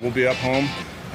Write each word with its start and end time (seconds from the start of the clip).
We'll 0.00 0.10
be 0.10 0.26
up 0.26 0.36
home. 0.36 0.68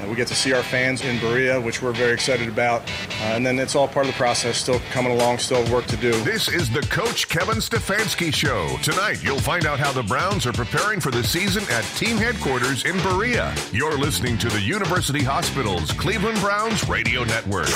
We 0.09 0.15
get 0.15 0.27
to 0.29 0.35
see 0.35 0.51
our 0.51 0.63
fans 0.63 1.05
in 1.05 1.19
Berea, 1.19 1.61
which 1.61 1.81
we're 1.81 1.91
very 1.91 2.13
excited 2.13 2.47
about. 2.47 2.81
Uh, 2.81 3.35
and 3.35 3.45
then 3.45 3.59
it's 3.59 3.75
all 3.75 3.87
part 3.87 4.07
of 4.07 4.11
the 4.11 4.17
process, 4.17 4.57
still 4.57 4.79
coming 4.91 5.11
along, 5.11 5.37
still 5.37 5.63
work 5.71 5.85
to 5.87 5.97
do. 5.97 6.11
This 6.23 6.49
is 6.49 6.71
the 6.71 6.81
Coach 6.81 7.29
Kevin 7.29 7.57
Stefanski 7.57 8.33
Show. 8.33 8.77
Tonight, 8.81 9.23
you'll 9.23 9.39
find 9.39 9.67
out 9.67 9.79
how 9.79 9.91
the 9.91 10.03
Browns 10.03 10.47
are 10.47 10.53
preparing 10.53 10.99
for 10.99 11.11
the 11.11 11.23
season 11.23 11.63
at 11.71 11.83
team 11.95 12.17
headquarters 12.17 12.85
in 12.85 12.97
Berea. 13.03 13.53
You're 13.71 13.97
listening 13.97 14.39
to 14.39 14.49
the 14.49 14.61
University 14.61 15.23
Hospitals 15.23 15.91
Cleveland 15.91 16.39
Browns 16.39 16.87
Radio 16.89 17.23
Network. 17.23 17.69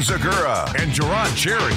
Zegura 0.00 0.66
and 0.80 0.92
Jerod 0.92 1.36
Cherry. 1.36 1.74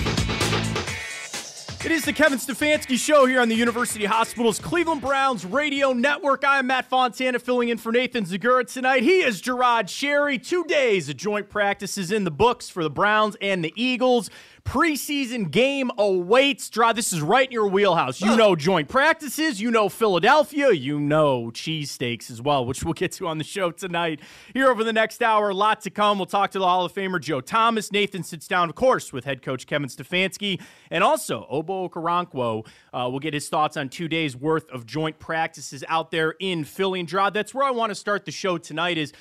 It 1.84 1.92
is 1.92 2.06
the 2.06 2.14
Kevin 2.14 2.38
Stefanski 2.38 2.96
Show 2.96 3.26
here 3.26 3.42
on 3.42 3.50
the 3.50 3.56
University 3.56 4.06
Hospitals 4.06 4.60
Cleveland 4.60 5.02
Browns 5.02 5.46
Radio 5.46 5.94
Network. 5.94 6.46
I 6.46 6.60
am 6.60 6.68
Matt 6.68 6.86
Fontana 6.86 7.40
filling 7.40 7.70
in 7.70 7.80
for 7.80 7.92
Nathan 7.92 8.24
Zegura 8.24 8.72
tonight. 8.72 9.02
He 9.02 9.22
is 9.22 9.42
Jerod 9.42 9.88
Cherry. 9.88 10.38
Two 10.38 10.64
days 10.66 11.10
of 11.10 11.18
joint 11.18 11.50
practices 11.50 12.12
in 12.12 12.24
the 12.24 12.30
books 12.30 12.70
for 12.70 12.84
the 12.84 12.92
Browns 12.92 13.36
and 13.42 13.66
the 13.66 13.74
Eagles. 13.76 14.30
Preseason 14.64 15.50
game 15.52 15.92
awaits. 15.98 16.70
Draw, 16.70 16.94
this 16.94 17.12
is 17.12 17.22
right 17.22 17.48
in 17.48 17.52
your 17.52 17.68
wheelhouse. 17.68 18.22
You 18.22 18.38
know 18.38 18.56
joint 18.56 18.88
practices, 18.88 19.60
you 19.60 19.72
know 19.72 19.90
Philadelphia, 19.90 20.72
you 20.72 21.00
know 21.00 21.52
cheesesteaks 21.52 22.32
as 22.32 22.42
well, 22.42 22.66
which 22.66 22.84
we'll 22.84 22.94
get 22.94 23.12
to 23.14 23.28
on 23.28 23.38
the 23.38 23.44
show 23.44 23.72
tonight. 23.72 24.22
Here 24.54 24.70
over 24.70 24.84
the 24.84 24.94
next 24.94 25.22
hour, 25.22 25.50
a 25.50 25.54
lot 25.54 25.82
to 25.82 25.90
come. 25.90 26.20
We'll 26.20 26.26
talk 26.26 26.52
to 26.52 26.60
the 26.60 26.66
Hall 26.66 26.86
of 26.86 26.94
Famer 26.94 27.20
Joe 27.20 27.42
Thomas. 27.42 27.92
Nathan 27.92 28.24
sits 28.24 28.48
down, 28.48 28.70
of 28.70 28.76
course, 28.76 29.12
with 29.12 29.26
head 29.26 29.42
coach 29.42 29.68
Kevin 29.68 29.90
Stefanski, 29.90 30.62
and 30.90 31.04
also 31.04 31.48
Obo 31.50 31.90
Okoronkwo. 31.90 32.66
Uh, 32.94 33.08
we'll 33.10 33.20
get 33.20 33.34
his 33.34 33.50
thoughts 33.50 33.78
on 33.78 33.90
two 33.90 34.08
days 34.08 34.36
worth 34.36 34.70
of 34.70 34.86
joint 34.86 35.20
practices 35.20 35.84
out 35.88 36.12
there 36.12 36.36
in 36.40 36.64
Philly. 36.64 37.00
And 37.00 37.08
Draw, 37.08 37.32
that's 37.32 37.54
where 37.54 37.66
I 37.66 37.72
want 37.72 37.90
to 37.90 37.96
start 37.96 38.26
the 38.26 38.32
show 38.32 38.58
tonight 38.58 38.98
is 38.98 39.12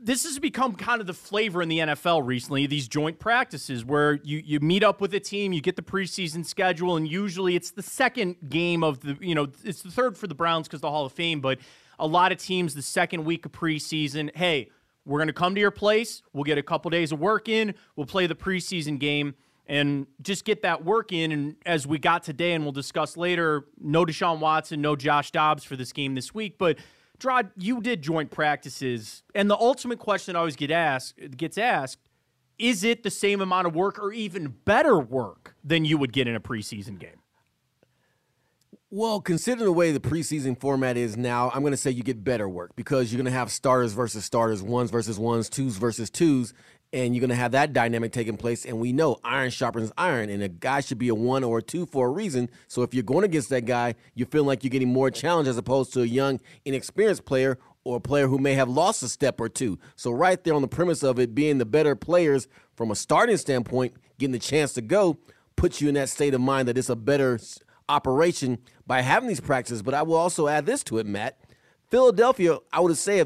this 0.00 0.24
has 0.24 0.38
become 0.38 0.74
kind 0.74 1.00
of 1.00 1.06
the 1.06 1.14
flavor 1.14 1.60
in 1.60 1.68
the 1.68 1.78
NFL 1.78 2.24
recently, 2.26 2.66
these 2.66 2.88
joint 2.88 3.18
practices 3.18 3.84
where 3.84 4.14
you, 4.22 4.42
you 4.44 4.60
meet 4.60 4.84
up 4.84 5.00
with 5.00 5.12
a 5.14 5.20
team, 5.20 5.52
you 5.52 5.60
get 5.60 5.76
the 5.76 5.82
preseason 5.82 6.44
schedule, 6.44 6.96
and 6.96 7.08
usually 7.08 7.56
it's 7.56 7.72
the 7.72 7.82
second 7.82 8.36
game 8.48 8.84
of 8.84 9.00
the, 9.00 9.16
you 9.20 9.34
know, 9.34 9.48
it's 9.64 9.82
the 9.82 9.90
third 9.90 10.16
for 10.16 10.26
the 10.26 10.34
Browns 10.34 10.68
because 10.68 10.80
the 10.80 10.90
Hall 10.90 11.04
of 11.04 11.12
Fame, 11.12 11.40
but 11.40 11.58
a 11.98 12.06
lot 12.06 12.32
of 12.32 12.38
teams 12.38 12.74
the 12.74 12.82
second 12.82 13.24
week 13.24 13.44
of 13.44 13.52
preseason, 13.52 14.34
hey, 14.36 14.70
we're 15.04 15.18
going 15.18 15.28
to 15.28 15.32
come 15.32 15.54
to 15.54 15.60
your 15.60 15.70
place, 15.70 16.22
we'll 16.32 16.44
get 16.44 16.58
a 16.58 16.62
couple 16.62 16.90
days 16.90 17.12
of 17.12 17.18
work 17.18 17.48
in, 17.48 17.74
we'll 17.96 18.06
play 18.06 18.26
the 18.26 18.34
preseason 18.34 18.98
game 18.98 19.34
and 19.66 20.06
just 20.22 20.44
get 20.44 20.62
that 20.62 20.84
work 20.84 21.12
in. 21.12 21.30
And 21.30 21.56
as 21.66 21.86
we 21.86 21.98
got 21.98 22.22
today, 22.22 22.52
and 22.52 22.64
we'll 22.64 22.72
discuss 22.72 23.16
later, 23.16 23.66
no 23.78 24.04
Deshaun 24.04 24.38
Watson, 24.38 24.80
no 24.80 24.96
Josh 24.96 25.30
Dobbs 25.30 25.64
for 25.64 25.76
this 25.76 25.92
game 25.92 26.14
this 26.14 26.34
week, 26.34 26.56
but 26.56 26.78
Drod, 27.18 27.50
you 27.56 27.80
did 27.80 28.02
joint 28.02 28.30
practices, 28.30 29.22
and 29.34 29.50
the 29.50 29.56
ultimate 29.56 29.98
question 29.98 30.36
I 30.36 30.40
always 30.40 30.56
get 30.56 30.70
asked 30.70 31.36
gets 31.36 31.58
asked: 31.58 31.98
Is 32.58 32.84
it 32.84 33.02
the 33.02 33.10
same 33.10 33.40
amount 33.40 33.66
of 33.66 33.74
work, 33.74 33.98
or 33.98 34.12
even 34.12 34.54
better 34.64 34.98
work 34.98 35.56
than 35.64 35.84
you 35.84 35.98
would 35.98 36.12
get 36.12 36.28
in 36.28 36.36
a 36.36 36.40
preseason 36.40 36.98
game? 36.98 37.20
Well, 38.90 39.20
considering 39.20 39.66
the 39.66 39.72
way 39.72 39.92
the 39.92 40.00
preseason 40.00 40.58
format 40.58 40.96
is 40.96 41.14
now, 41.14 41.50
I'm 41.52 41.60
going 41.60 41.72
to 41.72 41.76
say 41.76 41.90
you 41.90 42.02
get 42.02 42.24
better 42.24 42.48
work 42.48 42.74
because 42.74 43.12
you're 43.12 43.18
going 43.18 43.30
to 43.30 43.38
have 43.38 43.50
starters 43.50 43.92
versus 43.92 44.24
starters, 44.24 44.62
ones 44.62 44.90
versus 44.90 45.18
ones, 45.18 45.50
twos 45.50 45.76
versus 45.76 46.08
twos, 46.08 46.54
and 46.92 47.14
you're 47.14 47.20
going 47.20 47.30
to 47.30 47.36
have 47.36 47.52
that 47.52 47.72
dynamic 47.72 48.12
taking 48.12 48.36
place. 48.36 48.64
And 48.64 48.78
we 48.78 48.92
know 48.92 49.18
iron 49.22 49.50
sharpens 49.50 49.92
iron, 49.98 50.30
and 50.30 50.42
a 50.42 50.48
guy 50.48 50.80
should 50.80 50.98
be 50.98 51.08
a 51.08 51.14
one 51.14 51.44
or 51.44 51.58
a 51.58 51.62
two 51.62 51.86
for 51.86 52.06
a 52.06 52.10
reason. 52.10 52.48
So 52.66 52.82
if 52.82 52.94
you're 52.94 53.02
going 53.02 53.24
against 53.24 53.50
that 53.50 53.66
guy, 53.66 53.94
you 54.14 54.24
feel 54.24 54.44
like 54.44 54.64
you're 54.64 54.70
getting 54.70 54.92
more 54.92 55.10
challenge 55.10 55.48
as 55.48 55.58
opposed 55.58 55.92
to 55.94 56.02
a 56.02 56.06
young, 56.06 56.40
inexperienced 56.64 57.24
player 57.24 57.58
or 57.84 57.96
a 57.96 58.00
player 58.00 58.26
who 58.28 58.38
may 58.38 58.54
have 58.54 58.68
lost 58.68 59.02
a 59.02 59.08
step 59.08 59.40
or 59.40 59.48
two. 59.48 59.78
So 59.96 60.10
right 60.10 60.42
there 60.42 60.54
on 60.54 60.62
the 60.62 60.68
premise 60.68 61.02
of 61.02 61.18
it 61.18 61.34
being 61.34 61.58
the 61.58 61.66
better 61.66 61.94
players 61.94 62.48
from 62.74 62.90
a 62.90 62.94
starting 62.94 63.36
standpoint, 63.36 63.94
getting 64.18 64.32
the 64.32 64.38
chance 64.38 64.72
to 64.74 64.82
go, 64.82 65.18
puts 65.56 65.80
you 65.80 65.88
in 65.88 65.94
that 65.94 66.08
state 66.08 66.34
of 66.34 66.40
mind 66.40 66.68
that 66.68 66.78
it's 66.78 66.88
a 66.88 66.96
better 66.96 67.38
operation 67.88 68.58
by 68.86 69.00
having 69.00 69.28
these 69.28 69.40
practices. 69.40 69.82
But 69.82 69.94
I 69.94 70.02
will 70.02 70.16
also 70.16 70.48
add 70.48 70.66
this 70.66 70.84
to 70.84 70.98
it, 70.98 71.06
Matt. 71.06 71.38
Philadelphia, 71.90 72.58
I 72.72 72.80
would 72.80 72.96
say, 72.96 73.24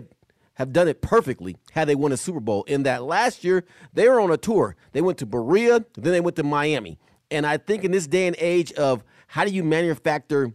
have, 0.55 0.73
done 0.73 0.89
it 0.89 1.01
perfectly 1.03 1.57
had 1.73 1.89
they 1.89 1.95
won 1.95 2.13
a 2.13 2.17
Super 2.17 2.41
Bowl. 2.41 2.65
In 2.65 2.83
that 2.85 3.03
last 3.03 3.45
year, 3.45 3.65
they 3.93 4.09
were 4.09 4.21
on 4.21 4.31
a 4.31 4.37
tour. 4.37 4.77
They 4.93 5.01
went 5.01 5.19
to 5.19 5.27
Berea, 5.27 5.85
then 5.95 6.13
they 6.13 6.21
went 6.21 6.37
to 6.37 6.43
Miami. 6.43 6.99
And 7.31 7.47
I 7.47 7.57
think 7.57 7.85
in 7.85 7.93
this 7.93 8.07
day 8.07 8.27
and 8.27 8.37
age 8.39 8.73
of 8.73 9.03
how 9.29 9.45
do 9.45 9.51
you 9.51 9.65
manufacture 9.65 10.53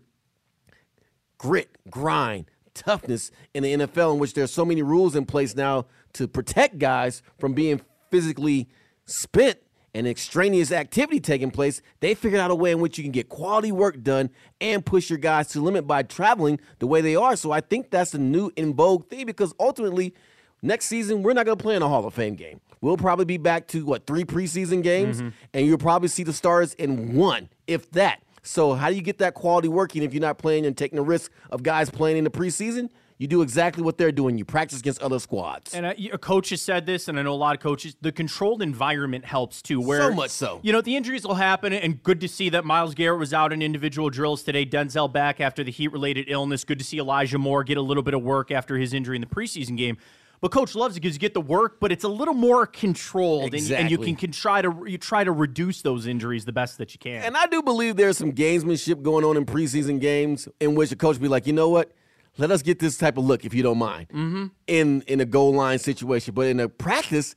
grit, 1.37 1.69
grind, 1.89 2.45
toughness 2.73 3.31
in 3.53 3.63
the 3.63 3.73
NFL, 3.73 4.13
in 4.13 4.19
which 4.19 4.33
there's 4.33 4.53
so 4.53 4.65
many 4.65 4.81
rules 4.81 5.15
in 5.15 5.25
place 5.25 5.55
now 5.55 5.85
to 6.13 6.27
protect 6.27 6.77
guys 6.77 7.21
from 7.39 7.53
being 7.53 7.81
physically 8.11 8.67
spent 9.05 9.59
and 9.97 10.07
extraneous 10.07 10.71
activity 10.71 11.19
taking 11.19 11.49
place, 11.49 11.81
they 12.01 12.13
figured 12.13 12.39
out 12.39 12.51
a 12.51 12.55
way 12.55 12.71
in 12.71 12.79
which 12.79 12.99
you 12.99 13.03
can 13.03 13.11
get 13.11 13.29
quality 13.29 13.71
work 13.71 14.03
done 14.03 14.29
and 14.61 14.85
push 14.85 15.09
your 15.09 15.17
guys 15.17 15.47
to 15.47 15.59
limit 15.59 15.87
by 15.87 16.03
traveling 16.03 16.59
the 16.77 16.85
way 16.85 17.01
they 17.01 17.15
are. 17.15 17.35
So 17.35 17.51
I 17.51 17.61
think 17.61 17.89
that's 17.89 18.11
the 18.11 18.19
new 18.19 18.51
in 18.55 18.75
vogue 18.75 19.09
thing 19.09 19.25
because 19.25 19.55
ultimately, 19.59 20.13
next 20.61 20.85
season 20.85 21.23
we're 21.23 21.33
not 21.33 21.47
going 21.47 21.57
to 21.57 21.61
play 21.61 21.75
in 21.75 21.81
a 21.81 21.87
Hall 21.87 22.05
of 22.05 22.13
Fame 22.13 22.35
game. 22.35 22.61
We'll 22.79 22.95
probably 22.95 23.25
be 23.25 23.37
back 23.37 23.65
to 23.69 23.85
what 23.85 24.05
three 24.05 24.23
preseason 24.23 24.83
games, 24.83 25.17
mm-hmm. 25.17 25.29
and 25.55 25.65
you'll 25.65 25.79
probably 25.79 26.09
see 26.09 26.21
the 26.21 26.31
stars 26.33 26.75
in 26.75 27.15
one, 27.15 27.49
if 27.65 27.89
that. 27.91 28.21
So 28.43 28.75
how 28.75 28.89
do 28.89 28.95
you 28.95 29.01
get 29.01 29.17
that 29.17 29.33
quality 29.33 29.67
working 29.67 30.03
if 30.03 30.13
you're 30.13 30.21
not 30.21 30.37
playing 30.37 30.67
and 30.67 30.77
taking 30.77 30.97
the 30.97 31.03
risk 31.03 31.31
of 31.49 31.63
guys 31.63 31.89
playing 31.89 32.17
in 32.17 32.23
the 32.23 32.29
preseason? 32.29 32.89
You 33.17 33.27
do 33.27 33.41
exactly 33.41 33.83
what 33.83 33.97
they're 33.97 34.11
doing. 34.11 34.37
You 34.37 34.45
practice 34.45 34.79
against 34.79 35.01
other 35.01 35.19
squads. 35.19 35.73
And 35.73 35.85
uh, 35.85 35.93
a, 35.97 36.09
a 36.09 36.17
coach 36.17 36.49
has 36.49 36.61
said 36.61 36.85
this, 36.85 37.07
and 37.07 37.19
I 37.19 37.23
know 37.23 37.33
a 37.33 37.35
lot 37.35 37.55
of 37.55 37.61
coaches. 37.61 37.95
The 37.99 38.11
controlled 38.11 38.61
environment 38.61 39.25
helps 39.25 39.61
too. 39.61 39.81
Where 39.81 40.01
so 40.01 40.13
much 40.13 40.29
so, 40.29 40.59
you 40.61 40.71
know, 40.71 40.81
the 40.81 40.95
injuries 40.95 41.25
will 41.25 41.35
happen, 41.35 41.73
and 41.73 42.01
good 42.03 42.21
to 42.21 42.27
see 42.27 42.49
that 42.49 42.63
Myles 42.63 42.93
Garrett 42.93 43.19
was 43.19 43.33
out 43.33 43.51
in 43.51 43.61
individual 43.61 44.09
drills 44.09 44.43
today. 44.43 44.65
Denzel 44.65 45.11
back 45.11 45.41
after 45.41 45.63
the 45.63 45.71
heat-related 45.71 46.25
illness. 46.27 46.63
Good 46.63 46.79
to 46.79 46.85
see 46.85 46.99
Elijah 46.99 47.39
Moore 47.39 47.63
get 47.63 47.77
a 47.77 47.81
little 47.81 48.03
bit 48.03 48.13
of 48.13 48.21
work 48.21 48.51
after 48.51 48.77
his 48.77 48.93
injury 48.93 49.15
in 49.15 49.21
the 49.21 49.27
preseason 49.27 49.77
game. 49.77 49.97
But 50.39 50.51
coach 50.51 50.75
loves 50.75 50.95
it 50.95 51.01
because 51.01 51.15
you 51.15 51.19
get 51.19 51.33
the 51.33 51.41
work, 51.41 51.79
but 51.79 51.91
it's 51.91 52.03
a 52.03 52.09
little 52.09 52.35
more 52.35 52.67
controlled, 52.67 53.55
exactly. 53.55 53.75
and, 53.75 53.81
and, 53.83 53.91
you 53.91 53.97
can, 53.97 54.15
can 54.15 54.31
try 54.31 54.61
to 54.61 54.83
you 54.85 54.99
try 54.99 55.23
to 55.23 55.31
reduce 55.31 55.81
those 55.81 56.05
injuries 56.05 56.45
the 56.45 56.51
best 56.51 56.77
that 56.77 56.93
you 56.93 56.99
can. 56.99 57.23
And 57.23 57.35
I 57.35 57.47
do 57.47 57.63
believe 57.63 57.95
there's 57.95 58.17
some 58.19 58.31
gamesmanship 58.31 59.01
going 59.01 59.25
on 59.25 59.35
in 59.35 59.45
preseason 59.45 59.99
games 59.99 60.47
in 60.59 60.75
which 60.75 60.91
a 60.91 60.95
coach 60.95 61.19
be 61.19 61.27
like, 61.27 61.47
you 61.47 61.53
know 61.53 61.69
what, 61.69 61.91
let 62.37 62.51
us 62.51 62.61
get 62.61 62.79
this 62.79 62.97
type 62.97 63.17
of 63.17 63.25
look 63.25 63.45
if 63.45 63.53
you 63.53 63.63
don't 63.63 63.77
mind 63.77 64.09
mm-hmm. 64.09 64.45
in 64.67 65.01
in 65.07 65.19
a 65.19 65.25
goal 65.25 65.53
line 65.53 65.79
situation. 65.79 66.33
But 66.33 66.47
in 66.47 66.59
a 66.59 66.69
practice, 66.69 67.35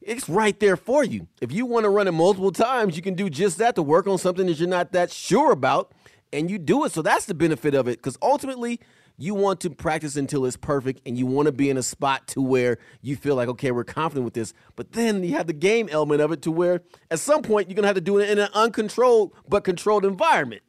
it's 0.00 0.28
right 0.28 0.58
there 0.60 0.76
for 0.76 1.04
you. 1.04 1.28
If 1.40 1.52
you 1.52 1.66
want 1.66 1.84
to 1.84 1.90
run 1.90 2.08
it 2.08 2.12
multiple 2.12 2.52
times, 2.52 2.96
you 2.96 3.02
can 3.02 3.14
do 3.14 3.30
just 3.30 3.58
that 3.58 3.74
to 3.76 3.82
work 3.82 4.06
on 4.06 4.18
something 4.18 4.46
that 4.46 4.58
you're 4.58 4.68
not 4.68 4.92
that 4.92 5.10
sure 5.10 5.52
about, 5.52 5.92
and 6.32 6.50
you 6.50 6.58
do 6.58 6.84
it. 6.84 6.92
So 6.92 7.02
that's 7.02 7.26
the 7.26 7.34
benefit 7.34 7.74
of 7.74 7.88
it 7.88 7.98
because 7.98 8.18
ultimately 8.22 8.80
you 9.20 9.34
want 9.34 9.60
to 9.60 9.68
practice 9.68 10.16
until 10.16 10.46
it's 10.46 10.56
perfect 10.56 11.02
and 11.04 11.18
you 11.18 11.26
want 11.26 11.44
to 11.44 11.52
be 11.52 11.68
in 11.68 11.76
a 11.76 11.82
spot 11.82 12.26
to 12.26 12.40
where 12.40 12.78
you 13.02 13.16
feel 13.16 13.36
like 13.36 13.48
okay 13.48 13.70
we're 13.70 13.84
confident 13.84 14.24
with 14.24 14.32
this 14.32 14.54
but 14.76 14.92
then 14.92 15.22
you 15.22 15.32
have 15.34 15.46
the 15.46 15.52
game 15.52 15.88
element 15.92 16.22
of 16.22 16.32
it 16.32 16.40
to 16.40 16.50
where 16.50 16.80
at 17.10 17.18
some 17.18 17.42
point 17.42 17.68
you're 17.68 17.74
going 17.74 17.82
to 17.82 17.88
have 17.88 17.96
to 17.96 18.00
do 18.00 18.18
it 18.18 18.30
in 18.30 18.38
an 18.38 18.48
uncontrolled 18.54 19.32
but 19.46 19.62
controlled 19.62 20.06
environment 20.06 20.62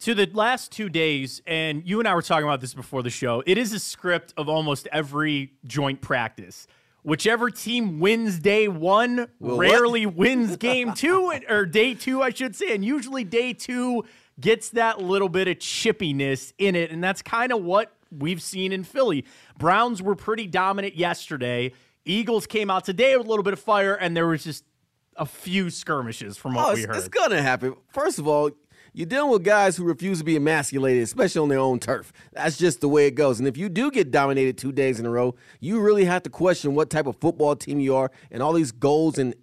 to 0.00 0.14
the 0.14 0.28
last 0.32 0.70
two 0.72 0.88
days, 0.88 1.42
and 1.46 1.82
you 1.86 1.98
and 1.98 2.06
I 2.08 2.14
were 2.14 2.22
talking 2.22 2.44
about 2.46 2.60
this 2.60 2.74
before 2.74 3.02
the 3.02 3.10
show. 3.10 3.42
It 3.46 3.58
is 3.58 3.72
a 3.72 3.78
script 3.78 4.32
of 4.36 4.48
almost 4.48 4.86
every 4.92 5.52
joint 5.66 6.00
practice. 6.00 6.66
Whichever 7.02 7.50
team 7.50 8.00
wins 8.00 8.38
day 8.38 8.68
one 8.68 9.28
Well, 9.40 9.56
what? 9.56 9.70
rarely 9.70 10.04
wins 10.06 10.56
game 10.56 10.92
two, 10.92 11.32
or 11.48 11.64
day 11.66 11.94
two, 11.94 12.22
I 12.22 12.30
should 12.30 12.54
say. 12.54 12.74
And 12.74 12.84
usually 12.84 13.24
day 13.24 13.52
two 13.52 14.04
gets 14.40 14.70
that 14.70 15.00
little 15.00 15.28
bit 15.28 15.48
of 15.48 15.56
chippiness 15.58 16.52
in 16.58 16.76
it. 16.76 16.90
And 16.90 17.02
that's 17.02 17.22
kind 17.22 17.50
of 17.52 17.62
what 17.62 17.92
we've 18.16 18.42
seen 18.42 18.72
in 18.72 18.84
Philly. 18.84 19.24
Browns 19.58 20.00
were 20.02 20.14
pretty 20.14 20.46
dominant 20.46 20.96
yesterday. 20.96 21.72
Eagles 22.04 22.46
came 22.46 22.70
out 22.70 22.84
today 22.84 23.16
with 23.16 23.26
a 23.26 23.30
little 23.30 23.42
bit 23.42 23.52
of 23.52 23.60
fire, 23.60 23.94
and 23.94 24.16
there 24.16 24.26
was 24.26 24.44
just 24.44 24.64
a 25.16 25.26
few 25.26 25.70
skirmishes 25.70 26.36
from 26.36 26.54
what 26.54 26.70
Oh, 26.70 26.74
we 26.74 26.82
heard. 26.82 26.96
it's 26.96 27.08
gonna 27.08 27.42
happen. 27.42 27.74
First 27.88 28.18
of 28.18 28.28
all, 28.28 28.50
you're 28.98 29.06
dealing 29.06 29.30
with 29.30 29.44
guys 29.44 29.76
who 29.76 29.84
refuse 29.84 30.18
to 30.18 30.24
be 30.24 30.34
emasculated, 30.34 31.04
especially 31.04 31.40
on 31.40 31.48
their 31.48 31.60
own 31.60 31.78
turf. 31.78 32.12
That's 32.32 32.58
just 32.58 32.80
the 32.80 32.88
way 32.88 33.06
it 33.06 33.12
goes. 33.12 33.38
And 33.38 33.46
if 33.46 33.56
you 33.56 33.68
do 33.68 33.92
get 33.92 34.10
dominated 34.10 34.58
two 34.58 34.72
days 34.72 34.98
in 34.98 35.06
a 35.06 35.10
row, 35.10 35.36
you 35.60 35.78
really 35.78 36.04
have 36.04 36.24
to 36.24 36.30
question 36.30 36.74
what 36.74 36.90
type 36.90 37.06
of 37.06 37.14
football 37.20 37.54
team 37.54 37.78
you 37.78 37.94
are 37.94 38.10
and 38.32 38.42
all 38.42 38.52
these 38.52 38.72
goals 38.72 39.16
and 39.16 39.36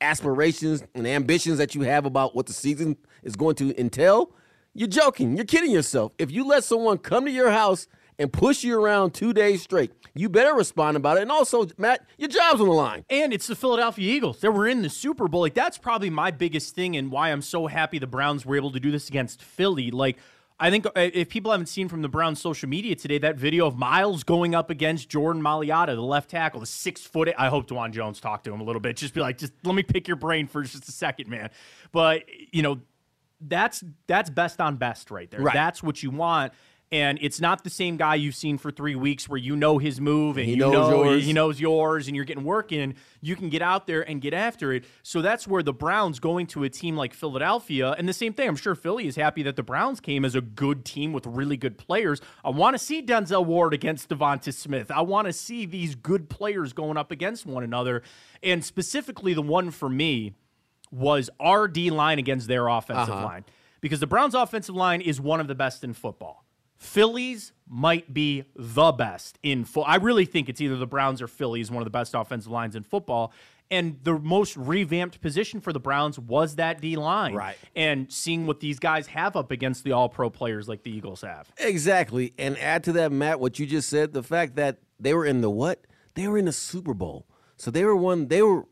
aspirations 0.00 0.82
and 0.96 1.06
ambitions 1.06 1.58
that 1.58 1.76
you 1.76 1.82
have 1.82 2.06
about 2.06 2.34
what 2.34 2.46
the 2.46 2.52
season 2.52 2.96
is 3.22 3.36
going 3.36 3.54
to 3.54 3.80
entail. 3.80 4.32
You're 4.74 4.88
joking. 4.88 5.36
You're 5.36 5.46
kidding 5.46 5.70
yourself. 5.70 6.10
If 6.18 6.32
you 6.32 6.44
let 6.44 6.64
someone 6.64 6.98
come 6.98 7.24
to 7.24 7.30
your 7.30 7.52
house 7.52 7.86
and 8.18 8.32
push 8.32 8.64
you 8.64 8.80
around 8.80 9.14
two 9.14 9.32
days 9.32 9.62
straight, 9.62 9.92
you 10.14 10.28
better 10.28 10.54
respond 10.54 10.96
about 10.96 11.18
it. 11.18 11.22
And 11.22 11.30
also, 11.30 11.66
Matt, 11.76 12.04
your 12.18 12.28
job's 12.28 12.60
on 12.60 12.66
the 12.66 12.72
line. 12.72 13.04
And 13.08 13.32
it's 13.32 13.46
the 13.46 13.54
Philadelphia 13.54 14.12
Eagles. 14.12 14.40
They 14.40 14.48
were 14.48 14.66
in 14.66 14.82
the 14.82 14.90
Super 14.90 15.28
Bowl. 15.28 15.42
Like 15.42 15.54
that's 15.54 15.78
probably 15.78 16.10
my 16.10 16.30
biggest 16.30 16.74
thing 16.74 16.96
and 16.96 17.12
why 17.12 17.30
I'm 17.30 17.42
so 17.42 17.66
happy 17.66 17.98
the 17.98 18.06
Browns 18.06 18.44
were 18.44 18.56
able 18.56 18.72
to 18.72 18.80
do 18.80 18.90
this 18.90 19.08
against 19.08 19.42
Philly. 19.42 19.90
Like 19.90 20.18
I 20.60 20.70
think 20.70 20.86
uh, 20.86 20.90
if 20.96 21.28
people 21.28 21.52
haven't 21.52 21.66
seen 21.66 21.88
from 21.88 22.02
the 22.02 22.08
Browns 22.08 22.40
social 22.40 22.68
media 22.68 22.96
today, 22.96 23.18
that 23.18 23.36
video 23.36 23.66
of 23.66 23.76
Myles 23.76 24.24
going 24.24 24.54
up 24.54 24.70
against 24.70 25.08
Jordan 25.08 25.40
Mailata, 25.40 25.94
the 25.94 26.02
left 26.02 26.30
tackle, 26.30 26.60
the 26.60 26.66
six 26.66 27.02
foot. 27.02 27.32
I 27.38 27.48
hope 27.48 27.68
Dawand 27.68 27.92
Jones 27.92 28.18
talked 28.18 28.44
to 28.44 28.52
him 28.52 28.60
a 28.60 28.64
little 28.64 28.80
bit. 28.80 28.96
Just 28.96 29.14
be 29.14 29.20
like, 29.20 29.38
just 29.38 29.52
let 29.62 29.76
me 29.76 29.84
pick 29.84 30.08
your 30.08 30.16
brain 30.16 30.48
for 30.48 30.62
just 30.62 30.88
a 30.88 30.92
second, 30.92 31.28
man. 31.28 31.50
But 31.92 32.24
you 32.50 32.62
know, 32.62 32.80
that's 33.40 33.84
that's 34.08 34.30
best 34.30 34.60
on 34.60 34.76
best 34.76 35.12
right 35.12 35.30
there. 35.30 35.40
Right. 35.40 35.54
That's 35.54 35.80
what 35.80 36.02
you 36.02 36.10
want. 36.10 36.52
And 36.90 37.18
it's 37.20 37.38
not 37.38 37.64
the 37.64 37.70
same 37.70 37.98
guy 37.98 38.14
you've 38.14 38.34
seen 38.34 38.56
for 38.56 38.70
three 38.70 38.94
weeks 38.94 39.28
where 39.28 39.36
you 39.36 39.54
know 39.56 39.76
his 39.76 40.00
move 40.00 40.38
and 40.38 40.46
He 40.46 40.52
you 40.52 40.56
knows 40.56 40.72
know 40.72 41.04
yours. 41.04 41.24
he 41.26 41.32
knows 41.34 41.60
yours 41.60 42.06
and 42.06 42.16
you're 42.16 42.24
getting 42.24 42.44
work 42.44 42.72
in. 42.72 42.94
You 43.20 43.36
can 43.36 43.50
get 43.50 43.60
out 43.60 43.86
there 43.86 44.00
and 44.08 44.22
get 44.22 44.32
after 44.32 44.72
it. 44.72 44.84
So 45.02 45.20
that's 45.20 45.46
where 45.46 45.62
the 45.62 45.74
Browns 45.74 46.18
going 46.18 46.46
to 46.46 46.64
a 46.64 46.70
team 46.70 46.96
like 46.96 47.12
Philadelphia. 47.12 47.94
And 47.98 48.08
the 48.08 48.14
same 48.14 48.32
thing, 48.32 48.48
I'm 48.48 48.56
sure 48.56 48.74
Philly 48.74 49.06
is 49.06 49.16
happy 49.16 49.42
that 49.42 49.56
the 49.56 49.62
Browns 49.62 50.00
came 50.00 50.24
as 50.24 50.34
a 50.34 50.40
good 50.40 50.86
team 50.86 51.12
with 51.12 51.26
really 51.26 51.58
good 51.58 51.76
players. 51.76 52.22
I 52.42 52.48
want 52.48 52.72
to 52.72 52.78
see 52.82 53.02
Denzel 53.02 53.44
Ward 53.44 53.74
against 53.74 54.08
DeVonta 54.08 54.54
Smith. 54.54 54.90
I 54.90 55.02
want 55.02 55.26
to 55.26 55.32
see 55.34 55.66
these 55.66 55.94
good 55.94 56.30
players 56.30 56.72
going 56.72 56.96
up 56.96 57.10
against 57.10 57.44
one 57.44 57.64
another. 57.64 58.02
And 58.42 58.64
specifically, 58.64 59.34
the 59.34 59.42
one 59.42 59.70
for 59.72 59.90
me 59.90 60.32
was 60.90 61.28
our 61.38 61.68
D 61.68 61.90
line 61.90 62.18
against 62.18 62.48
their 62.48 62.66
offensive 62.68 63.10
Uh-huh. 63.12 63.24
line. 63.26 63.44
Because 63.82 64.00
the 64.00 64.06
Browns' 64.06 64.34
offensive 64.34 64.74
line 64.74 65.02
is 65.02 65.20
one 65.20 65.38
of 65.38 65.48
the 65.48 65.54
best 65.54 65.84
in 65.84 65.92
football. 65.92 66.46
Phillies 66.78 67.52
might 67.68 68.14
be 68.14 68.44
the 68.56 68.92
best 68.92 69.38
in 69.42 69.64
football. 69.64 69.92
I 69.92 69.96
really 69.96 70.24
think 70.24 70.48
it's 70.48 70.60
either 70.60 70.76
the 70.76 70.86
Browns 70.86 71.20
or 71.20 71.26
Phillies, 71.26 71.70
one 71.70 71.82
of 71.82 71.84
the 71.84 71.90
best 71.90 72.14
offensive 72.14 72.50
lines 72.50 72.76
in 72.76 72.84
football. 72.84 73.32
And 73.70 73.98
the 74.02 74.18
most 74.18 74.56
revamped 74.56 75.20
position 75.20 75.60
for 75.60 75.74
the 75.74 75.80
Browns 75.80 76.18
was 76.18 76.54
that 76.54 76.80
D 76.80 76.96
line. 76.96 77.34
Right. 77.34 77.56
And 77.76 78.10
seeing 78.10 78.46
what 78.46 78.60
these 78.60 78.78
guys 78.78 79.08
have 79.08 79.36
up 79.36 79.50
against 79.50 79.84
the 79.84 79.92
all 79.92 80.08
pro 80.08 80.30
players 80.30 80.68
like 80.68 80.84
the 80.84 80.90
Eagles 80.90 81.20
have. 81.20 81.52
Exactly. 81.58 82.32
And 82.38 82.56
add 82.58 82.84
to 82.84 82.92
that, 82.92 83.12
Matt, 83.12 83.40
what 83.40 83.58
you 83.58 83.66
just 83.66 83.90
said, 83.90 84.14
the 84.14 84.22
fact 84.22 84.56
that 84.56 84.78
they 84.98 85.12
were 85.12 85.26
in 85.26 85.42
the 85.42 85.50
what? 85.50 85.86
They 86.14 86.28
were 86.28 86.38
in 86.38 86.46
the 86.46 86.52
Super 86.52 86.94
Bowl. 86.94 87.26
So 87.56 87.70
they 87.70 87.84
were 87.84 87.96
one, 87.96 88.28
they 88.28 88.40
were, 88.40 88.64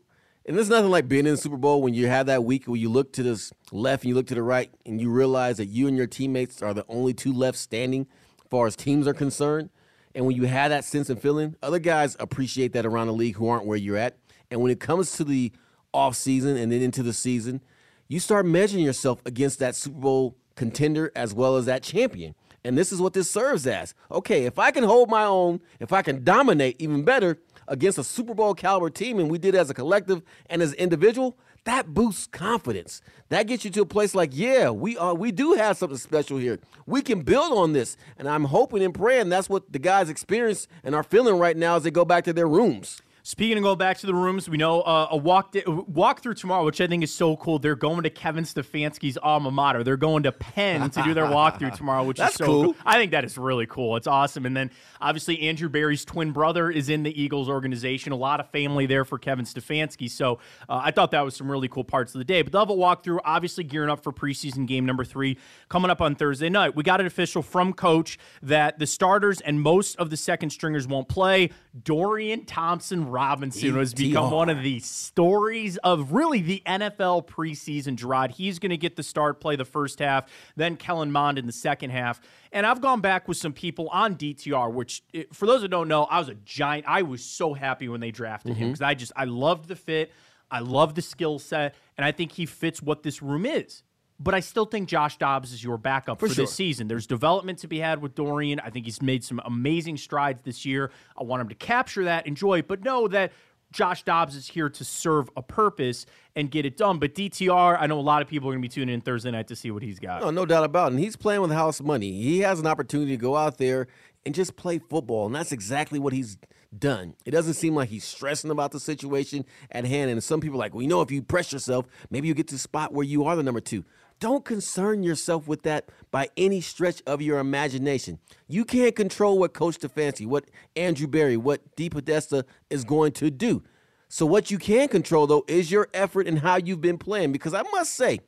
and 0.47 0.55
there's 0.55 0.69
nothing 0.69 0.89
like 0.89 1.09
being 1.09 1.25
in 1.25 1.33
the 1.33 1.37
Super 1.37 1.57
Bowl 1.57 1.81
when 1.81 1.93
you 1.93 2.07
have 2.07 2.27
that 2.27 2.45
week 2.45 2.65
where 2.65 2.77
you 2.77 2.89
look 2.89 3.11
to 3.13 3.23
the 3.23 3.51
left 3.73 4.03
and 4.03 4.09
you 4.09 4.15
look 4.15 4.27
to 4.27 4.35
the 4.35 4.41
right 4.41 4.71
and 4.85 5.01
you 5.01 5.09
realize 5.09 5.57
that 5.57 5.65
you 5.65 5.87
and 5.87 5.97
your 5.97 6.07
teammates 6.07 6.61
are 6.61 6.73
the 6.73 6.85
only 6.87 7.13
two 7.13 7.33
left 7.33 7.57
standing 7.57 8.07
as 8.39 8.47
far 8.49 8.65
as 8.65 8.75
teams 8.77 9.07
are 9.07 9.13
concerned. 9.13 9.69
And 10.15 10.25
when 10.25 10.37
you 10.37 10.45
have 10.45 10.69
that 10.69 10.85
sense 10.85 11.09
and 11.09 11.21
feeling, 11.21 11.57
other 11.61 11.79
guys 11.79 12.15
appreciate 12.19 12.71
that 12.73 12.85
around 12.85 13.07
the 13.07 13.13
league 13.13 13.35
who 13.35 13.49
aren't 13.49 13.65
where 13.65 13.77
you're 13.77 13.97
at. 13.97 14.17
And 14.49 14.61
when 14.61 14.71
it 14.71 14.79
comes 14.79 15.11
to 15.17 15.25
the 15.25 15.51
offseason 15.93 16.57
and 16.57 16.71
then 16.71 16.81
into 16.81 17.03
the 17.03 17.13
season, 17.13 17.61
you 18.07 18.21
start 18.21 18.45
measuring 18.45 18.85
yourself 18.85 19.21
against 19.25 19.59
that 19.59 19.75
Super 19.75 19.99
Bowl 19.99 20.37
contender 20.55 21.11
as 21.13 21.33
well 21.33 21.57
as 21.57 21.65
that 21.65 21.83
champion. 21.83 22.35
And 22.63 22.77
this 22.77 22.91
is 22.91 22.99
what 22.99 23.13
this 23.13 23.29
serves 23.29 23.67
as. 23.67 23.93
Okay, 24.11 24.45
if 24.45 24.57
I 24.57 24.71
can 24.71 24.83
hold 24.83 25.09
my 25.09 25.23
own, 25.23 25.61
if 25.79 25.93
I 25.93 26.01
can 26.01 26.23
dominate 26.23 26.77
even 26.79 27.03
better 27.03 27.37
against 27.67 27.97
a 27.97 28.03
Super 28.03 28.33
Bowl 28.33 28.53
caliber 28.53 28.89
team, 28.89 29.19
and 29.19 29.29
we 29.29 29.37
did 29.37 29.55
as 29.55 29.69
a 29.69 29.73
collective 29.73 30.21
and 30.49 30.61
as 30.61 30.73
an 30.73 30.79
individual, 30.79 31.37
that 31.65 31.93
boosts 31.93 32.27
confidence. 32.27 33.01
That 33.29 33.47
gets 33.47 33.65
you 33.65 33.71
to 33.71 33.81
a 33.81 33.85
place 33.85 34.15
like, 34.15 34.29
yeah, 34.33 34.69
we 34.69 34.97
are 34.97 35.13
we 35.13 35.33
do 35.33 35.53
have 35.53 35.77
something 35.77 35.97
special 35.97 36.37
here. 36.37 36.59
We 36.85 37.01
can 37.01 37.23
build 37.23 37.51
on 37.57 37.73
this. 37.73 37.97
And 38.17 38.27
I'm 38.29 38.45
hoping 38.45 38.81
and 38.83 38.93
praying 38.93 39.29
that's 39.29 39.49
what 39.49 39.71
the 39.71 39.79
guys 39.79 40.09
experience 40.09 40.67
and 40.83 40.95
are 40.95 41.03
feeling 41.03 41.37
right 41.37 41.57
now 41.57 41.75
as 41.75 41.83
they 41.83 41.91
go 41.91 42.05
back 42.05 42.23
to 42.23 42.33
their 42.33 42.47
rooms. 42.47 43.01
Speaking 43.27 43.57
of 43.57 43.63
going 43.63 43.77
back 43.77 43.97
to 43.97 44.07
the 44.07 44.15
rooms, 44.15 44.47
we 44.47 44.55
know 44.55 44.79
uh, 44.83 45.09
a 45.11 45.17
walk 45.17 45.53
walk 45.67 46.21
through 46.21 46.35
tomorrow, 46.35 46.63
which 46.63 46.79
I 46.79 46.87
think 46.87 47.03
is 47.03 47.13
so 47.13 47.35
cool. 47.35 47.59
They're 47.59 47.75
going 47.75 48.03
to 48.03 48.09
Kevin 48.09 48.45
Stefanski's 48.45 49.17
alma 49.21 49.51
mater. 49.51 49.83
They're 49.83 49.97
going 49.97 50.23
to 50.23 50.31
Penn 50.31 50.89
to 50.91 51.03
do 51.03 51.13
their 51.13 51.25
walkthrough 51.25 51.75
tomorrow, 51.75 52.05
which 52.05 52.21
is 52.21 52.33
so 52.35 52.45
cool. 52.45 52.75
I 52.85 52.97
think 52.97 53.11
that 53.11 53.25
is 53.25 53.37
really 53.37 53.65
cool. 53.65 53.97
It's 53.97 54.07
awesome. 54.07 54.45
And 54.45 54.55
then 54.55 54.71
obviously 55.01 55.41
Andrew 55.41 55.67
Berry's 55.67 56.05
twin 56.05 56.31
brother 56.31 56.71
is 56.71 56.87
in 56.87 57.03
the 57.03 57.21
Eagles 57.21 57.49
organization. 57.49 58.13
A 58.13 58.15
lot 58.15 58.39
of 58.39 58.49
family 58.49 58.85
there 58.85 59.03
for 59.03 59.19
Kevin 59.19 59.43
Stefanski. 59.43 60.09
So 60.09 60.39
uh, 60.69 60.79
I 60.81 60.91
thought 60.91 61.11
that 61.11 61.25
was 61.25 61.35
some 61.35 61.51
really 61.51 61.67
cool 61.67 61.83
parts 61.83 62.15
of 62.15 62.19
the 62.19 62.25
day. 62.25 62.43
But 62.43 62.53
they'll 62.53 62.61
have 62.61 62.69
a 62.69 62.75
walkthrough, 62.75 63.19
obviously 63.25 63.65
gearing 63.65 63.89
up 63.89 64.03
for 64.03 64.13
preseason 64.13 64.65
game 64.65 64.85
number 64.85 65.03
three 65.03 65.37
coming 65.67 65.91
up 65.91 65.99
on 65.99 66.15
Thursday 66.15 66.47
night. 66.47 66.77
We 66.77 66.83
got 66.83 67.01
an 67.01 67.07
official 67.07 67.41
from 67.41 67.73
coach 67.73 68.17
that 68.41 68.79
the 68.79 68.87
starters 68.87 69.41
and 69.41 69.61
most 69.61 69.97
of 69.97 70.11
the 70.11 70.17
second 70.17 70.51
stringers 70.51 70.87
won't 70.87 71.09
play. 71.09 71.49
Dorian 71.83 72.45
Thompson 72.45 73.16
Robinson 73.17 73.73
has 73.75 73.95
become 73.95 74.29
one 74.29 74.47
of 74.47 74.61
the 74.61 74.79
stories 74.79 75.77
of 75.77 76.11
really 76.11 76.39
the 76.39 76.61
NFL 76.67 77.25
preseason. 77.25 77.95
Jerod, 77.95 78.29
he's 78.29 78.59
going 78.59 78.69
to 78.69 78.77
get 78.77 78.95
the 78.95 79.01
start, 79.01 79.39
play 79.39 79.55
the 79.55 79.65
first 79.65 79.97
half, 79.97 80.29
then 80.55 80.77
Kellen 80.77 81.11
Mond 81.11 81.39
in 81.39 81.47
the 81.47 81.51
second 81.51 81.89
half. 81.89 82.21
And 82.51 82.63
I've 82.63 82.79
gone 82.79 83.01
back 83.01 83.27
with 83.27 83.37
some 83.37 83.53
people 83.53 83.89
on 83.89 84.15
DTR, 84.15 84.71
which, 84.71 85.01
eh, 85.15 85.23
for 85.33 85.47
those 85.47 85.63
that 85.63 85.69
don't 85.69 85.87
know, 85.87 86.03
I 86.03 86.19
was 86.19 86.29
a 86.29 86.35
giant. 86.35 86.85
I 86.87 87.01
was 87.01 87.23
so 87.23 87.55
happy 87.55 87.89
when 87.89 88.01
they 88.01 88.11
drafted 88.11 88.55
him 88.55 88.69
because 88.69 88.83
I 88.83 88.93
just 88.93 89.11
I 89.15 89.25
loved 89.25 89.67
the 89.67 89.75
fit, 89.75 90.11
I 90.51 90.59
love 90.59 90.93
the 90.93 91.01
skill 91.01 91.39
set, 91.39 91.73
and 91.97 92.05
I 92.05 92.11
think 92.11 92.33
he 92.33 92.45
fits 92.45 92.83
what 92.83 93.01
this 93.01 93.23
room 93.23 93.47
is. 93.47 93.81
But 94.19 94.33
I 94.33 94.39
still 94.39 94.65
think 94.65 94.89
Josh 94.89 95.17
Dobbs 95.17 95.53
is 95.53 95.63
your 95.63 95.77
backup 95.77 96.19
for, 96.19 96.27
sure. 96.27 96.43
this 96.43 96.53
season. 96.53 96.87
There's 96.87 97.05
development 97.05 97.59
to 97.59 97.67
be 97.67 97.79
had 97.79 98.01
with 98.01 98.15
Dorian. 98.15 98.59
I 98.59 98.71
think 98.71 98.85
he's 98.85 99.01
made 99.01 99.23
some 99.23 99.39
amazing 99.45 99.97
strides 99.97 100.41
this 100.41 100.65
year. 100.65 100.91
I 101.15 101.23
want 101.23 101.41
him 101.41 101.49
to 101.49 101.55
capture 101.55 102.05
that, 102.05 102.25
enjoy 102.25 102.59
it, 102.59 102.67
but 102.67 102.83
know 102.83 103.07
that 103.09 103.31
Josh 103.71 104.03
Dobbs 104.03 104.35
is 104.35 104.47
here 104.47 104.69
to 104.69 104.83
serve 104.83 105.29
a 105.35 105.41
purpose 105.41 106.05
and 106.35 106.49
get 106.49 106.65
it 106.65 106.77
done. 106.77 106.99
But 106.99 107.13
DTR, 107.15 107.77
I 107.79 107.87
know 107.87 107.99
a 107.99 108.01
lot 108.01 108.21
of 108.21 108.27
people 108.27 108.49
are 108.49 108.53
going 108.53 108.61
to 108.61 108.67
be 108.67 108.73
tuning 108.73 108.93
in 108.93 109.01
Thursday 109.01 109.31
night 109.31 109.47
to 109.47 109.55
see 109.55 109.71
what 109.71 109.83
he's 109.83 109.99
got. 109.99 110.21
No, 110.21 110.29
no 110.29 110.45
doubt 110.45 110.63
about 110.63 110.87
it. 110.87 110.95
And 110.95 111.03
he's 111.03 111.15
playing 111.15 111.41
with 111.41 111.51
house 111.51 111.81
money. 111.81 112.11
He 112.11 112.39
has 112.39 112.59
an 112.59 112.67
opportunity 112.67 113.11
to 113.11 113.17
go 113.17 113.35
out 113.35 113.57
there 113.57 113.87
and 114.25 114.33
just 114.33 114.55
play 114.55 114.79
football. 114.79 115.25
And 115.25 115.35
that's 115.35 115.51
exactly 115.51 115.99
what 115.99 116.13
he's 116.13 116.37
done. 116.77 117.15
It 117.25 117.31
doesn't 117.31 117.55
seem 117.55 117.75
like 117.75 117.89
he's 117.89 118.03
stressing 118.03 118.51
about 118.51 118.71
the 118.71 118.79
situation 118.79 119.45
at 119.71 119.85
hand. 119.85 120.11
And 120.11 120.23
some 120.23 120.39
people 120.39 120.57
are 120.57 120.59
like, 120.59 120.73
well, 120.73 120.81
you 120.81 120.87
know, 120.87 121.01
if 121.01 121.11
you 121.11 121.21
press 121.21 121.51
yourself, 121.51 121.87
maybe 122.09 122.27
you 122.27 122.33
get 122.33 122.47
to 122.49 122.55
a 122.55 122.59
spot 122.59 122.93
where 122.93 123.05
you 123.05 123.25
are 123.25 123.35
the 123.35 123.43
number 123.43 123.61
two. 123.61 123.83
Don't 124.19 124.43
concern 124.43 125.03
yourself 125.03 125.47
with 125.47 125.63
that 125.63 125.89
by 126.09 126.29
any 126.35 126.59
stretch 126.59 127.03
of 127.05 127.21
your 127.21 127.37
imagination. 127.37 128.19
You 128.47 128.65
can't 128.65 128.95
control 128.95 129.37
what 129.37 129.53
Coach 129.53 129.79
Stefanski, 129.79 130.25
what 130.25 130.45
Andrew 130.75 131.07
Berry, 131.07 131.37
what 131.37 131.75
DePodesta 131.75 132.43
is 132.69 132.83
going 132.83 133.11
to 133.13 133.29
do. 133.29 133.63
So 134.09 134.25
what 134.25 134.49
you 134.49 134.57
can 134.57 134.87
control 134.87 135.27
though 135.27 135.45
is 135.47 135.69
your 135.69 135.89
effort 135.93 136.27
and 136.27 136.39
how 136.39 136.55
you've 136.55 136.81
been 136.81 136.97
playing. 136.97 137.31
Because 137.31 137.53
I 137.53 137.61
must 137.71 137.93
say, 137.93 138.19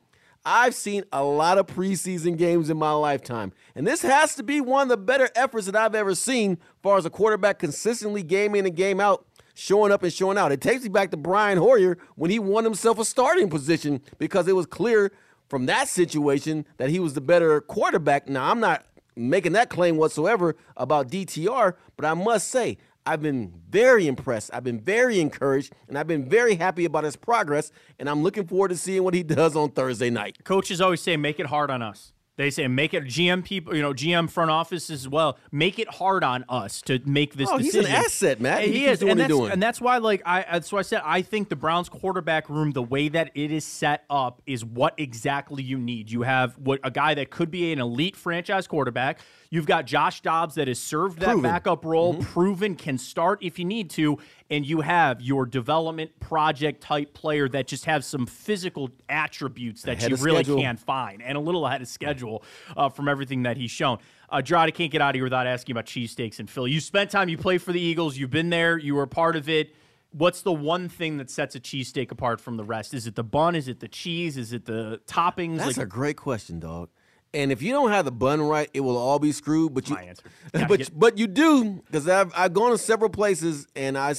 I've 0.44 0.74
seen 0.74 1.04
a 1.12 1.24
lot 1.24 1.58
of 1.58 1.66
preseason 1.66 2.38
games 2.38 2.70
in 2.70 2.78
my 2.78 2.92
lifetime, 2.92 3.52
and 3.74 3.86
this 3.86 4.00
has 4.02 4.34
to 4.36 4.42
be 4.42 4.60
one 4.60 4.84
of 4.84 4.88
the 4.88 4.96
better 4.96 5.28
efforts 5.34 5.66
that 5.66 5.76
I've 5.76 5.94
ever 5.94 6.14
seen, 6.14 6.52
as 6.52 6.58
far 6.82 6.96
as 6.96 7.04
a 7.04 7.10
quarterback 7.10 7.58
consistently 7.58 8.22
game 8.22 8.54
in 8.54 8.64
and 8.64 8.74
game 8.74 9.00
out, 9.00 9.26
showing 9.52 9.92
up 9.92 10.02
and 10.02 10.10
showing 10.10 10.38
out. 10.38 10.50
It 10.50 10.62
takes 10.62 10.82
me 10.82 10.88
back 10.88 11.10
to 11.10 11.18
Brian 11.18 11.58
Hoyer 11.58 11.98
when 12.14 12.30
he 12.30 12.38
won 12.38 12.64
himself 12.64 12.98
a 12.98 13.04
starting 13.04 13.50
position 13.50 14.00
because 14.18 14.48
it 14.48 14.56
was 14.56 14.64
clear 14.64 15.12
from 15.50 15.66
that 15.66 15.88
situation 15.88 16.64
that 16.78 16.88
he 16.88 17.00
was 17.00 17.14
the 17.14 17.20
better 17.20 17.60
quarterback. 17.60 18.28
Now 18.28 18.50
I'm 18.50 18.60
not 18.60 18.86
making 19.16 19.52
that 19.52 19.68
claim 19.68 19.96
whatsoever 19.96 20.56
about 20.76 21.08
DTR, 21.08 21.74
but 21.96 22.06
I 22.06 22.14
must 22.14 22.48
say 22.48 22.78
I've 23.04 23.20
been 23.20 23.52
very 23.68 24.06
impressed. 24.06 24.50
I've 24.54 24.62
been 24.62 24.78
very 24.80 25.18
encouraged, 25.18 25.74
and 25.88 25.98
I've 25.98 26.06
been 26.06 26.28
very 26.28 26.54
happy 26.54 26.84
about 26.84 27.04
his 27.04 27.16
progress. 27.16 27.72
And 27.98 28.08
I'm 28.08 28.22
looking 28.22 28.46
forward 28.46 28.68
to 28.68 28.76
seeing 28.76 29.02
what 29.02 29.14
he 29.14 29.22
does 29.24 29.56
on 29.56 29.70
Thursday 29.70 30.10
night. 30.10 30.44
Coaches 30.44 30.80
always 30.80 31.00
say, 31.00 31.16
make 31.16 31.40
it 31.40 31.46
hard 31.46 31.70
on 31.70 31.82
us. 31.82 32.12
They 32.40 32.48
say 32.48 32.66
make 32.68 32.94
it 32.94 33.04
GM 33.04 33.44
people, 33.44 33.76
you 33.76 33.82
know, 33.82 33.92
GM 33.92 34.30
front 34.30 34.50
office 34.50 34.88
as 34.88 35.06
well. 35.06 35.36
Make 35.52 35.78
it 35.78 35.88
hard 35.90 36.24
on 36.24 36.46
us 36.48 36.80
to 36.82 36.98
make 37.04 37.34
this 37.34 37.50
oh, 37.52 37.58
decision. 37.58 37.80
He's 37.82 37.90
an 37.90 37.94
asset, 37.96 38.40
man. 38.40 38.62
He, 38.62 38.72
he 38.72 38.86
is, 38.86 39.02
and 39.02 39.20
that's, 39.20 39.28
doing. 39.28 39.52
and 39.52 39.62
that's 39.62 39.78
why, 39.78 39.98
like, 39.98 40.22
I 40.24 40.46
that's 40.50 40.72
why 40.72 40.78
I 40.78 40.82
said 40.82 41.02
I 41.04 41.20
think 41.20 41.50
the 41.50 41.56
Browns 41.56 41.90
quarterback 41.90 42.48
room, 42.48 42.70
the 42.72 42.82
way 42.82 43.08
that 43.10 43.30
it 43.34 43.52
is 43.52 43.66
set 43.66 44.04
up, 44.08 44.40
is 44.46 44.64
what 44.64 44.94
exactly 44.96 45.62
you 45.62 45.76
need. 45.76 46.10
You 46.10 46.22
have 46.22 46.56
what 46.56 46.80
a 46.82 46.90
guy 46.90 47.12
that 47.12 47.28
could 47.28 47.50
be 47.50 47.74
an 47.74 47.78
elite 47.78 48.16
franchise 48.16 48.66
quarterback. 48.66 49.20
You've 49.50 49.66
got 49.66 49.84
Josh 49.84 50.22
Dobbs 50.22 50.54
that 50.54 50.66
has 50.66 50.78
served 50.78 51.18
that 51.18 51.26
Proven. 51.26 51.42
backup 51.42 51.84
role, 51.84 52.14
Mm-hmm. 52.14 52.22
proven, 52.22 52.74
can 52.74 52.96
start 52.96 53.42
if 53.42 53.58
you 53.58 53.66
need 53.66 53.90
to, 53.90 54.18
and 54.50 54.66
you 54.66 54.80
have 54.80 55.20
your 55.22 55.46
development 55.46 56.18
project 56.18 56.80
type 56.82 57.14
player 57.14 57.48
that 57.48 57.68
just 57.68 57.84
have 57.84 58.04
some 58.04 58.26
physical 58.26 58.90
attributes 59.08 59.82
that 59.82 59.98
Ahead 59.98 60.10
you 60.10 60.16
really 60.16 60.38
schedule. 60.42 60.60
can't 60.60 60.80
find, 60.80 61.22
and 61.22 61.36
a 61.36 61.40
little 61.40 61.66
ahead 61.66 61.80
of 61.80 61.88
schedule 61.88 62.42
uh, 62.76 62.88
from 62.88 63.08
everything 63.08 63.44
that 63.44 63.56
he's 63.56 63.70
shown. 63.70 63.98
Uh, 64.28 64.38
Jerod, 64.38 64.66
I 64.66 64.70
can't 64.72 64.90
get 64.90 65.00
out 65.00 65.10
of 65.10 65.14
here 65.14 65.24
without 65.24 65.46
asking 65.46 65.72
about 65.72 65.86
cheesesteaks 65.86 66.40
in 66.40 66.46
Philly. 66.46 66.72
You 66.72 66.80
spent 66.80 67.10
time, 67.10 67.28
you 67.28 67.38
played 67.38 67.62
for 67.62 67.72
the 67.72 67.80
Eagles, 67.80 68.16
you've 68.16 68.30
been 68.30 68.50
there, 68.50 68.76
you 68.76 68.94
were 68.94 69.02
a 69.02 69.08
part 69.08 69.36
of 69.36 69.48
it. 69.48 69.74
What's 70.12 70.42
the 70.42 70.52
one 70.52 70.88
thing 70.88 71.18
that 71.18 71.30
sets 71.30 71.54
a 71.54 71.60
cheesesteak 71.60 72.10
apart 72.10 72.40
from 72.40 72.56
the 72.56 72.64
rest? 72.64 72.94
Is 72.94 73.06
it 73.06 73.14
the 73.14 73.22
bun? 73.22 73.54
Is 73.54 73.68
it 73.68 73.78
the 73.78 73.86
cheese? 73.86 74.36
Is 74.36 74.52
it 74.52 74.64
the 74.64 75.00
toppings? 75.06 75.58
That's 75.58 75.76
like, 75.76 75.86
a 75.86 75.88
great 75.88 76.16
question, 76.16 76.58
dog. 76.58 76.88
And 77.32 77.52
if 77.52 77.62
you 77.62 77.72
don't 77.72 77.90
have 77.90 78.04
the 78.04 78.10
bun 78.10 78.42
right, 78.42 78.68
it 78.74 78.80
will 78.80 78.96
all 78.96 79.20
be 79.20 79.30
screwed. 79.30 79.72
But 79.72 79.88
you, 79.88 79.94
my 79.94 80.02
answer. 80.02 80.24
But 80.68 80.78
get- 80.78 80.98
but 80.98 81.16
you 81.18 81.28
do 81.28 81.82
because 81.86 82.08
I've 82.08 82.32
I've 82.34 82.52
gone 82.52 82.72
to 82.72 82.78
several 82.78 83.08
places, 83.08 83.68
and 83.76 83.96
I 83.96 84.14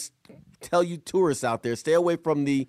tell 0.61 0.83
you 0.83 0.97
tourists 0.97 1.43
out 1.43 1.63
there, 1.63 1.75
stay 1.75 1.93
away 1.93 2.15
from 2.15 2.45
the 2.45 2.67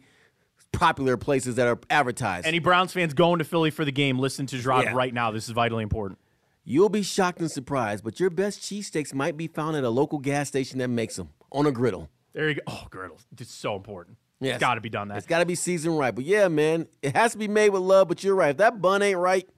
popular 0.73 1.17
places 1.17 1.57
that 1.57 1.67
are 1.69 1.79
advertised. 1.91 2.47
any 2.47 2.59
Browns 2.59 2.93
fans 2.93 3.13
going 3.15 3.39
to 3.39 3.45
Philly 3.45 3.71
for 3.71 3.85
the 3.85 3.93
game, 3.93 4.19
listen 4.19 4.47
to 4.47 4.57
Jerod 4.57 4.85
Yeah. 4.85 4.95
right 4.95 5.13
now. 5.13 5.31
This 5.31 5.45
is 5.47 5.51
vitally 5.51 5.83
important. 5.83 6.19
You'll 6.65 6.89
be 6.89 7.03
shocked 7.03 7.41
and 7.41 7.51
surprised, 7.51 8.05
but 8.05 8.21
your 8.21 8.31
best 8.31 8.61
cheesesteaks 8.61 9.13
might 9.13 9.37
be 9.37 9.49
found 9.49 9.77
at 9.77 9.85
a 9.85 9.91
local 9.91 10.19
gas 10.19 10.49
station 10.49 10.79
that 10.79 10.89
makes 10.89 11.17
them 11.17 11.31
on 11.51 11.67
a 11.67 11.73
griddle. 11.73 12.09
There 12.33 12.49
you 12.49 12.55
go. 12.55 12.61
Oh, 12.69 12.87
griddle. 12.89 13.19
It's 13.39 13.53
so 13.53 13.77
important. 13.77 14.17
Yes. 14.41 14.55
It's 14.55 14.61
got 14.61 14.75
to 14.77 14.81
be 14.81 14.89
done 14.89 15.09
that. 15.09 15.19
It's 15.19 15.27
got 15.27 15.41
to 15.41 15.47
be 15.47 15.55
seasoned 15.55 15.99
right. 15.99 16.15
But 16.15 16.25
yeah, 16.25 16.49
man, 16.49 16.87
it 17.03 17.15
has 17.15 17.33
to 17.33 17.39
be 17.39 17.49
made 17.49 17.71
with 17.71 17.83
love. 17.83 18.09
But 18.09 18.25
you're 18.25 18.35
right. 18.35 18.51
If 18.51 18.57
that 18.59 18.81
bun 18.81 19.03
ain't 19.03 19.19
right, 19.19 19.49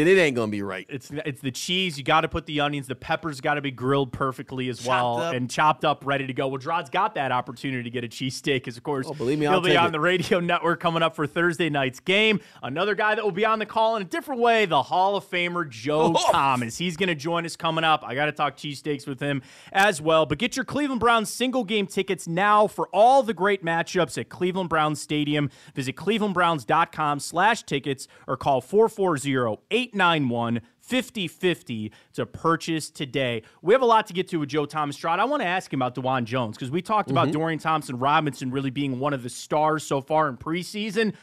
then 0.00 0.08
it 0.08 0.18
ain't 0.18 0.34
gonna 0.34 0.50
be 0.50 0.62
right. 0.62 0.86
It's 0.88 1.10
it's 1.26 1.40
the 1.40 1.50
cheese. 1.50 1.98
You 1.98 2.04
got 2.04 2.22
to 2.22 2.28
put 2.28 2.46
the 2.46 2.60
onions. 2.60 2.86
The 2.86 2.94
peppers 2.94 3.40
got 3.40 3.54
to 3.54 3.60
be 3.60 3.70
grilled 3.70 4.12
perfectly 4.12 4.68
as 4.68 4.78
chopped 4.78 4.88
well 4.88 5.18
up. 5.18 5.34
and 5.34 5.50
chopped 5.50 5.84
up, 5.84 6.06
ready 6.06 6.26
to 6.26 6.32
go. 6.32 6.48
Well, 6.48 6.58
Drod's 6.58 6.90
got 6.90 7.14
that 7.16 7.32
opportunity 7.32 7.82
to 7.82 7.90
get 7.90 8.04
a 8.04 8.08
cheesesteak, 8.08 8.66
as 8.66 8.78
of 8.78 8.82
course. 8.82 9.06
Oh, 9.08 9.12
believe 9.12 9.38
me, 9.38 9.44
he'll 9.44 9.56
I'll 9.56 9.60
be 9.60 9.76
on 9.76 9.88
it. 9.88 9.92
the 9.92 10.00
radio 10.00 10.40
network 10.40 10.80
coming 10.80 11.02
up 11.02 11.14
for 11.14 11.26
Thursday 11.26 11.68
night's 11.68 12.00
game. 12.00 12.40
Another 12.62 12.94
guy 12.94 13.14
that 13.14 13.22
will 13.22 13.30
be 13.30 13.44
on 13.44 13.58
the 13.58 13.66
call 13.66 13.96
in 13.96 14.02
a 14.02 14.06
different 14.06 14.40
way, 14.40 14.64
the 14.64 14.82
Hall 14.82 15.16
of 15.16 15.28
Famer 15.28 15.68
Joe 15.68 16.14
oh. 16.16 16.32
Thomas. 16.32 16.78
He's 16.78 16.96
gonna 16.96 17.14
join 17.14 17.44
us 17.44 17.56
coming 17.56 17.84
up. 17.84 18.02
I 18.04 18.14
got 18.14 18.26
to 18.26 18.32
talk 18.32 18.56
cheesesteaks 18.56 19.06
with 19.06 19.20
him 19.20 19.42
as 19.72 20.00
well. 20.00 20.24
But 20.24 20.38
get 20.38 20.56
your 20.56 20.64
Cleveland 20.64 21.00
Browns 21.00 21.30
single 21.30 21.64
game 21.64 21.86
tickets 21.86 22.26
now 22.26 22.66
for 22.66 22.88
all 22.92 23.22
the 23.22 23.34
great 23.34 23.64
matchups 23.64 24.16
at 24.18 24.28
Cleveland 24.28 24.68
Browns 24.70 25.00
Stadium. 25.00 25.50
Visit 25.74 25.96
clevelandbrowns.com/tickets 25.96 28.08
or 28.26 28.36
call 28.36 28.60
440 28.60 29.30
440- 29.30 29.58
8 29.70 29.89
891 29.94 30.60
5050 30.78 31.92
to 32.14 32.26
purchase 32.26 32.90
today. 32.90 33.42
We 33.62 33.74
have 33.74 33.82
a 33.82 33.86
lot 33.86 34.06
to 34.08 34.12
get 34.12 34.28
to 34.28 34.40
with 34.40 34.48
Joe 34.48 34.66
Thomas 34.66 34.96
Trot. 34.96 35.20
I 35.20 35.24
want 35.24 35.42
to 35.42 35.46
ask 35.46 35.72
him 35.72 35.80
about 35.80 35.94
Dawand 35.94 36.24
Jones 36.24 36.56
because 36.56 36.70
we 36.70 36.82
talked 36.82 37.08
mm-hmm. 37.08 37.18
about 37.18 37.32
Dorian 37.32 37.58
Thompson 37.58 37.98
Robinson 37.98 38.50
really 38.50 38.70
being 38.70 38.98
one 38.98 39.12
of 39.12 39.22
the 39.22 39.28
stars 39.28 39.84
so 39.84 40.00
far 40.00 40.28
in 40.28 40.36
preseason. 40.36 41.14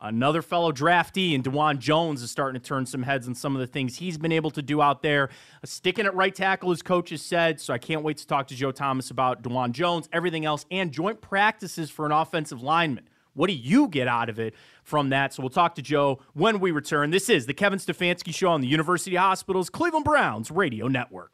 Another 0.00 0.42
fellow 0.42 0.72
draftee 0.72 1.32
and 1.32 1.44
Dawand 1.44 1.78
Jones 1.78 2.22
is 2.22 2.30
starting 2.32 2.60
to 2.60 2.66
turn 2.66 2.86
some 2.86 3.04
heads 3.04 3.28
on 3.28 3.36
some 3.36 3.54
of 3.54 3.60
the 3.60 3.68
things 3.68 3.96
he's 3.96 4.18
been 4.18 4.32
able 4.32 4.50
to 4.50 4.62
do 4.62 4.82
out 4.82 5.00
there. 5.02 5.28
Sticking 5.64 6.06
at 6.06 6.14
right 6.16 6.34
tackle, 6.34 6.72
as 6.72 6.82
coach 6.82 7.10
has 7.10 7.22
said. 7.22 7.60
So 7.60 7.72
I 7.72 7.78
can't 7.78 8.02
wait 8.02 8.16
to 8.16 8.26
talk 8.26 8.48
to 8.48 8.56
Joe 8.56 8.72
Thomas 8.72 9.12
about 9.12 9.44
Dawand 9.44 9.72
Jones, 9.72 10.08
everything 10.12 10.44
else, 10.44 10.66
and 10.72 10.90
joint 10.90 11.20
practices 11.20 11.88
for 11.88 12.04
an 12.04 12.10
offensive 12.10 12.60
lineman. 12.60 13.04
What 13.34 13.48
do 13.48 13.54
you 13.54 13.88
get 13.88 14.08
out 14.08 14.28
of 14.28 14.38
it 14.38 14.54
from 14.82 15.10
that? 15.10 15.34
So 15.34 15.42
we'll 15.42 15.50
talk 15.50 15.74
to 15.76 15.82
Joe 15.82 16.20
when 16.34 16.60
we 16.60 16.70
return. 16.70 17.10
This 17.10 17.28
is 17.28 17.46
the 17.46 17.54
Kevin 17.54 17.78
Stefanski 17.78 18.34
Show 18.34 18.50
on 18.50 18.60
the 18.60 18.66
University 18.66 19.16
Hospital's 19.16 19.70
Cleveland 19.70 20.04
Browns 20.04 20.50
Radio 20.50 20.88
Network. 20.88 21.32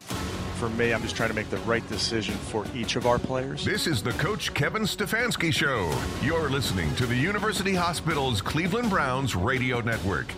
For 0.59 0.69
me, 0.71 0.93
I'm 0.93 1.02
just 1.02 1.14
trying 1.14 1.28
to 1.28 1.37
make 1.37 1.50
the 1.50 1.59
right 1.59 1.88
decision 1.88 2.35
for 2.35 2.64
each 2.75 2.97
of 2.97 3.07
our 3.07 3.19
players. 3.19 3.64
This 3.64 3.87
is 3.87 4.02
the 4.02 4.11
Coach 4.12 4.52
Kevin 4.55 4.83
Stefanski 4.83 5.52
Show. 5.52 5.93
You're 6.21 6.50
listening 6.50 6.93
to 6.97 7.07
the 7.07 7.14
University 7.14 7.75
Hospital's 7.75 8.40
Cleveland 8.40 8.90
Browns 8.90 9.37
Radio 9.37 9.81
Network. 9.81 10.35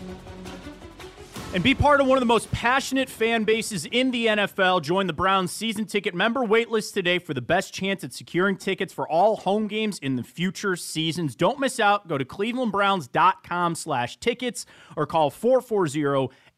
And 1.53 1.65
be 1.65 1.75
part 1.75 2.01
of 2.01 2.07
one 2.07 2.17
of 2.17 2.21
the 2.21 2.27
most 2.27 2.49
passionate 2.53 3.09
fan 3.09 3.43
bases 3.43 3.85
in 3.85 4.13
the 4.13 4.27
NFL. 4.27 4.83
Join 4.83 5.09
the 5.09 5.13
Browns 5.13 5.51
season 5.51 5.85
ticket 5.85 6.15
member 6.15 6.47
waitlist 6.47 6.95
today 6.95 7.19
for 7.19 7.35
the 7.35 7.41
best 7.41 7.75
chance 7.75 8.05
at 8.05 8.13
securing 8.13 8.57
tickets 8.57 8.93
for 8.93 9.09
all 9.09 9.35
home 9.35 9.67
games 9.67 9.99
in 9.99 10.15
the 10.15 10.23
future 10.23 10.77
seasons. 10.77 11.35
Don't 11.35 11.59
miss 11.59 11.81
out. 11.81 12.07
Go 12.07 12.17
to 12.17 12.25
clevelandbrowns.com 12.25 13.75
slash 13.75 14.17
tickets 14.19 14.65
or 14.97 15.07
call 15.07 15.29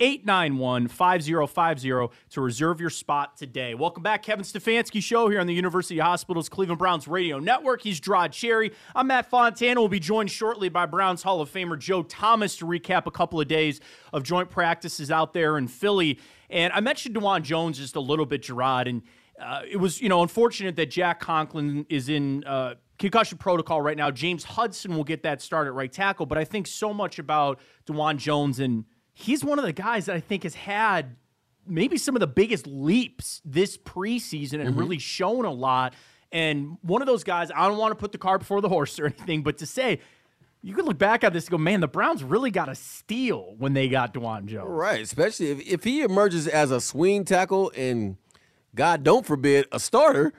440-891-5050 0.02 2.10
to 2.30 2.40
reserve 2.40 2.80
your 2.80 2.90
spot 2.90 3.36
today. 3.36 3.74
Welcome 3.74 4.02
back. 4.02 4.24
Kevin 4.24 4.44
Stefanski 4.44 5.00
Show 5.00 5.28
here 5.28 5.38
on 5.40 5.46
the 5.46 5.54
University 5.54 6.00
Hospital's 6.00 6.48
Cleveland 6.48 6.80
Browns 6.80 7.06
Radio 7.06 7.38
Network. 7.38 7.82
He's 7.82 8.00
Jerod 8.00 8.32
Cherry. 8.32 8.72
I'm 8.96 9.06
Matt 9.06 9.30
Fontana. 9.30 9.80
We'll 9.80 9.88
be 9.88 10.00
joined 10.00 10.32
shortly 10.32 10.68
by 10.68 10.86
Browns 10.86 11.22
Hall 11.22 11.40
of 11.40 11.52
Famer 11.52 11.78
Joe 11.78 12.02
Thomas 12.02 12.56
to 12.56 12.66
recap 12.66 13.06
a 13.06 13.12
couple 13.12 13.40
of 13.40 13.46
days 13.46 13.80
of 14.12 14.24
joint 14.24 14.50
practices 14.50 15.12
out 15.12 15.32
there 15.32 15.56
in 15.56 15.68
Philly. 15.68 16.18
And 16.50 16.72
I 16.72 16.80
mentioned 16.80 17.14
Dawand 17.14 17.42
Jones 17.42 17.78
just 17.78 17.94
a 17.94 18.00
little 18.00 18.26
bit, 18.26 18.42
Jerod, 18.42 18.88
and 18.88 19.02
uh, 19.40 19.62
it 19.70 19.76
was, 19.76 20.00
you 20.00 20.08
know, 20.08 20.22
unfortunate 20.22 20.74
that 20.76 20.90
Jack 20.90 21.20
Conklin 21.20 21.86
is 21.88 22.08
in 22.08 22.44
uh, 22.44 22.74
concussion 22.98 23.38
protocol 23.38 23.80
right 23.80 23.96
now. 23.96 24.10
James 24.10 24.44
Hudson 24.44 24.96
will 24.96 25.04
get 25.04 25.22
that 25.22 25.40
start 25.40 25.66
at 25.66 25.74
right 25.74 25.92
tackle, 25.92 26.26
but 26.26 26.38
I 26.38 26.44
think 26.44 26.66
so 26.66 26.92
much 26.92 27.18
about 27.18 27.60
Dawand 27.86 28.18
Jones, 28.18 28.58
and 28.58 28.84
he's 29.22 29.44
one 29.44 29.58
of 29.58 29.64
the 29.64 29.72
guys 29.72 30.06
that 30.06 30.16
I 30.16 30.20
think 30.20 30.42
has 30.42 30.54
had 30.54 31.16
maybe 31.66 31.96
some 31.96 32.16
of 32.16 32.20
the 32.20 32.26
biggest 32.26 32.66
leaps 32.66 33.40
this 33.44 33.76
preseason 33.78 34.54
and 34.54 34.70
mm-hmm. 34.70 34.78
really 34.78 34.98
shown 34.98 35.44
a 35.44 35.52
lot. 35.52 35.94
And 36.32 36.78
one 36.82 37.02
of 37.02 37.06
those 37.06 37.24
guys, 37.24 37.50
I 37.54 37.68
don't 37.68 37.78
want 37.78 37.92
to 37.92 37.96
put 37.96 38.12
the 38.12 38.18
car 38.18 38.38
before 38.38 38.60
the 38.60 38.68
horse 38.68 38.98
or 38.98 39.06
anything, 39.06 39.42
but 39.42 39.58
to 39.58 39.66
say, 39.66 40.00
you 40.64 40.74
could 40.74 40.84
look 40.84 40.98
back 40.98 41.24
at 41.24 41.32
this 41.32 41.44
and 41.44 41.50
go, 41.50 41.58
man, 41.58 41.80
the 41.80 41.88
Browns 41.88 42.22
really 42.22 42.50
got 42.50 42.68
a 42.68 42.74
steal 42.74 43.54
when 43.58 43.72
they 43.74 43.88
got 43.88 44.14
Dawand 44.14 44.46
Jones. 44.46 44.68
Right, 44.68 45.00
especially 45.00 45.50
if, 45.50 45.60
if 45.60 45.84
he 45.84 46.02
emerges 46.02 46.46
as 46.46 46.70
a 46.70 46.80
swing 46.80 47.24
tackle 47.24 47.72
and 47.76 48.16
God 48.74 49.02
don't 49.02 49.26
forbid 49.26 49.66
a 49.72 49.80
starter, 49.80 50.32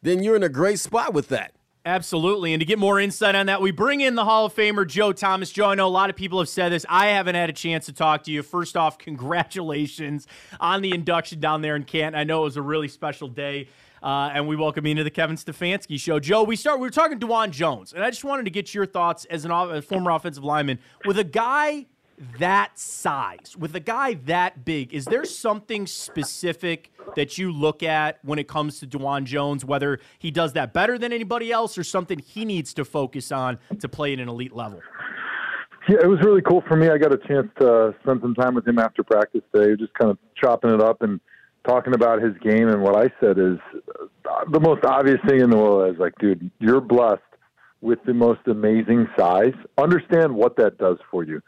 then 0.00 0.22
you're 0.22 0.36
in 0.36 0.42
a 0.42 0.48
great 0.48 0.80
spot 0.80 1.12
with 1.12 1.28
that. 1.28 1.52
Absolutely. 1.84 2.52
And 2.52 2.60
to 2.60 2.64
get 2.64 2.78
more 2.78 3.00
insight 3.00 3.34
on 3.34 3.46
that, 3.46 3.60
we 3.60 3.72
bring 3.72 4.02
in 4.02 4.14
the 4.14 4.24
Hall 4.24 4.46
of 4.46 4.54
Famer, 4.54 4.86
Joe 4.86 5.12
Thomas. 5.12 5.50
Joe, 5.50 5.70
I 5.70 5.74
know 5.74 5.86
a 5.86 5.88
lot 5.88 6.10
of 6.10 6.16
people 6.16 6.38
have 6.38 6.48
said 6.48 6.70
this. 6.70 6.86
I 6.88 7.08
haven't 7.08 7.34
had 7.34 7.50
a 7.50 7.52
chance 7.52 7.86
to 7.86 7.92
talk 7.92 8.22
to 8.24 8.30
you. 8.30 8.44
First 8.44 8.76
off, 8.76 8.98
congratulations 8.98 10.28
on 10.60 10.80
the 10.80 10.92
induction 10.92 11.40
down 11.40 11.60
there 11.60 11.74
in 11.74 11.82
Canton. 11.82 12.18
I 12.18 12.22
know 12.22 12.42
it 12.42 12.44
was 12.44 12.56
a 12.56 12.62
really 12.62 12.88
special 12.88 13.26
day. 13.26 13.68
Uh, 14.00 14.30
and 14.34 14.48
we 14.48 14.56
welcome 14.56 14.84
you 14.84 14.92
into 14.92 15.04
the 15.04 15.10
Kevin 15.10 15.36
Stefanski 15.36 15.98
show. 15.98 16.18
Joe, 16.18 16.42
we 16.42 16.56
start. 16.56 16.80
We 16.80 16.86
were 16.88 16.90
talking 16.90 17.20
Dawand 17.20 17.52
Jones, 17.52 17.92
and 17.92 18.02
I 18.02 18.10
just 18.10 18.24
wanted 18.24 18.44
to 18.46 18.50
get 18.50 18.74
your 18.74 18.84
thoughts 18.84 19.26
as 19.26 19.44
an 19.44 19.52
a 19.52 19.80
former 19.80 20.10
offensive 20.10 20.42
lineman 20.42 20.80
with 21.04 21.20
a 21.20 21.24
guy 21.24 21.86
that 22.38 22.78
size, 22.78 23.56
with 23.58 23.74
a 23.74 23.80
guy 23.80 24.14
that 24.26 24.64
big. 24.64 24.94
Is 24.94 25.04
there 25.04 25.24
something 25.24 25.86
specific 25.86 26.90
that 27.16 27.38
you 27.38 27.52
look 27.52 27.82
at 27.82 28.18
when 28.22 28.38
it 28.38 28.48
comes 28.48 28.78
to 28.80 28.86
Dawand 28.86 29.24
Jones, 29.24 29.64
whether 29.64 29.98
he 30.18 30.30
does 30.30 30.52
that 30.52 30.72
better 30.72 30.98
than 30.98 31.12
anybody 31.12 31.50
else, 31.50 31.76
or 31.76 31.84
something 31.84 32.18
he 32.18 32.44
needs 32.44 32.72
to 32.74 32.84
focus 32.84 33.32
on 33.32 33.58
to 33.80 33.88
play 33.88 34.12
at 34.12 34.18
an 34.20 34.28
elite 34.28 34.54
level? 34.54 34.80
Yeah, 35.88 35.98
it 36.02 36.06
was 36.06 36.20
really 36.22 36.42
cool 36.42 36.62
for 36.68 36.76
me. 36.76 36.88
I 36.88 36.98
got 36.98 37.12
a 37.12 37.18
chance 37.18 37.48
to 37.60 37.94
spend 38.02 38.20
some 38.20 38.34
time 38.34 38.54
with 38.54 38.66
him 38.66 38.78
after 38.78 39.02
practice 39.02 39.42
today, 39.52 39.74
just 39.76 39.92
kind 39.94 40.10
of 40.12 40.18
chopping 40.40 40.70
it 40.70 40.80
up 40.80 41.02
and 41.02 41.20
talking 41.66 41.94
about 41.94 42.22
his 42.22 42.34
game. 42.38 42.68
And 42.68 42.82
what 42.82 42.96
I 42.96 43.10
said 43.20 43.38
is 43.38 43.58
uh, 44.28 44.44
the 44.50 44.60
most 44.60 44.84
obvious 44.84 45.18
thing 45.28 45.40
in 45.40 45.50
the 45.50 45.56
world 45.56 45.92
is 45.92 45.98
like, 45.98 46.14
dude, 46.20 46.50
you're 46.60 46.80
blessed 46.80 47.20
with 47.80 47.98
the 48.06 48.14
most 48.14 48.40
amazing 48.46 49.08
size. 49.18 49.54
Understand 49.76 50.32
what 50.32 50.56
that 50.56 50.78
does 50.78 50.98
for 51.10 51.24
you. 51.24 51.42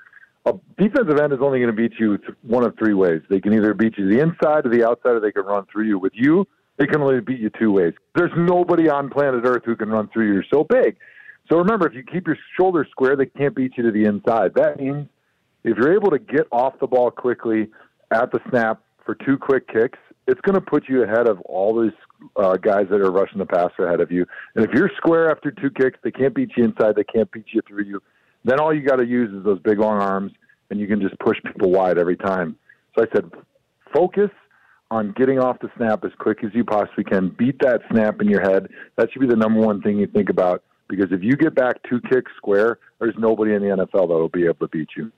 A 0.47 0.53
defensive 0.77 1.19
end 1.19 1.33
is 1.33 1.39
only 1.41 1.61
going 1.61 1.75
to 1.75 1.77
beat 1.77 1.93
you 1.99 2.19
one 2.43 2.67
of 2.67 2.77
three 2.79 2.95
ways. 2.95 3.23
They 3.31 3.41
can 3.41 3.55
either 3.55 3.73
beat 3.73 3.97
you 3.97 4.09
to 4.09 4.15
the 4.15 4.23
inside 4.23 4.67
or 4.67 4.69
the 4.69 4.87
outside, 4.87 5.13
or 5.13 5.21
they 5.21 5.33
can 5.33 5.45
run 5.45 5.65
through 5.73 5.85
you. 5.85 5.99
With 5.99 6.13
you, 6.15 6.47
they 6.77 6.87
can 6.87 7.01
only 7.01 7.21
beat 7.21 7.41
you 7.41 7.51
two 7.59 7.73
ways. 7.73 7.95
There's 8.15 8.33
nobody 8.37 8.89
on 8.89 9.09
planet 9.09 9.43
Earth 9.45 9.63
who 9.65 9.75
can 9.77 9.89
run 9.89 10.09
through 10.13 10.27
you. 10.27 10.35
You're 10.35 10.45
so 10.53 10.65
big. 10.65 10.97
So 11.51 11.59
remember, 11.59 11.87
if 11.87 11.95
you 11.95 12.03
keep 12.03 12.27
your 12.27 12.37
shoulders 12.59 12.89
square, 12.91 13.17
they 13.17 13.27
can't 13.27 13.55
beat 13.55 13.73
you 13.77 13.85
to 13.85 13.91
the 13.91 14.05
inside. 14.05 14.53
That 14.55 14.81
means 14.81 15.09
if 15.63 15.79
you're 15.79 15.95
able 15.95 16.11
to 16.11 16.19
get 16.19 16.47
off 16.53 16.79
the 16.79 16.87
ball 16.87 17.11
quickly 17.11 17.69
at 18.11 18.31
the 18.33 18.41
snap 18.51 18.83
for 19.05 19.15
two 19.15 19.39
quick 19.39 19.69
kicks, 19.69 19.99
it's 20.27 20.41
going 20.41 20.55
to 20.55 20.61
put 20.61 20.89
you 20.89 21.03
ahead 21.03 21.29
of 21.29 21.41
all 21.43 21.81
these 21.81 21.93
uh, 22.37 22.57
guys 22.57 22.87
that 22.91 23.01
are 23.01 23.11
rushing 23.11 23.39
the 23.39 23.47
passer 23.47 23.87
ahead 23.87 24.01
of 24.01 24.11
you. 24.11 24.25
And 24.55 24.65
if 24.65 24.73
you're 24.73 24.91
square 24.97 25.31
after 25.31 25.51
two 25.51 25.71
kicks, 25.71 25.99
they 26.03 26.11
can't 26.11 26.35
beat 26.35 26.51
you 26.57 26.65
inside, 26.65 26.97
they 26.97 27.05
can't 27.05 27.31
beat 27.31 27.47
you 27.53 27.61
through 27.67 27.85
you. 27.85 28.03
Then 28.45 28.61
all 28.61 28.75
you 28.75 28.83
got 28.87 28.97
to 28.97 29.07
use 29.07 29.33
is 29.35 29.45
those 29.45 29.59
big 29.61 29.79
long 29.79 30.01
arms, 30.01 30.33
and 30.71 30.79
you 30.79 30.87
can 30.87 31.01
just 31.01 31.19
push 31.19 31.39
people 31.47 31.71
wide 31.71 31.99
every 31.99 32.17
time. 32.17 32.57
So 32.97 33.05
I 33.05 33.07
said, 33.15 33.31
focus 33.95 34.31
on 34.91 35.13
getting 35.17 35.39
off 35.39 35.59
the 35.61 35.71
snap 35.77 36.05
as 36.05 36.13
quick 36.19 36.45
as 36.45 36.51
you 36.55 36.65
possibly 36.65 37.05
can. 37.05 37.35
Beat 37.39 37.59
that 37.61 37.81
snap 37.91 38.21
in 38.21 38.29
your 38.29 38.43
head. 38.43 38.69
That 38.97 39.11
should 39.13 39.21
be 39.21 39.27
the 39.27 39.37
number 39.37 39.61
one 39.61 39.81
thing 39.83 39.99
you 39.99 40.07
think 40.07 40.29
about 40.29 40.63
because 40.89 41.11
if 41.11 41.23
you 41.23 41.37
get 41.37 41.55
back 41.55 41.77
two 41.89 42.01
kicks 42.11 42.31
square, 42.37 42.79
there's 43.01 43.15
nobody 43.19 43.55
in 43.55 43.63
the 43.63 43.69
NFL 43.69 44.09
that 44.09 44.15
will 44.15 44.29
be 44.29 44.45
able 44.45 44.67
to 44.67 44.69
beat 44.69 44.89
you. 44.97 45.11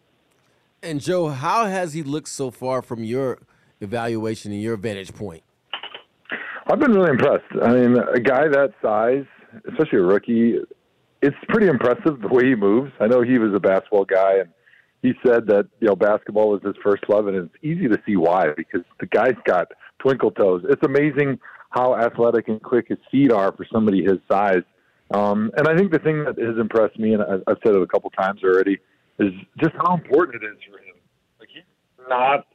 And 0.83 1.01
Joe, 1.01 1.29
how 1.29 1.67
has 1.67 1.95
he 1.95 2.03
looked 2.03 2.29
so 2.29 2.51
far 2.51 2.83
from 2.83 3.03
your 3.03 3.39
evaluation 3.81 4.53
and 4.53 4.63
your 4.63 4.77
vantage 4.77 5.15
point? 5.15 5.43
I've 6.69 6.79
been 6.79 6.93
really 6.93 7.11
impressed. 7.11 7.45
I 7.63 7.73
mean, 7.73 7.97
a 7.99 8.21
guy 8.21 8.49
that 8.49 8.73
size, 8.83 9.25
especially 9.69 9.99
a 9.99 10.03
rookie, 10.03 10.59
it's 11.23 11.37
pretty 11.49 11.67
impressive 11.67 12.21
the 12.21 12.29
way 12.29 12.47
he 12.47 12.55
moves. 12.55 12.93
I 13.01 13.07
know 13.07 13.23
he 13.23 13.39
was 13.39 13.55
a 13.55 13.61
basketball 13.61 14.05
guy, 14.05 14.39
and 14.39 14.49
he 15.03 15.13
said 15.27 15.47
that 15.47 15.69
you 15.81 15.89
know 15.89 15.97
basketball 15.97 16.51
was 16.51 16.63
his 16.63 16.75
first 16.83 17.05
love, 17.09 17.27
and 17.27 17.37
it's 17.37 17.55
easy 17.63 17.89
to 17.89 18.01
see 18.07 18.17
why 18.17 18.49
because 18.57 18.83
the 19.01 19.07
guy's 19.07 19.37
got 19.45 19.69
twinkle 19.99 20.31
toes. 20.31 20.65
It's 20.69 20.83
amazing 20.85 21.39
how 21.71 21.97
athletic 21.97 22.49
and 22.49 22.63
quick 22.63 22.89
his 22.89 22.99
feet 23.11 23.33
are 23.33 23.53
for 23.53 23.67
somebody 23.73 24.03
his 24.03 24.19
size. 24.31 24.63
Um, 25.13 25.53
and 25.57 25.69
I 25.69 25.77
think 25.77 25.93
the 25.93 25.99
thing 25.99 26.25
that 26.25 26.39
has 26.39 26.59
impressed 26.59 26.99
me, 26.99 27.15
and 27.15 27.23
I've 27.23 27.59
said 27.65 27.75
it 27.75 27.83
a 27.83 27.87
couple 27.87 28.11
times 28.11 28.41
already, 28.43 28.79
is 29.19 29.33
just 29.59 29.75
how 29.77 29.95
important 29.95 30.43
it 30.43 30.47
is 30.47 30.59
for 30.69 30.79
him. 30.79 30.97
Like 31.39 31.49
he's 31.53 31.63
not 32.09 32.47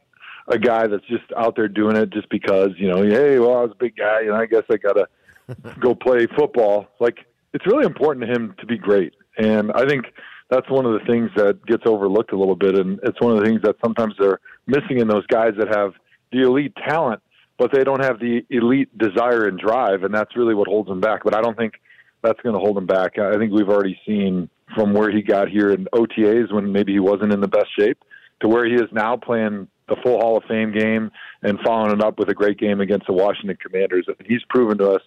a 0.47 0.59
guy 0.59 0.87
that's 0.87 1.05
just 1.07 1.23
out 1.37 1.55
there 1.55 1.67
doing 1.67 1.95
it 1.95 2.09
just 2.09 2.29
because 2.29 2.69
you 2.77 2.89
know, 2.89 3.03
hey, 3.03 3.39
well, 3.39 3.57
I 3.57 3.61
was 3.61 3.71
a 3.71 3.79
big 3.79 3.95
guy, 3.95 4.21
and 4.21 4.33
I 4.33 4.45
guess 4.45 4.63
I 4.69 4.77
gotta 4.77 5.07
go 5.79 5.95
play 5.95 6.27
football. 6.35 6.87
Like 6.99 7.19
it's 7.53 7.65
really 7.65 7.85
important 7.85 8.25
to 8.25 8.31
him 8.31 8.55
to 8.59 8.65
be 8.65 8.77
great, 8.77 9.13
and 9.37 9.71
I 9.73 9.85
think 9.85 10.05
that's 10.49 10.69
one 10.69 10.85
of 10.85 10.93
the 10.93 11.05
things 11.05 11.31
that 11.37 11.65
gets 11.65 11.83
overlooked 11.85 12.33
a 12.33 12.37
little 12.37 12.55
bit, 12.55 12.77
and 12.77 12.99
it's 13.03 13.19
one 13.21 13.31
of 13.31 13.39
the 13.39 13.45
things 13.45 13.61
that 13.63 13.77
sometimes 13.83 14.13
they're 14.19 14.39
missing 14.67 14.99
in 14.99 15.07
those 15.07 15.25
guys 15.27 15.53
that 15.57 15.73
have 15.75 15.93
the 16.31 16.41
elite 16.41 16.73
talent, 16.87 17.21
but 17.57 17.71
they 17.71 17.83
don't 17.83 18.03
have 18.03 18.19
the 18.19 18.45
elite 18.49 18.95
desire 18.97 19.47
and 19.47 19.57
drive, 19.57 20.03
and 20.03 20.13
that's 20.13 20.35
really 20.35 20.53
what 20.53 20.67
holds 20.67 20.89
them 20.89 20.99
back. 20.99 21.23
But 21.23 21.35
I 21.35 21.41
don't 21.41 21.57
think 21.57 21.75
that's 22.21 22.39
going 22.41 22.53
to 22.53 22.59
hold 22.59 22.77
him 22.77 22.85
back. 22.85 23.17
I 23.17 23.37
think 23.37 23.53
we've 23.53 23.69
already 23.69 23.99
seen 24.05 24.49
from 24.75 24.93
where 24.93 25.11
he 25.11 25.21
got 25.21 25.49
here 25.49 25.71
in 25.71 25.85
OTAs 25.93 26.51
when 26.51 26.71
maybe 26.71 26.93
he 26.93 26.99
wasn't 26.99 27.33
in 27.33 27.39
the 27.39 27.47
best 27.47 27.67
shape 27.77 27.97
to 28.41 28.47
where 28.47 28.65
he 28.65 28.73
is 28.73 28.89
now 28.91 29.15
playing 29.17 29.67
the 29.87 29.95
full 30.03 30.19
Hall 30.19 30.37
of 30.37 30.43
Fame 30.45 30.71
game 30.71 31.11
and 31.43 31.59
following 31.65 31.91
it 31.91 32.03
up 32.03 32.17
with 32.17 32.29
a 32.29 32.33
great 32.33 32.57
game 32.57 32.79
against 32.81 33.07
the 33.07 33.13
Washington 33.13 33.57
Commanders. 33.61 34.05
And 34.07 34.15
he's 34.25 34.41
proven 34.49 34.77
to 34.79 34.91
us 34.91 35.01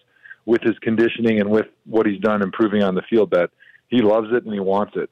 with 0.46 0.62
his 0.62 0.78
conditioning 0.80 1.40
and 1.40 1.50
with 1.50 1.66
what 1.86 2.06
he's 2.06 2.20
done 2.20 2.42
improving 2.42 2.82
on 2.82 2.94
the 2.94 3.02
field 3.08 3.30
that 3.30 3.50
he 3.88 4.02
loves 4.02 4.28
it 4.32 4.44
and 4.44 4.52
he 4.52 4.60
wants 4.60 4.94
it. 4.96 5.10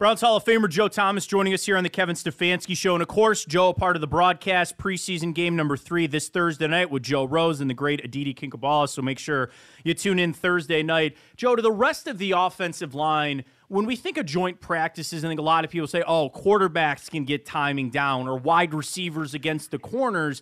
Browns 0.00 0.22
Hall 0.22 0.36
of 0.36 0.46
Famer 0.46 0.66
Joe 0.66 0.88
Thomas 0.88 1.26
joining 1.26 1.52
us 1.52 1.66
here 1.66 1.76
on 1.76 1.84
the 1.84 1.90
Kevin 1.90 2.16
Stefanski 2.16 2.74
Show. 2.74 2.94
And 2.94 3.02
of 3.02 3.08
course, 3.08 3.44
Joe, 3.44 3.74
part 3.74 3.96
of 3.96 4.00
the 4.00 4.06
broadcast 4.06 4.78
preseason 4.78 5.34
game 5.34 5.56
number 5.56 5.76
three 5.76 6.06
this 6.06 6.30
Thursday 6.30 6.66
night 6.66 6.90
with 6.90 7.02
Joe 7.02 7.26
Rose 7.26 7.60
and 7.60 7.68
the 7.68 7.74
great 7.74 8.02
Aditi 8.02 8.32
Kinkhabwala. 8.32 8.88
So 8.88 9.02
make 9.02 9.18
sure 9.18 9.50
you 9.84 9.92
tune 9.92 10.18
in 10.18 10.32
Thursday 10.32 10.82
night. 10.82 11.18
Joe, 11.36 11.54
to 11.54 11.60
the 11.60 11.70
rest 11.70 12.06
of 12.06 12.16
the 12.16 12.32
offensive 12.32 12.94
line, 12.94 13.44
when 13.68 13.84
we 13.84 13.94
think 13.94 14.16
of 14.16 14.24
joint 14.24 14.58
practices, 14.58 15.22
I 15.22 15.28
think 15.28 15.38
a 15.38 15.42
lot 15.42 15.66
of 15.66 15.70
people 15.70 15.86
say, 15.86 16.02
oh, 16.06 16.30
quarterbacks 16.30 17.10
can 17.10 17.26
get 17.26 17.44
timing 17.44 17.90
down 17.90 18.26
or 18.26 18.38
wide 18.38 18.72
receivers 18.72 19.34
against 19.34 19.70
the 19.70 19.78
corners. 19.78 20.40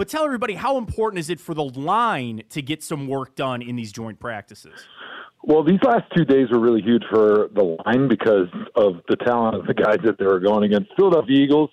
But 0.00 0.08
tell 0.08 0.24
everybody, 0.24 0.54
how 0.54 0.78
important 0.78 1.18
is 1.18 1.28
it 1.28 1.38
for 1.38 1.52
the 1.52 1.62
line 1.62 2.42
to 2.48 2.62
get 2.62 2.82
some 2.82 3.06
work 3.06 3.34
done 3.34 3.60
in 3.60 3.76
these 3.76 3.92
joint 3.92 4.18
practices? 4.18 4.86
Well, 5.42 5.62
these 5.62 5.82
last 5.82 6.04
two 6.16 6.24
days 6.24 6.48
were 6.50 6.58
really 6.58 6.80
huge 6.80 7.02
for 7.10 7.50
the 7.54 7.76
line 7.84 8.08
because 8.08 8.48
of 8.76 9.02
the 9.10 9.16
talent 9.16 9.56
of 9.56 9.66
the 9.66 9.74
guys 9.74 9.98
that 10.04 10.16
they 10.18 10.24
were 10.24 10.40
going 10.40 10.64
against. 10.64 10.90
Philadelphia 10.96 11.42
Eagles, 11.42 11.68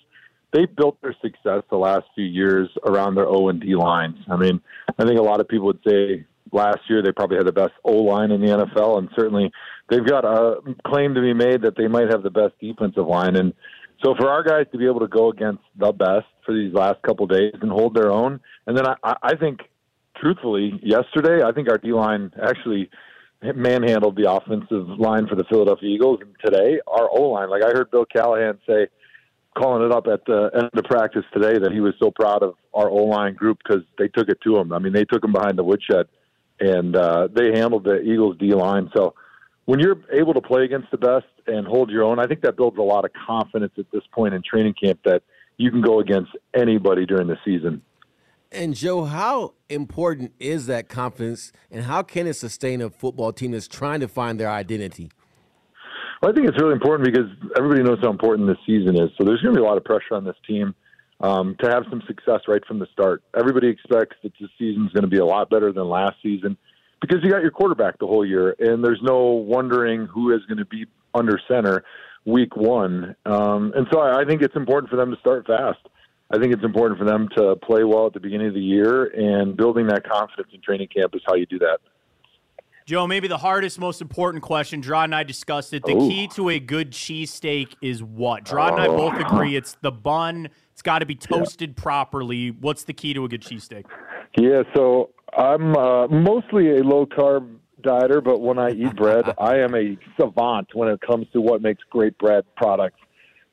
they 0.52 0.66
built 0.66 1.00
their 1.00 1.16
success 1.22 1.62
the 1.70 1.78
last 1.78 2.04
few 2.14 2.26
years 2.26 2.68
around 2.84 3.14
their 3.14 3.26
O 3.26 3.48
and 3.48 3.62
D 3.62 3.74
lines. 3.74 4.18
I 4.30 4.36
mean, 4.36 4.60
I 4.98 5.06
think 5.06 5.18
a 5.18 5.22
lot 5.22 5.40
of 5.40 5.48
people 5.48 5.68
would 5.68 5.80
say 5.88 6.26
last 6.52 6.80
year 6.90 7.02
they 7.02 7.12
probably 7.12 7.38
had 7.38 7.46
the 7.46 7.52
best 7.52 7.72
O 7.84 7.94
line 7.94 8.30
in 8.30 8.42
the 8.42 8.48
NFL, 8.48 8.98
and 8.98 9.08
certainly 9.16 9.50
they've 9.88 10.06
got 10.06 10.26
a 10.26 10.60
claim 10.86 11.14
to 11.14 11.22
be 11.22 11.32
made 11.32 11.62
that 11.62 11.78
they 11.78 11.88
might 11.88 12.10
have 12.10 12.22
the 12.22 12.30
best 12.30 12.52
defensive 12.60 13.06
line. 13.06 13.36
And 13.36 13.54
so 14.02 14.14
for 14.16 14.30
our 14.30 14.42
guys 14.42 14.66
to 14.72 14.78
be 14.78 14.86
able 14.86 15.00
to 15.00 15.08
go 15.08 15.30
against 15.30 15.62
the 15.76 15.92
best 15.92 16.26
for 16.44 16.54
these 16.54 16.72
last 16.72 17.02
couple 17.02 17.24
of 17.24 17.30
days 17.30 17.54
and 17.60 17.70
hold 17.70 17.94
their 17.94 18.10
own, 18.10 18.40
and 18.66 18.76
then 18.76 18.86
I, 18.86 19.16
I 19.22 19.36
think, 19.36 19.60
truthfully, 20.16 20.78
yesterday 20.82 21.42
I 21.44 21.52
think 21.52 21.68
our 21.70 21.78
D 21.78 21.92
line 21.92 22.32
actually 22.42 22.90
manhandled 23.42 24.16
the 24.16 24.30
offensive 24.30 24.88
line 24.98 25.26
for 25.28 25.36
the 25.36 25.44
Philadelphia 25.44 25.88
Eagles. 25.88 26.20
And 26.20 26.34
today, 26.44 26.80
our 26.86 27.08
O 27.10 27.30
line, 27.30 27.50
like 27.50 27.62
I 27.62 27.68
heard 27.68 27.90
Bill 27.90 28.04
Callahan 28.04 28.58
say, 28.68 28.88
calling 29.56 29.84
it 29.84 29.92
up 29.92 30.06
at 30.06 30.24
the 30.26 30.50
end 30.54 30.70
of 30.72 30.84
practice 30.84 31.24
today, 31.32 31.58
that 31.58 31.72
he 31.72 31.80
was 31.80 31.94
so 32.00 32.10
proud 32.10 32.42
of 32.42 32.54
our 32.74 32.88
O 32.88 33.04
line 33.04 33.34
group 33.34 33.58
because 33.58 33.82
they 33.98 34.08
took 34.08 34.28
it 34.28 34.38
to 34.42 34.56
him. 34.56 34.72
I 34.72 34.78
mean, 34.78 34.92
they 34.92 35.04
took 35.04 35.24
him 35.24 35.32
behind 35.32 35.58
the 35.58 35.64
woodshed 35.64 36.06
and 36.60 36.96
uh, 36.96 37.28
they 37.32 37.58
handled 37.58 37.84
the 37.84 38.00
Eagles 38.00 38.36
D 38.38 38.54
line. 38.54 38.90
So 38.96 39.14
when 39.66 39.80
you're 39.80 39.98
able 40.12 40.34
to 40.34 40.40
play 40.40 40.64
against 40.64 40.90
the 40.90 40.98
best 40.98 41.26
and 41.48 41.66
hold 41.66 41.90
your 41.90 42.04
own, 42.04 42.18
I 42.18 42.26
think 42.26 42.42
that 42.42 42.56
builds 42.56 42.78
a 42.78 42.82
lot 42.82 43.04
of 43.04 43.10
confidence 43.26 43.72
at 43.78 43.90
this 43.92 44.02
point 44.12 44.34
in 44.34 44.42
training 44.48 44.74
camp 44.82 45.00
that 45.04 45.22
you 45.56 45.70
can 45.70 45.82
go 45.82 46.00
against 46.00 46.30
anybody 46.54 47.06
during 47.06 47.26
the 47.26 47.36
season. 47.44 47.82
And 48.50 48.74
Joe, 48.74 49.04
how 49.04 49.54
important 49.68 50.32
is 50.38 50.66
that 50.66 50.88
confidence, 50.88 51.52
and 51.70 51.84
how 51.84 52.02
can 52.02 52.26
it 52.26 52.34
sustain 52.34 52.80
a 52.80 52.88
football 52.88 53.32
team 53.32 53.50
that's 53.50 53.68
trying 53.68 54.00
to 54.00 54.08
find 54.08 54.40
their 54.40 54.50
identity? 54.50 55.10
Well, 56.22 56.32
I 56.32 56.34
think 56.34 56.48
it's 56.48 56.58
really 56.60 56.72
important 56.72 57.12
because 57.12 57.30
everybody 57.56 57.82
knows 57.82 57.98
how 58.00 58.10
important 58.10 58.48
this 58.48 58.56
season 58.66 58.96
is. 58.96 59.10
So 59.18 59.24
there's 59.24 59.42
going 59.42 59.54
to 59.54 59.60
be 59.60 59.64
a 59.64 59.68
lot 59.68 59.76
of 59.76 59.84
pressure 59.84 60.14
on 60.14 60.24
this 60.24 60.36
team 60.46 60.74
um, 61.20 61.56
to 61.60 61.70
have 61.70 61.84
some 61.90 62.02
success 62.06 62.40
right 62.48 62.64
from 62.66 62.78
the 62.78 62.86
start. 62.92 63.22
Everybody 63.38 63.68
expects 63.68 64.16
that 64.22 64.32
this 64.40 64.50
season 64.58 64.86
is 64.86 64.92
going 64.92 65.04
to 65.04 65.10
be 65.10 65.18
a 65.18 65.24
lot 65.24 65.50
better 65.50 65.72
than 65.72 65.88
last 65.88 66.16
season 66.22 66.56
because 67.00 67.18
you 67.22 67.30
got 67.30 67.42
your 67.42 67.50
quarterback 67.50 67.98
the 67.98 68.06
whole 68.06 68.26
year, 68.26 68.56
and 68.58 68.82
there's 68.82 69.00
no 69.02 69.26
wondering 69.26 70.06
who 70.06 70.34
is 70.34 70.40
going 70.46 70.58
to 70.58 70.64
be 70.64 70.86
under 71.14 71.40
center 71.48 71.84
week 72.24 72.56
one. 72.56 73.16
Um, 73.24 73.72
and 73.74 73.86
so 73.92 74.00
I, 74.00 74.22
I 74.22 74.24
think 74.24 74.42
it's 74.42 74.56
important 74.56 74.90
for 74.90 74.96
them 74.96 75.10
to 75.10 75.18
start 75.20 75.46
fast. 75.46 75.78
I 76.30 76.38
think 76.38 76.52
it's 76.52 76.64
important 76.64 76.98
for 76.98 77.06
them 77.06 77.28
to 77.36 77.56
play 77.56 77.84
well 77.84 78.06
at 78.06 78.12
the 78.12 78.20
beginning 78.20 78.48
of 78.48 78.54
the 78.54 78.60
year, 78.60 79.04
and 79.06 79.56
building 79.56 79.86
that 79.86 80.06
confidence 80.06 80.48
in 80.52 80.60
training 80.60 80.88
camp 80.94 81.14
is 81.14 81.22
how 81.26 81.34
you 81.34 81.46
do 81.46 81.58
that. 81.60 81.78
Joe, 82.84 83.06
maybe 83.06 83.28
the 83.28 83.38
hardest, 83.38 83.78
most 83.78 84.00
important 84.00 84.42
question. 84.42 84.82
Jerod 84.82 85.04
and 85.04 85.14
I 85.14 85.22
discussed 85.22 85.74
it. 85.74 85.84
The 85.84 85.94
Ooh. 85.94 86.08
key 86.08 86.26
to 86.28 86.48
a 86.48 86.58
good 86.58 86.90
cheesesteak 86.90 87.74
is 87.82 88.02
what? 88.02 88.44
Jerod 88.44 88.72
and 88.72 88.80
I 88.80 88.86
both 88.86 89.14
oh. 89.14 89.26
agree 89.26 89.56
it's 89.56 89.76
the 89.82 89.90
bun. 89.90 90.48
It's 90.72 90.80
got 90.80 91.00
to 91.00 91.06
be 91.06 91.14
toasted 91.14 91.74
yeah. 91.76 91.82
properly. 91.82 92.50
What's 92.50 92.84
the 92.84 92.94
key 92.94 93.12
to 93.14 93.24
a 93.24 93.28
good 93.28 93.42
cheesesteak? 93.42 93.84
Yeah, 94.38 94.62
so 94.74 95.10
I'm 95.36 95.76
uh, 95.76 96.08
mostly 96.08 96.78
a 96.78 96.82
low 96.82 97.04
carb 97.04 97.56
dieter, 97.82 98.22
but 98.22 98.40
when 98.40 98.58
I 98.58 98.70
eat 98.70 98.94
bread, 98.96 99.24
I 99.38 99.58
am 99.58 99.74
a 99.74 99.96
savant 100.20 100.68
when 100.74 100.88
it 100.88 101.00
comes 101.00 101.26
to 101.32 101.40
what 101.40 101.62
makes 101.62 101.82
great 101.90 102.16
bread 102.18 102.44
products. 102.56 103.00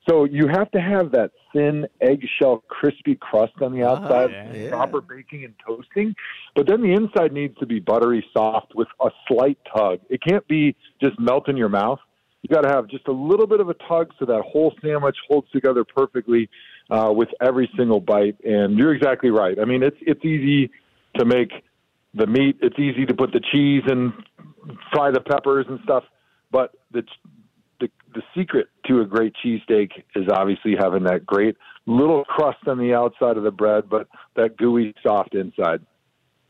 So 0.07 0.25
you 0.25 0.47
have 0.47 0.69
to 0.71 0.79
have 0.79 1.11
that 1.13 1.31
thin 1.51 1.87
eggshell 1.99 2.63
crispy 2.67 3.15
crust 3.15 3.53
on 3.61 3.73
the 3.73 3.83
ah, 3.83 3.95
outside, 3.95 4.29
oh, 4.31 4.55
yeah. 4.55 4.69
proper 4.69 5.01
baking 5.01 5.45
and 5.45 5.53
toasting. 5.65 6.15
But 6.55 6.67
then 6.67 6.81
the 6.81 6.93
inside 6.93 7.31
needs 7.33 7.57
to 7.57 7.65
be 7.65 7.79
buttery 7.79 8.23
soft 8.31 8.75
with 8.75 8.87
a 9.01 9.09
slight 9.27 9.57
tug. 9.75 9.99
It 10.09 10.21
can't 10.21 10.47
be 10.47 10.75
just 11.01 11.19
melt 11.19 11.49
in 11.49 11.57
your 11.57 11.69
mouth. 11.69 11.99
You 12.43 12.53
got 12.53 12.61
to 12.61 12.69
have 12.69 12.87
just 12.87 13.07
a 13.07 13.11
little 13.11 13.47
bit 13.47 13.59
of 13.59 13.69
a 13.69 13.73
tug 13.73 14.11
so 14.19 14.25
that 14.25 14.43
whole 14.45 14.71
sandwich 14.79 15.17
holds 15.27 15.49
together 15.49 15.83
perfectly 15.83 16.47
uh, 16.91 17.11
with 17.11 17.29
every 17.41 17.71
single 17.75 17.99
bite. 17.99 18.35
And 18.43 18.77
you're 18.77 18.93
exactly 18.93 19.31
right. 19.31 19.57
I 19.59 19.65
mean, 19.65 19.81
it's 19.81 19.97
it's 20.01 20.23
easy 20.23 20.69
to 21.17 21.25
make 21.25 21.51
the 22.15 22.27
meat. 22.27 22.57
It's 22.61 22.79
easy 22.79 23.05
to 23.05 23.13
put 23.13 23.31
the 23.31 23.41
cheese 23.51 23.83
and 23.87 24.13
fry 24.91 25.11
the 25.11 25.21
peppers 25.21 25.65
and 25.69 25.79
stuff. 25.83 26.03
But 26.51 26.71
the 26.91 27.03
the 27.79 27.89
the 28.13 28.21
secret 28.35 28.67
to 28.87 29.01
a 29.01 29.05
great 29.05 29.33
cheesesteak 29.43 29.91
is 30.15 30.27
obviously 30.31 30.75
having 30.79 31.03
that 31.03 31.25
great 31.25 31.57
little 31.85 32.23
crust 32.23 32.67
on 32.67 32.77
the 32.77 32.93
outside 32.93 33.37
of 33.37 33.43
the 33.43 33.51
bread, 33.51 33.89
but 33.89 34.07
that 34.35 34.57
gooey 34.57 34.93
soft 35.03 35.35
inside. 35.35 35.85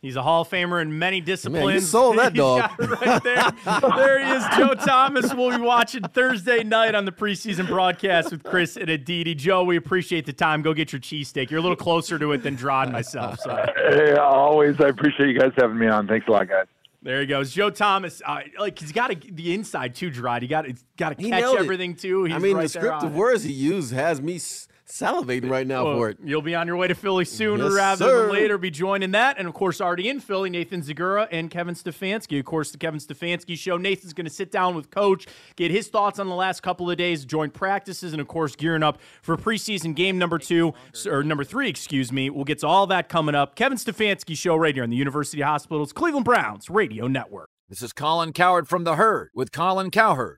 He's 0.06 0.18
a 0.18 0.22
Hall 0.22 0.44
of 0.44 0.50
Famer 0.50 0.84
in 0.84 1.00
many 1.00 1.20
disciplines. 1.20 1.66
Man, 1.66 1.74
you 1.74 1.82
sold 1.82 2.20
that 2.20 2.34
dog. 2.36 2.70
right 2.80 3.24
there. 3.24 3.52
there 3.96 4.24
he 4.24 4.32
is, 4.34 4.44
Joe 4.56 4.76
Thomas. 4.76 5.34
We'll 5.34 5.58
be 5.58 5.64
watching 5.64 6.04
Thursday 6.04 6.64
night 6.64 6.94
on 6.94 7.06
the 7.06 7.12
preseason 7.12 7.66
broadcast 7.66 8.30
with 8.30 8.44
Chris 8.44 8.78
and 8.78 8.88
Aditi. 8.88 9.34
Joe, 9.34 9.64
we 9.64 9.78
appreciate 9.78 10.28
the 10.28 10.34
time. 10.34 10.62
Go 10.62 10.76
get 10.76 10.94
your 10.94 11.00
cheesesteak. 11.00 11.50
You're 11.50 11.60
a 11.60 11.64
little 11.64 11.76
closer 11.76 12.20
to 12.20 12.34
it 12.34 12.44
than 12.44 12.54
Draw 12.54 12.84
and 12.84 12.92
myself. 12.92 13.40
So. 13.40 13.66
Hey, 13.90 14.14
always. 14.14 14.80
I 14.80 14.90
appreciate 14.90 15.30
you 15.30 15.40
guys 15.40 15.54
having 15.58 15.80
me 15.80 15.88
on. 15.88 16.08
Thanks 16.08 16.28
a 16.28 16.32
lot, 16.32 16.48
guys. 16.50 16.68
There 17.02 17.22
he 17.22 17.26
goes, 17.26 17.52
Joe 17.52 17.72
Thomas. 17.72 18.22
Uh, 18.24 18.42
like 18.60 18.78
he's 18.78 18.92
got 18.92 19.12
the 19.32 19.54
inside 19.56 19.96
too, 19.96 20.12
Jerod. 20.12 20.44
He 20.44 20.48
got 20.48 20.68
got 20.98 21.18
to 21.18 21.30
catch 21.30 21.56
everything 21.56 21.96
too. 21.96 22.26
He's 22.26 22.36
I 22.36 22.38
mean, 22.38 22.58
right 22.58 22.64
the 22.64 22.70
script 22.70 23.02
of 23.02 23.16
words 23.16 23.44
he 23.44 23.54
used 23.54 23.92
has 23.92 24.22
me 24.22 24.40
salivating 24.88 25.50
right 25.50 25.66
now 25.66 25.86
Well, 25.86 25.98
for 25.98 26.10
it. 26.10 26.18
You'll 26.24 26.42
be 26.42 26.56
on 26.56 26.68
your 26.68 26.76
way 26.76 26.88
to 26.88 26.96
Philly 26.96 27.26
sooner 27.26 27.66
Yes, 27.66 27.74
rather 27.74 28.06
sir. 28.06 28.22
than 28.24 28.32
later. 28.32 28.58
Be 28.58 28.70
joining 28.72 29.12
that, 29.12 29.38
and 29.38 29.48
of 29.48 29.54
course, 29.54 29.82
already 29.82 30.10
in 30.10 30.20
Philly, 30.20 30.50
Nathan 30.50 30.82
Zegura 30.82 31.28
and 31.32 31.50
Kevin 31.50 31.76
Stefanski. 31.76 32.40
Of 32.40 32.46
course, 32.46 32.72
the 32.72 32.78
Kevin 32.78 33.00
Stefanski 33.00 33.58
show. 33.58 33.78
Nathan's 33.78 34.14
going 34.14 34.26
to 34.26 34.32
sit 34.34 34.52
down 34.52 34.76
with 34.76 34.90
Coach, 34.92 35.28
get 35.56 35.72
his 35.72 35.88
thoughts 35.88 36.20
on 36.20 36.28
the 36.28 36.36
last 36.36 36.62
couple 36.62 36.90
of 36.90 36.98
days, 36.98 37.26
joint 37.26 37.54
practices, 37.54 38.14
and 38.14 38.22
of 38.22 38.28
course, 38.28 38.56
gearing 38.56 38.84
up 38.84 39.00
for 39.22 39.36
preseason 39.38 39.96
game 39.96 40.18
number 40.18 40.38
two 40.40 40.74
or 41.06 41.24
number 41.24 41.44
three, 41.44 41.70
excuse 41.70 42.12
me. 42.12 42.30
We'll 42.30 42.44
get 42.46 42.60
to 42.60 42.68
all 42.68 42.88
that 42.88 43.10
coming 43.10 43.36
up. 43.36 43.56
Kevin 43.56 43.78
Stefanski 43.78 44.38
show 44.38 44.56
right 44.56 44.74
here 44.76 44.84
on 44.84 44.90
the 44.90 44.96
University 44.98 45.42
Hospitals 45.42 45.94
Cleveland 45.94 46.26
Browns 46.26 46.70
Radio 46.70 47.08
Network. 47.08 47.50
This 47.70 47.82
is 47.82 47.94
Colin 47.94 48.32
Cowherd 48.32 48.68
from 48.68 48.84
The 48.84 48.96
Herd 48.96 49.30
with 49.34 49.52
Colin 49.52 49.90
Cowherd. 49.90 50.38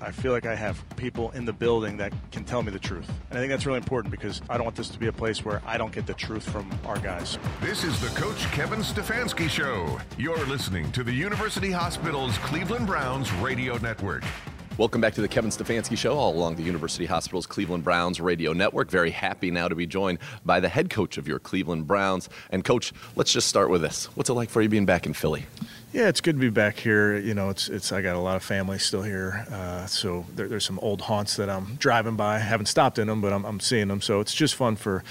I 0.00 0.10
feel 0.10 0.32
like 0.32 0.46
I 0.46 0.54
have 0.54 0.82
people 0.96 1.30
in 1.32 1.44
the 1.44 1.52
building 1.52 1.96
that 1.98 2.12
can 2.30 2.44
tell 2.44 2.62
me 2.62 2.70
the 2.70 2.78
truth. 2.78 3.08
And 3.30 3.38
I 3.38 3.42
think 3.42 3.50
that's 3.50 3.66
really 3.66 3.78
important 3.78 4.10
because 4.10 4.40
I 4.48 4.56
don't 4.56 4.64
want 4.64 4.76
this 4.76 4.88
to 4.90 4.98
be 4.98 5.08
a 5.08 5.12
place 5.12 5.44
where 5.44 5.62
I 5.66 5.78
don't 5.78 5.92
get 5.92 6.06
the 6.06 6.14
truth 6.14 6.48
from 6.48 6.70
our 6.86 6.98
guys. 6.98 7.38
This 7.60 7.84
is 7.84 8.00
the 8.00 8.08
Coach 8.18 8.40
Kevin 8.52 8.80
Stefanski 8.80 9.48
Show. 9.48 10.00
You're 10.16 10.44
listening 10.46 10.90
to 10.92 11.02
the 11.02 11.12
University 11.12 11.70
Hospital's 11.70 12.38
Cleveland 12.38 12.86
Browns 12.86 13.32
Radio 13.34 13.76
Network. 13.78 14.24
Welcome 14.78 15.00
back 15.00 15.14
to 15.14 15.20
the 15.20 15.26
Kevin 15.26 15.50
Stefanski 15.50 15.98
Show, 15.98 16.16
all 16.16 16.32
along 16.32 16.54
the 16.54 16.62
University 16.62 17.04
Hospital's 17.04 17.48
Cleveland 17.48 17.82
Browns 17.82 18.20
radio 18.20 18.52
network. 18.52 18.92
Very 18.92 19.10
happy 19.10 19.50
now 19.50 19.66
to 19.66 19.74
be 19.74 19.88
joined 19.88 20.20
by 20.44 20.60
the 20.60 20.68
head 20.68 20.88
coach 20.88 21.18
of 21.18 21.26
your 21.26 21.40
Cleveland 21.40 21.88
Browns. 21.88 22.28
And, 22.50 22.64
coach, 22.64 22.92
let's 23.16 23.32
just 23.32 23.48
start 23.48 23.70
with 23.70 23.82
this. 23.82 24.04
What's 24.16 24.30
it 24.30 24.34
like 24.34 24.50
for 24.50 24.62
you 24.62 24.68
being 24.68 24.86
back 24.86 25.04
in 25.04 25.14
Philly? 25.14 25.46
Yeah, 25.92 26.06
it's 26.06 26.20
good 26.20 26.36
to 26.36 26.40
be 26.40 26.50
back 26.50 26.78
here. 26.78 27.16
You 27.16 27.34
know, 27.34 27.48
it's 27.48 27.68
it's 27.68 27.90
I 27.90 28.02
got 28.02 28.14
a 28.14 28.20
lot 28.20 28.36
of 28.36 28.44
family 28.44 28.78
still 28.78 29.02
here, 29.02 29.46
uh, 29.50 29.86
so 29.86 30.26
there, 30.36 30.46
there's 30.46 30.64
some 30.64 30.78
old 30.80 31.00
haunts 31.00 31.36
that 31.36 31.48
I'm 31.48 31.76
driving 31.76 32.14
by. 32.14 32.36
I 32.36 32.38
haven't 32.38 32.66
stopped 32.66 32.98
in 32.98 33.08
them, 33.08 33.20
but 33.20 33.32
I'm, 33.32 33.44
I'm 33.46 33.58
seeing 33.58 33.88
them. 33.88 34.02
So 34.02 34.20
it's 34.20 34.34
just 34.34 34.54
fun 34.54 34.76
for 34.76 35.02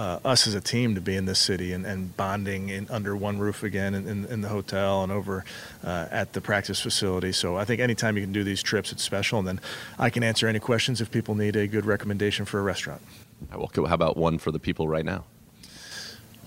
uh, 0.00 0.18
us 0.24 0.46
as 0.46 0.54
a 0.54 0.62
team 0.62 0.94
to 0.94 1.00
be 1.00 1.14
in 1.14 1.26
this 1.26 1.38
city 1.38 1.74
and, 1.74 1.84
and 1.84 2.16
bonding 2.16 2.70
in, 2.70 2.88
under 2.88 3.14
one 3.14 3.38
roof 3.38 3.62
again 3.62 3.94
in, 3.94 4.08
in, 4.08 4.24
in 4.24 4.40
the 4.40 4.48
hotel 4.48 5.02
and 5.02 5.12
over 5.12 5.44
uh, 5.84 6.06
at 6.10 6.32
the 6.32 6.40
practice 6.40 6.80
facility. 6.80 7.32
So 7.32 7.58
I 7.58 7.66
think 7.66 7.82
anytime 7.82 8.16
you 8.16 8.22
can 8.22 8.32
do 8.32 8.42
these 8.42 8.62
trips, 8.62 8.92
it's 8.92 9.02
special. 9.02 9.40
And 9.40 9.46
then 9.46 9.60
I 9.98 10.08
can 10.08 10.22
answer 10.22 10.48
any 10.48 10.58
questions 10.58 11.02
if 11.02 11.10
people 11.10 11.34
need 11.34 11.54
a 11.54 11.66
good 11.66 11.84
recommendation 11.84 12.46
for 12.46 12.58
a 12.58 12.62
restaurant. 12.62 13.02
Well, 13.54 13.70
how 13.86 13.94
about 13.94 14.16
one 14.16 14.38
for 14.38 14.50
the 14.50 14.58
people 14.58 14.88
right 14.88 15.04
now? 15.04 15.24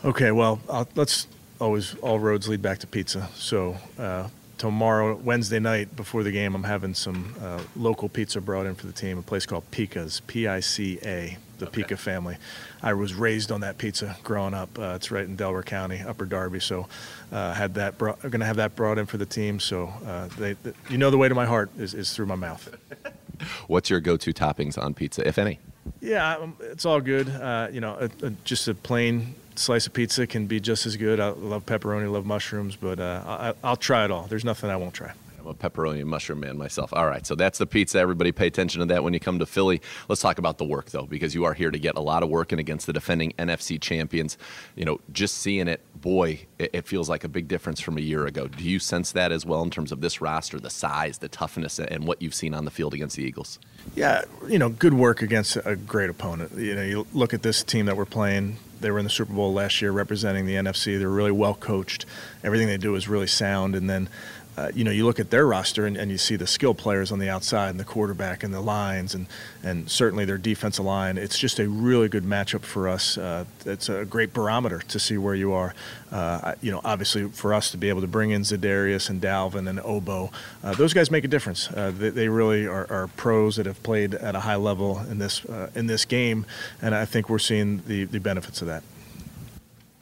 Okay, 0.03 0.31
well, 0.31 0.59
I'll, 0.67 0.87
let's 0.95 1.27
always 1.61 1.93
all 1.97 2.19
roads 2.19 2.49
lead 2.49 2.63
back 2.63 2.79
to 2.79 2.87
pizza. 2.87 3.29
So 3.35 3.77
uh, 3.99 4.29
tomorrow, 4.57 5.15
Wednesday 5.15 5.59
night 5.59 5.95
before 5.95 6.23
the 6.23 6.31
game, 6.31 6.55
I'm 6.55 6.63
having 6.63 6.95
some 6.95 7.35
uh, 7.39 7.61
local 7.75 8.09
pizza 8.09 8.41
brought 8.41 8.65
in 8.65 8.73
for 8.73 8.87
the 8.87 8.93
team. 8.93 9.19
A 9.19 9.21
place 9.21 9.45
called 9.45 9.69
Pica's, 9.69 10.21
P-I-C-A, 10.25 11.37
the 11.59 11.67
Pica 11.67 11.97
family. 11.97 12.37
I 12.81 12.93
was 12.93 13.13
raised 13.13 13.51
on 13.51 13.61
that 13.61 13.77
pizza 13.77 14.17
growing 14.23 14.53
up. 14.53 14.77
Uh, 14.77 14.93
it's 14.95 15.11
right 15.11 15.25
in 15.25 15.35
Delaware 15.35 15.63
County, 15.63 15.99
Upper 15.99 16.25
Darby. 16.25 16.59
So 16.59 16.87
uh, 17.31 17.53
had 17.53 17.75
that 17.75 17.97
brought, 17.97 18.21
going 18.21 18.39
to 18.39 18.45
have 18.45 18.57
that 18.57 18.75
brought 18.75 18.97
in 18.97 19.05
for 19.05 19.17
the 19.17 19.25
team. 19.25 19.59
So 19.59 19.93
uh, 20.05 20.27
they, 20.37 20.55
th- 20.55 20.75
you 20.89 20.97
know, 20.97 21.09
the 21.09 21.17
way 21.17 21.29
to 21.29 21.35
my 21.35 21.45
heart 21.45 21.71
is, 21.77 21.93
is 21.93 22.13
through 22.13 22.27
my 22.27 22.35
mouth. 22.35 22.75
What's 23.67 23.89
your 23.89 23.99
go-to 23.99 24.33
toppings 24.33 24.77
on 24.77 24.93
pizza, 24.93 25.27
if 25.27 25.37
any? 25.37 25.59
Yeah, 25.99 26.37
um, 26.37 26.55
it's 26.59 26.85
all 26.85 27.01
good. 27.01 27.29
Uh, 27.29 27.67
you 27.71 27.81
know, 27.81 27.97
a, 27.99 28.25
a, 28.25 28.29
just 28.43 28.67
a 28.67 28.73
plain 28.73 29.35
slice 29.55 29.87
of 29.87 29.93
pizza 29.93 30.27
can 30.27 30.47
be 30.47 30.59
just 30.59 30.85
as 30.85 30.97
good. 30.97 31.19
I 31.19 31.29
love 31.29 31.65
pepperoni, 31.65 32.11
love 32.11 32.25
mushrooms, 32.25 32.75
but 32.75 32.99
uh, 32.99 33.23
I, 33.25 33.53
I'll 33.63 33.75
try 33.75 34.05
it 34.05 34.11
all. 34.11 34.23
There's 34.23 34.45
nothing 34.45 34.69
I 34.69 34.75
won't 34.75 34.93
try. 34.93 35.11
I'm 35.43 35.49
a 35.49 35.53
pepperoni 35.53 35.99
and 35.99 36.09
mushroom 36.09 36.39
man 36.39 36.57
myself. 36.57 36.93
All 36.93 37.05
right, 37.05 37.25
so 37.25 37.35
that's 37.35 37.57
the 37.57 37.65
pizza. 37.65 37.99
Everybody 37.99 38.31
pay 38.31 38.47
attention 38.47 38.79
to 38.79 38.85
that 38.87 39.03
when 39.03 39.13
you 39.13 39.19
come 39.19 39.39
to 39.39 39.45
Philly. 39.45 39.81
Let's 40.07 40.21
talk 40.21 40.37
about 40.37 40.57
the 40.57 40.63
work, 40.63 40.91
though, 40.91 41.05
because 41.05 41.35
you 41.35 41.43
are 41.43 41.53
here 41.53 41.69
to 41.69 41.79
get 41.79 41.95
a 41.95 41.99
lot 41.99 42.23
of 42.23 42.29
work 42.29 42.53
in 42.53 42.59
against 42.59 42.87
the 42.87 42.93
defending 42.93 43.33
NFC 43.37 43.79
champions. 43.79 44.37
You 44.75 44.85
know, 44.85 45.01
just 45.11 45.37
seeing 45.37 45.67
it, 45.67 45.81
boy, 45.99 46.45
it, 46.59 46.69
it 46.73 46.87
feels 46.87 47.09
like 47.09 47.23
a 47.25 47.27
big 47.27 47.47
difference 47.47 47.81
from 47.81 47.97
a 47.97 48.01
year 48.01 48.25
ago. 48.25 48.47
Do 48.47 48.63
you 48.63 48.79
sense 48.79 49.11
that 49.11 49.31
as 49.31 49.45
well 49.45 49.61
in 49.63 49.69
terms 49.69 49.91
of 49.91 49.99
this 49.99 50.21
roster, 50.21 50.59
the 50.59 50.69
size, 50.69 51.17
the 51.17 51.29
toughness, 51.29 51.77
and 51.77 52.07
what 52.07 52.21
you've 52.21 52.35
seen 52.35 52.53
on 52.53 52.63
the 52.63 52.71
field 52.71 52.93
against 52.93 53.17
the 53.17 53.23
Eagles? 53.23 53.59
Yeah, 53.95 54.23
you 54.47 54.57
know, 54.57 54.69
good 54.69 54.93
work 54.93 55.21
against 55.21 55.57
a 55.65 55.75
great 55.75 56.09
opponent. 56.09 56.53
You 56.57 56.75
know, 56.75 56.83
you 56.83 57.07
look 57.13 57.33
at 57.33 57.43
this 57.43 57.63
team 57.63 57.85
that 57.87 57.97
we're 57.97 58.05
playing. 58.05 58.57
They 58.79 58.91
were 58.91 58.99
in 58.99 59.05
the 59.05 59.09
Super 59.09 59.33
Bowl 59.33 59.53
last 59.53 59.81
year 59.81 59.91
representing 59.91 60.45
the 60.45 60.55
NFC. 60.55 60.97
They're 60.99 61.09
really 61.09 61.31
well 61.31 61.53
coached. 61.53 62.05
Everything 62.43 62.67
they 62.67 62.77
do 62.77 62.95
is 62.95 63.07
really 63.07 63.27
sound. 63.27 63.75
And 63.75 63.89
then, 63.89 64.09
uh, 64.55 64.71
you 64.75 64.83
know, 64.83 64.91
you 64.91 65.05
look 65.05 65.19
at 65.19 65.31
their 65.31 65.47
roster 65.47 65.85
and, 65.85 65.97
and, 65.97 66.11
you 66.11 66.17
see 66.17 66.35
the 66.35 66.45
skill 66.45 66.75
players 66.75 67.11
on 67.11 67.17
the 67.17 67.29
outside 67.29 67.69
and 67.69 67.79
the 67.79 67.83
quarterback 67.83 68.43
and 68.43 68.53
the 68.53 68.61
lines 68.61 69.15
and, 69.15 69.25
and 69.63 69.89
certainly 69.89 70.25
their 70.25 70.37
defensive 70.37 70.85
line. 70.85 71.17
It's 71.17 71.39
just 71.39 71.57
a 71.59 71.67
really 71.67 72.07
good 72.07 72.23
matchup 72.23 72.61
for 72.61 72.87
us. 72.87 73.17
Uh, 73.17 73.45
it's 73.65 73.89
a 73.89 74.05
great 74.05 74.31
barometer 74.31 74.79
to 74.79 74.99
see 74.99 75.17
where 75.17 75.33
you 75.33 75.53
are. 75.53 75.73
Uh, 76.11 76.53
you 76.61 76.71
know, 76.71 76.81
obviously 76.85 77.27
for 77.29 77.53
us 77.53 77.71
to 77.71 77.77
be 77.77 77.89
able 77.89 78.01
to 78.01 78.07
bring 78.07 78.29
in 78.29 78.43
Za'Darius 78.43 79.09
and 79.09 79.19
Dalvin 79.19 79.67
and 79.67 79.79
Obo, 79.79 80.31
uh, 80.63 80.75
those 80.75 80.93
guys 80.93 81.09
make 81.09 81.23
a 81.23 81.27
difference. 81.27 81.71
Uh, 81.71 81.91
they, 81.95 82.09
they, 82.09 82.29
really 82.29 82.67
are, 82.67 82.85
are, 82.91 83.07
pros 83.17 83.55
that 83.55 83.65
have 83.65 83.81
played 83.81 84.13
at 84.13 84.35
a 84.35 84.39
high 84.39 84.55
level 84.55 84.99
in 85.09 85.17
this 85.17 85.45
in 85.75 85.87
this 85.87 86.05
game, 86.05 86.45
and 86.81 86.95
I 86.95 87.05
think 87.05 87.29
we're 87.29 87.39
seeing 87.39 87.83
the, 87.85 88.05
the 88.05 88.19
benefits 88.19 88.61
of 88.61 88.67
that. 88.67 88.83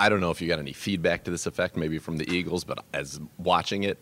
I 0.02 0.10
don't 0.10 0.20
know 0.20 0.32
if 0.32 0.42
you 0.42 0.48
got 0.48 0.60
any 0.60 0.74
feedback 0.74 1.26
to 1.26 1.32
this 1.32 1.46
effect, 1.46 1.78
maybe 1.78 2.00
from 2.00 2.18
the 2.18 2.28
Eagles, 2.30 2.64
but 2.64 2.84
as 2.94 3.20
watching 3.38 3.84
it, 3.84 4.02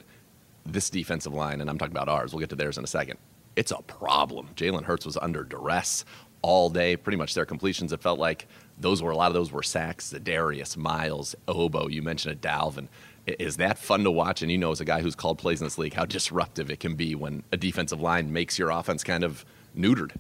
this 0.66 0.90
defensive 0.90 1.34
line, 1.34 1.62
and 1.62 1.70
I'm 1.70 1.78
talking 1.78 1.96
about 1.96 2.10
ours, 2.10 2.34
we'll 2.34 2.40
get 2.40 2.50
to 2.50 2.56
theirs 2.56 2.78
in 2.78 2.84
a 2.84 2.88
second. 2.88 3.18
It's 3.56 3.72
a 3.72 3.82
problem. 3.84 4.50
Jalen 4.56 4.84
Hurts 4.84 5.06
was 5.06 5.18
under 5.18 5.44
duress 5.44 6.06
all 6.42 6.70
day. 6.70 6.96
Pretty 6.96 7.18
much 7.18 7.34
their 7.34 7.46
completions, 7.46 7.92
it 7.92 8.02
felt 8.02 8.20
like 8.20 8.48
those 8.78 9.02
were 9.02 9.12
a 9.12 9.18
lot 9.18 9.28
of 9.28 9.34
those 9.34 9.52
were 9.52 9.64
sacks. 9.64 10.12
Darius, 10.12 10.78
Myles, 10.78 11.36
Obo. 11.48 11.88
You 11.88 12.02
mentioned 12.02 12.34
a 12.34 12.48
Dalvin. 12.48 12.88
Is 13.28 13.58
that 13.58 13.78
fun 13.78 14.04
to 14.04 14.12
watch? 14.12 14.42
And 14.42 14.52
you 14.52 14.58
know, 14.58 14.72
as 14.72 14.82
a 14.82 14.86
guy 14.86 15.02
who's 15.02 15.16
called 15.16 15.38
plays 15.38 15.62
in 15.62 15.66
this 15.66 15.78
league, 15.78 15.94
how 15.94 16.06
disruptive 16.06 16.72
it 16.72 16.80
can 16.80 16.96
be 16.96 17.16
when 17.16 17.44
a 17.52 17.58
defensive 17.58 18.02
line 18.02 18.32
makes 18.32 18.58
your 18.58 18.70
offense 18.70 19.04
kind 19.04 19.24
of 19.24 19.46
neutered. 19.78 20.12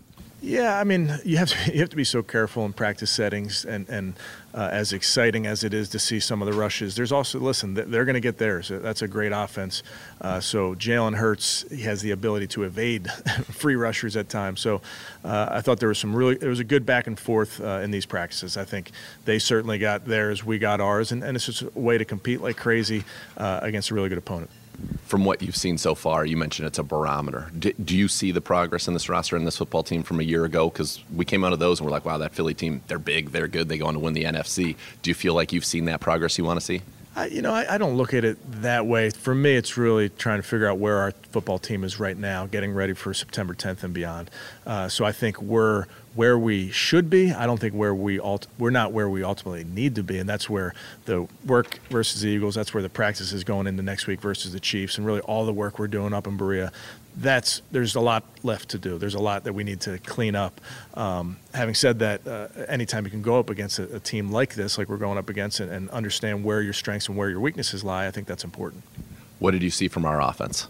Yeah, 0.41 0.80
I 0.80 0.86
mean, 0.86 1.13
you 1.25 1.38
have 1.38 1.49
to 1.49 1.71
you 1.73 1.80
have 1.82 1.89
to 1.89 1.95
be 1.95 2.04
so 2.04 2.23
careful 2.23 2.65
in 2.65 2.73
practice 2.73 3.12
settings, 3.12 3.65
and 3.65 3.88
and 3.89 4.13
uh, 4.54 4.69
as 4.71 4.93
exciting 4.93 5.45
as 5.45 5.63
it 5.63 5.73
is 5.73 5.89
to 5.89 5.99
see 5.99 6.19
some 6.19 6.41
of 6.41 6.47
the 6.47 6.58
rushes, 6.58 6.95
there's 6.95 7.12
also 7.12 7.39
listen, 7.39 7.73
they're 7.73 8.06
going 8.06 8.13
to 8.13 8.21
get 8.21 8.38
theirs. 8.38 8.69
That's 8.69 9.02
a 9.02 9.08
great 9.08 9.32
offense. 9.34 9.84
Uh, 10.21 10.39
so 10.39 10.75
Jalen 10.75 11.15
Hurts 11.15 11.65
he 11.69 11.82
has 11.82 12.02
the 12.02 12.12
ability 12.12 12.47
to 12.47 12.63
evade 12.63 13.12
free 13.52 13.75
rushers 13.75 14.15
at 14.15 14.30
times. 14.30 14.62
So 14.62 14.82
uh, 15.25 15.49
I 15.52 15.62
thought 15.62 15.80
there 15.80 15.89
was 15.89 15.99
some 15.99 16.15
really 16.15 16.36
there 16.36 16.49
was 16.49 16.60
a 16.60 16.65
good 16.65 16.86
back 16.86 17.08
and 17.08 17.19
forth 17.19 17.60
uh, 17.60 17.82
in 17.84 17.91
these 17.91 18.06
practices. 18.06 18.56
I 18.56 18.63
think 18.63 18.91
they 19.25 19.39
certainly 19.39 19.78
got 19.78 20.06
theirs, 20.06 20.43
we 20.43 20.58
got 20.58 20.80
ours, 20.80 21.12
and, 21.12 21.21
and 21.21 21.36
it's 21.36 21.47
just 21.47 21.63
a 21.63 21.71
way 21.75 21.97
to 21.97 22.06
compete 22.06 22.41
like 22.41 22.56
crazy 22.56 23.04
uh, 23.38 23.60
against 23.62 23.91
a 23.91 23.93
really 23.93 24.10
good 24.10 24.17
opponent. 24.17 24.49
From 25.06 25.26
what 25.26 25.42
you've 25.42 25.56
seen 25.56 25.78
so 25.78 25.96
far, 25.96 26.26
you 26.26 26.38
mentioned 26.38 26.68
it's 26.68 26.80
a 26.80 26.84
barometer. 26.84 27.52
Do, 27.58 27.74
do 27.74 27.98
you 27.98 28.08
see 28.08 28.32
the 28.32 28.42
progress 28.42 28.88
in 28.88 28.94
this 28.94 29.10
roster 29.10 29.36
and 29.36 29.46
this 29.46 29.58
football 29.58 29.84
team 29.84 30.04
from 30.04 30.20
a 30.20 30.24
year 30.24 30.46
ago? 30.46 30.70
Because 30.70 31.04
we 31.13 31.26
came 31.26 31.44
out 31.44 31.54
of 31.54 31.60
those 31.60 31.80
and 31.80 31.86
we're 31.86 31.92
like, 31.92 32.06
wow, 32.06 32.18
that 32.20 32.34
Philly 32.34 32.54
team, 32.54 32.82
they're 32.88 33.00
big, 33.00 33.32
they're 33.32 33.48
good, 33.48 33.70
they 33.70 33.78
go 33.78 33.88
on 33.88 33.96
to 33.96 34.00
win 34.00 34.13
the 34.13 34.24
NFC. 34.24 34.76
Do 35.02 35.10
you 35.10 35.15
feel 35.15 35.34
like 35.34 35.52
you've 35.52 35.65
seen 35.65 35.86
that 35.86 36.00
progress 36.00 36.38
you 36.38 36.44
want 36.44 36.60
to 36.60 36.65
see? 36.65 36.82
I, 37.15 37.26
you 37.26 37.42
know, 37.42 37.54
I, 37.54 37.76
I, 37.76 37.78
don't 37.78 37.98
look 37.98 38.13
at 38.13 38.24
it 38.24 38.38
that 38.62 38.86
way. 38.86 39.10
For 39.10 39.34
me, 39.34 39.56
it's 39.56 39.78
really 39.78 40.10
trying 40.10 40.39
to 40.39 40.48
figure 40.48 40.68
out 40.68 40.78
where 40.78 41.00
our 41.00 41.12
football 41.32 41.58
team 41.58 41.84
is 41.84 42.00
right 42.00 42.15
now, 42.15 42.46
getting 42.46 42.72
ready 42.72 42.94
for 42.94 43.13
September 43.13 43.54
10th 43.54 43.84
and 43.84 43.94
beyond. 43.94 44.30
Uh, 44.65 44.88
so 44.88 45.06
I 45.06 45.12
think 45.12 45.42
we're 45.42 45.86
where 46.15 46.38
we 46.38 46.72
should 46.72 47.10
be. 47.10 47.32
I 47.32 47.45
don't 47.45 47.60
think 47.60 47.74
where 47.74 47.93
we 47.93 48.19
ult- 48.19 48.48
we're 48.58 48.69
not 48.72 48.91
where 48.91 49.10
we 49.10 49.24
ultimately 49.24 49.63
need 49.63 49.95
to 49.95 50.04
be, 50.04 50.17
and 50.17 50.28
that's 50.28 50.50
where 50.50 50.74
the 51.06 51.28
work 51.45 51.80
versus 51.89 52.22
the 52.22 52.30
Eagles. 52.30 52.56
That's 52.56 52.74
where 52.74 52.84
the 52.84 52.89
practice 52.89 53.32
is 53.32 53.43
going 53.43 53.67
into 53.67 53.84
next 53.84 54.08
week 54.08 54.22
versus 54.22 54.52
the 54.52 54.60
Chiefs, 54.60 54.98
and 54.98 55.06
really 55.06 55.22
all 55.22 55.45
the 55.45 55.54
work 55.54 55.80
we're 55.80 55.88
doing 55.88 56.13
up 56.13 56.28
in 56.28 56.38
Berea. 56.38 56.72
That's 57.15 57.62
there's 57.72 57.95
a 57.95 58.00
lot 58.00 58.24
left 58.43 58.69
to 58.69 58.78
do. 58.78 58.98
There's 58.98 59.15
a 59.15 59.19
lot 59.19 59.43
that 59.43 59.54
we 59.54 59.63
need 59.63 59.82
to 59.82 59.98
clean 60.00 60.36
up. 60.36 60.60
Um, 60.93 61.38
having 61.54 61.76
said 61.76 62.00
that, 62.00 62.28
uh, 62.28 62.48
anytime 62.67 63.06
you 63.06 63.12
can 63.12 63.22
go 63.22 63.39
up 63.39 63.50
against 63.50 63.80
a, 63.80 63.95
a, 63.95 64.00
team 64.00 64.32
like 64.32 64.56
this, 64.56 64.78
like 64.78 64.89
we're 64.89 64.98
going 64.98 65.17
up 65.17 65.30
against, 65.30 65.60
and 65.60 65.89
understand 65.89 66.43
where 66.43 66.62
your 66.62 66.74
strengths 66.74 67.08
and 67.08 67.17
where 67.17 67.30
your 67.30 67.39
weaknesses 67.39 67.84
lie, 67.84 68.08
I 68.08 68.12
think 68.12 68.28
that's 68.28 68.43
important. 68.43 68.84
What 69.39 69.52
did 69.52 69.63
you 69.63 69.69
see 69.69 69.88
from 69.88 70.06
our 70.06 70.22
offense? 70.22 70.67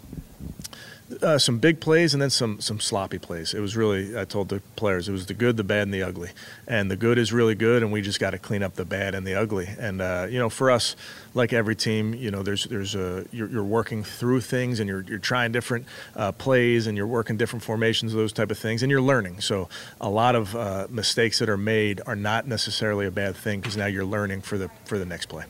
Uh, 1.22 1.38
some 1.38 1.58
big 1.58 1.80
plays 1.80 2.14
and 2.14 2.22
then 2.22 2.30
some 2.30 2.60
some 2.60 2.80
sloppy 2.80 3.18
plays. 3.18 3.54
It 3.54 3.60
was 3.60 3.76
really 3.76 4.18
I 4.18 4.24
told 4.24 4.48
the 4.48 4.60
players 4.76 5.08
it 5.08 5.12
was 5.12 5.26
the 5.26 5.34
good, 5.34 5.56
the 5.56 5.64
bad, 5.64 5.82
and 5.82 5.94
the 5.94 6.02
ugly. 6.02 6.30
And 6.66 6.90
the 6.90 6.96
good 6.96 7.18
is 7.18 7.32
really 7.32 7.54
good, 7.54 7.82
and 7.82 7.92
we 7.92 8.00
just 8.00 8.20
got 8.20 8.30
to 8.30 8.38
clean 8.38 8.62
up 8.62 8.74
the 8.74 8.84
bad 8.84 9.14
and 9.14 9.26
the 9.26 9.34
ugly. 9.34 9.68
And 9.78 10.00
uh, 10.00 10.26
you 10.30 10.38
know, 10.38 10.48
for 10.48 10.70
us, 10.70 10.96
like 11.34 11.52
every 11.52 11.76
team, 11.76 12.14
you 12.14 12.30
know, 12.30 12.42
there's 12.42 12.64
there's 12.64 12.94
a 12.94 13.24
you're, 13.32 13.48
you're 13.48 13.64
working 13.64 14.04
through 14.04 14.40
things 14.40 14.80
and 14.80 14.88
you're 14.88 15.02
you're 15.02 15.18
trying 15.18 15.52
different 15.52 15.86
uh, 16.16 16.32
plays 16.32 16.86
and 16.86 16.96
you're 16.96 17.06
working 17.06 17.36
different 17.36 17.64
formations, 17.64 18.12
those 18.12 18.32
type 18.32 18.50
of 18.50 18.58
things, 18.58 18.82
and 18.82 18.90
you're 18.90 19.00
learning. 19.00 19.40
So 19.40 19.68
a 20.00 20.10
lot 20.10 20.34
of 20.34 20.54
uh, 20.54 20.86
mistakes 20.90 21.38
that 21.40 21.48
are 21.48 21.56
made 21.58 22.00
are 22.06 22.16
not 22.16 22.46
necessarily 22.46 23.06
a 23.06 23.10
bad 23.10 23.36
thing 23.36 23.60
because 23.60 23.76
now 23.76 23.86
you're 23.86 24.04
learning 24.04 24.42
for 24.42 24.58
the 24.58 24.70
for 24.84 24.98
the 24.98 25.06
next 25.06 25.26
play 25.26 25.44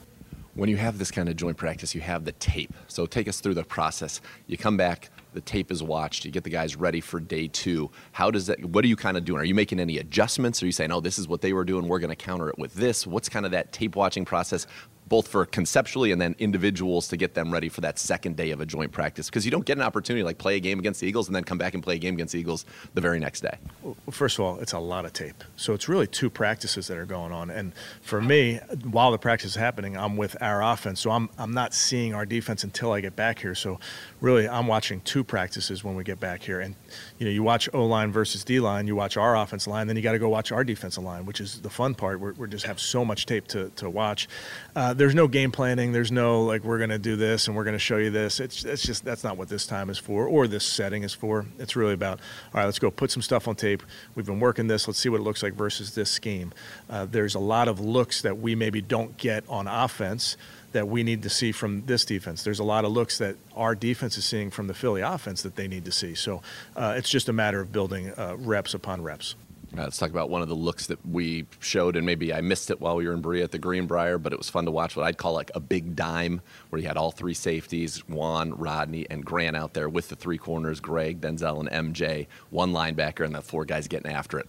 when 0.55 0.69
you 0.69 0.77
have 0.77 0.99
this 0.99 1.11
kind 1.11 1.29
of 1.29 1.37
joint 1.37 1.57
practice, 1.57 1.95
you 1.95 2.01
have 2.01 2.25
the 2.25 2.33
tape. 2.33 2.75
So 2.89 3.07
take 3.07 3.29
us 3.29 3.41
through 3.41 3.55
the 3.55 3.65
process. 3.65 4.21
You 4.47 4.59
come 4.59 4.77
back, 4.77 5.09
the 5.33 5.41
tape 5.41 5.71
is 5.71 5.83
watched, 5.83 6.25
you 6.25 6.31
get 6.31 6.45
the 6.45 6.51
guys 6.51 6.77
ready 6.77 7.01
for 7.01 7.21
day 7.21 7.49
two. 7.49 7.91
How 8.13 8.31
does 8.31 8.47
that, 8.47 8.65
what 8.65 8.85
are 8.85 8.89
you 8.89 8.97
kind 8.97 9.17
of 9.17 9.25
doing? 9.25 9.41
Are 9.41 9.45
you 9.45 9.55
making 9.55 9.81
any 9.81 9.99
adjustments? 9.99 10.63
Are 10.63 10.67
you 10.67 10.73
saying, 10.73 10.93
oh, 10.93 11.01
this 11.01 11.19
is 11.19 11.29
what 11.29 11.41
they 11.41 11.53
were 11.53 11.65
doing, 11.65 11.89
we're 11.89 11.99
going 11.99 12.11
to 12.11 12.17
counter 12.17 12.49
it 12.49 12.59
with 12.59 12.75
this? 12.75 13.07
What's 13.07 13.29
kind 13.29 13.45
of 13.45 13.53
that 13.53 13.73
tape 13.73 13.97
watching 13.97 14.25
process? 14.25 14.67
both 15.11 15.27
for 15.27 15.45
conceptually 15.45 16.13
and 16.13 16.21
then 16.21 16.37
individuals 16.39 17.09
to 17.09 17.17
get 17.17 17.35
them 17.35 17.53
ready 17.53 17.69
for 17.69 17.81
that 17.81 17.99
second 17.99 18.37
day 18.37 18.53
of 18.53 18.61
a 18.61 18.65
joint 18.65 18.93
practice 18.93 19.29
because 19.29 19.45
you 19.45 19.51
don't 19.51 19.67
get 19.67 19.77
an 19.77 19.83
opportunity 19.83 20.23
like 20.23 20.39
play 20.39 20.57
a 20.57 20.61
game 20.61 20.79
against 20.79 21.01
the 21.01 21.07
Eagles 21.07 21.27
and 21.27 21.35
then 21.35 21.43
come 21.43 21.59
back 21.59 21.75
and 21.75 21.83
play 21.83 21.97
a 21.97 21.99
game 21.99 22.15
against 22.15 22.33
the 22.33 22.39
Eagles 22.39 22.65
the 22.95 23.01
very 23.01 23.19
next 23.19 23.41
day. 23.41 23.59
Well, 23.83 23.97
first 24.09 24.39
of 24.39 24.45
all, 24.45 24.61
it's 24.61 24.73
a 24.73 24.79
lot 24.79 25.05
of 25.05 25.13
tape. 25.13 25.43
So 25.57 25.75
it's 25.75 25.89
really 25.89 26.07
two 26.07 26.31
practices 26.31 26.87
that 26.87 26.97
are 26.97 27.07
going 27.07 27.33
on. 27.33 27.51
And 27.51 27.73
for 28.03 28.23
me, 28.23 28.61
while 28.89 29.11
the 29.11 29.19
practice 29.19 29.51
is 29.51 29.57
happening, 29.57 29.97
I'm 29.97 30.17
with 30.17 30.41
our 30.41 30.63
offense. 30.63 31.01
So 31.01 31.11
I'm, 31.11 31.29
I'm 31.37 31.53
not 31.53 31.75
seeing 31.75 32.15
our 32.15 32.25
defense 32.25 32.63
until 32.63 32.93
I 32.93 33.01
get 33.01 33.17
back 33.17 33.41
here. 33.41 33.57
So 33.57 33.81
really, 34.21 34.49
I'm 34.49 34.67
watching 34.67 35.01
two 35.01 35.25
practices 35.25 35.83
when 35.83 35.95
we 35.95 36.05
get 36.05 36.21
back 36.21 36.43
here. 36.43 36.61
And, 36.61 36.75
you 37.19 37.27
know, 37.27 37.33
you 37.33 37.43
watch 37.43 37.69
O 37.73 37.87
line 37.87 38.13
versus 38.13 38.45
D 38.45 38.61
line, 38.61 38.87
you 38.87 38.97
watch 38.97 39.17
our 39.17 39.37
offense 39.37 39.67
line, 39.67 39.87
then 39.87 39.97
you 39.97 40.03
got 40.03 40.13
to 40.13 40.19
go 40.19 40.29
watch 40.29 40.53
our 40.53 40.65
defensive 40.65 41.03
line, 41.03 41.27
which 41.27 41.41
is 41.41 41.61
the 41.61 41.71
fun 41.71 41.95
part. 41.95 42.21
We 42.21 42.49
just 42.49 42.67
have 42.67 42.81
so 42.81 43.05
much 43.05 43.27
tape 43.27 43.47
to, 43.49 43.71
to 43.77 43.89
watch. 43.89 44.29
Uh, 44.77 44.95
there's 44.95 45.15
no 45.15 45.29
game 45.29 45.53
planning. 45.53 45.93
There's 45.93 46.13
no 46.13 46.43
like 46.43 46.65
we're 46.65 46.79
going 46.79 46.91
to 46.91 46.99
do 46.99 47.17
this 47.17 47.49
and 47.49 47.57
we're 47.57 47.65
going 47.65 47.75
to 47.75 47.79
show 47.79 47.97
you 47.97 48.11
this. 48.11 48.41
It's 48.41 48.65
it's 48.65 48.83
just 48.83 49.05
that's 49.05 49.25
not 49.25 49.37
what 49.37 49.49
this 49.49 49.67
time 49.67 49.91
is 49.91 49.99
for 49.99 50.27
or 50.27 50.47
this 50.47 50.65
setting 50.65 51.03
is 51.03 51.15
for. 51.15 51.47
It's 51.59 51.77
really 51.77 51.95
about 51.95 52.21
all 52.53 52.61
right. 52.61 52.65
Let's 52.65 52.79
go 52.79 52.91
put 52.91 53.11
some 53.11 53.23
stuff 53.23 53.49
on 53.49 53.57
tape. 53.57 53.83
We've 54.15 54.27
been 54.27 54.41
working 54.41 54.67
this. 54.67 54.87
Let's 54.87 54.99
see 54.99 55.09
what 55.09 55.21
it 55.21 55.25
looks 55.25 55.43
like 55.43 55.55
versus 55.55 55.95
this 55.95 56.11
scheme. 56.11 56.53
Uh, 56.89 57.07
there's 57.07 57.35
a 57.35 57.41
lot 57.41 57.69
of 57.69 57.81
looks 57.81 58.23
that 58.23 58.39
we 58.39 58.55
maybe 58.55 58.81
don't 58.81 59.17
get 59.17 59.45
on 59.49 59.67
offense 59.67 60.37
that 60.73 60.89
we 60.89 61.03
need 61.03 61.23
to 61.23 61.31
see 61.31 61.53
from 61.53 61.85
this 61.87 62.05
defense. 62.05 62.43
There's 62.43 62.61
a 62.61 62.65
lot 62.65 62.85
of 62.85 62.93
looks 62.93 63.19
that 63.19 63.37
our 63.57 63.75
defense 63.75 64.17
is 64.17 64.25
seeing 64.25 64.51
from 64.51 64.67
the 64.67 64.75
Philly 64.75 65.01
offense 65.01 65.43
that 65.43 65.57
they 65.57 65.69
need 65.69 65.85
to 65.85 65.93
see. 65.93 66.15
So 66.15 66.43
uh, 66.77 66.95
it's 66.97 67.11
just 67.11 67.29
a 67.29 67.33
matter 67.33 67.61
of 67.61 67.73
building 67.73 68.13
uh, 68.17 68.37
reps 68.39 68.75
upon 68.75 69.03
reps. 69.03 69.35
Uh, 69.77 69.83
let's 69.83 69.99
talk 69.99 70.11
about 70.11 70.29
one 70.29 70.43
of 70.43 70.49
the 70.49 70.55
looks 70.55 70.89
that 70.89 70.99
we 71.07 71.47
showed, 71.61 71.95
and 71.95 72.05
maybe 72.05 72.35
I 72.35 72.41
missed 72.41 72.71
it 72.71 72.81
while 72.81 72.97
we 72.97 73.07
were 73.07 73.15
in 73.15 73.21
Berea 73.21 73.45
at 73.45 73.53
the 73.53 73.59
Greenbrier, 73.59 74.19
but 74.19 74.33
it 74.33 74.39
was 74.39 74.51
fun 74.51 74.65
to 74.65 74.73
watch 74.73 74.97
what 74.97 75.07
I'd 75.07 75.17
call 75.17 75.33
like 75.33 75.53
a 75.55 75.61
big 75.61 75.95
dime, 75.95 76.41
where 76.71 76.83
you 76.83 76.89
had 76.89 76.97
all 76.97 77.13
three 77.13 77.35
safeties, 77.35 77.99
Juan, 78.09 78.53
Rodney, 78.55 79.07
and 79.09 79.25
Grant 79.25 79.57
out 79.57 79.75
there 79.75 79.89
with 79.89 80.09
the 80.09 80.17
three 80.17 80.39
corners, 80.39 80.81
Greg, 80.81 81.21
Denzel, 81.21 81.61
and 81.61 81.95
MJ, 81.95 82.27
one 82.51 82.73
linebacker, 82.73 83.25
and 83.25 83.33
the 83.33 83.43
four 83.43 83.65
guys 83.65 83.87
getting 83.87 84.11
after 84.11 84.41
it. 84.41 84.49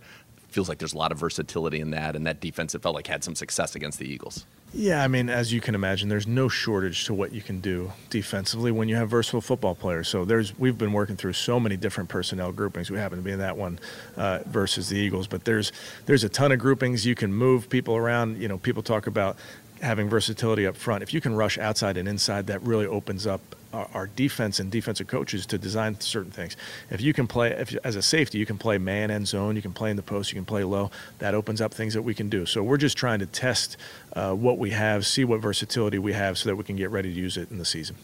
Feels 0.52 0.70
like 0.70 0.78
there's 0.78 0.94
a 0.94 0.98
lot 0.98 1.12
of 1.12 1.18
versatility 1.18 1.80
in 1.80 1.92
that, 1.92 2.16
and 2.16 2.28
that 2.28 2.40
defense, 2.40 2.76
it 2.76 2.82
felt 2.82 2.94
like 2.94 3.08
had 3.08 3.24
some 3.24 3.36
success 3.36 3.76
against 3.76 4.00
the 4.00 4.06
Eagles. 4.06 4.46
Yeah, 4.74 5.04
I 5.04 5.10
mean, 5.10 5.30
as 5.30 5.52
you 5.52 5.60
can 5.60 5.76
imagine, 5.76 6.08
there's 6.08 6.28
no 6.28 6.48
shortage 6.48 7.04
to 7.06 7.14
what 7.14 7.34
you 7.34 7.42
can 7.42 7.60
do 7.60 7.92
defensively 8.10 8.72
when 8.72 8.88
you 8.88 8.96
have 8.96 9.10
versatile 9.10 9.42
football 9.42 9.76
players. 9.76 10.08
So 10.08 10.24
there's 10.24 10.58
we've 10.58 10.78
been 10.78 10.94
working 10.94 11.18
through 11.18 11.34
so 11.34 11.60
many 11.60 11.76
different 11.76 12.10
personnel 12.10 12.54
groupings. 12.54 12.90
We 12.90 12.98
happen 12.98 13.18
to 13.18 13.24
be 13.24 13.32
in 13.32 13.40
that 13.40 13.58
one 13.58 13.80
uh, 14.16 14.40
versus 14.46 14.88
the 14.88 14.98
Eagles, 14.98 15.28
but 15.28 15.44
there's 15.44 15.74
there's 16.06 16.24
a 16.24 16.30
ton 16.30 16.54
of 16.54 16.60
groupings. 16.60 17.06
You 17.06 17.16
can 17.16 17.34
move 17.34 17.70
people 17.70 17.98
around. 17.98 18.42
You 18.42 18.48
know, 18.48 18.58
people 18.58 18.82
talk 18.82 19.08
about 19.08 19.36
having 19.82 20.08
versatility 20.08 20.66
up 20.66 20.78
front. 20.78 21.04
If 21.04 21.14
you 21.14 21.20
can 21.20 21.36
rush 21.36 21.58
outside 21.58 21.98
and 21.98 22.08
inside, 22.08 22.48
that 22.48 22.62
really 22.62 22.86
opens 22.86 23.28
up 23.28 23.42
our, 23.74 23.88
our 23.94 24.08
defense 24.08 24.60
and 24.60 24.72
defensive 24.72 25.08
coaches 25.08 25.46
to 25.48 25.58
design 25.58 26.00
certain 26.00 26.32
things. 26.32 26.58
If 26.90 27.02
you 27.02 27.14
can 27.14 27.28
play, 27.28 27.52
if 27.52 27.76
as 27.84 27.96
a 27.96 28.02
safety, 28.02 28.38
you 28.38 28.46
can 28.46 28.58
play 28.58 28.78
man 28.78 29.12
and 29.12 29.28
zone, 29.28 29.56
you 29.56 29.62
can 29.62 29.74
play 29.74 29.90
in 29.90 29.96
the 29.96 30.04
post, 30.04 30.32
you 30.32 30.36
can 30.36 30.46
play 30.46 30.64
low. 30.64 30.92
That 31.20 31.34
opens 31.34 31.62
up 31.62 31.74
things 31.74 31.94
that 31.94 32.02
we 32.02 32.14
can 32.14 32.30
do. 32.30 32.46
So 32.46 32.64
we're 32.64 32.78
just 32.78 32.98
trying 32.98 33.20
to 33.20 33.26
test 33.26 33.78
uh, 34.14 34.34
what 34.34 34.58
we 34.58 34.72
have, 34.72 35.06
see 35.06 35.24
what 35.24 35.40
versatility 35.40 36.00
we 36.00 36.14
have, 36.14 36.38
so 36.38 36.50
that 36.50 36.56
we 36.56 36.64
can 36.64 36.76
get 36.76 36.92
ready 36.92 37.14
to 37.14 37.20
use 37.20 37.38
it 37.38 37.52
in 37.52 37.58
the 37.58 37.66
season. 37.66 37.96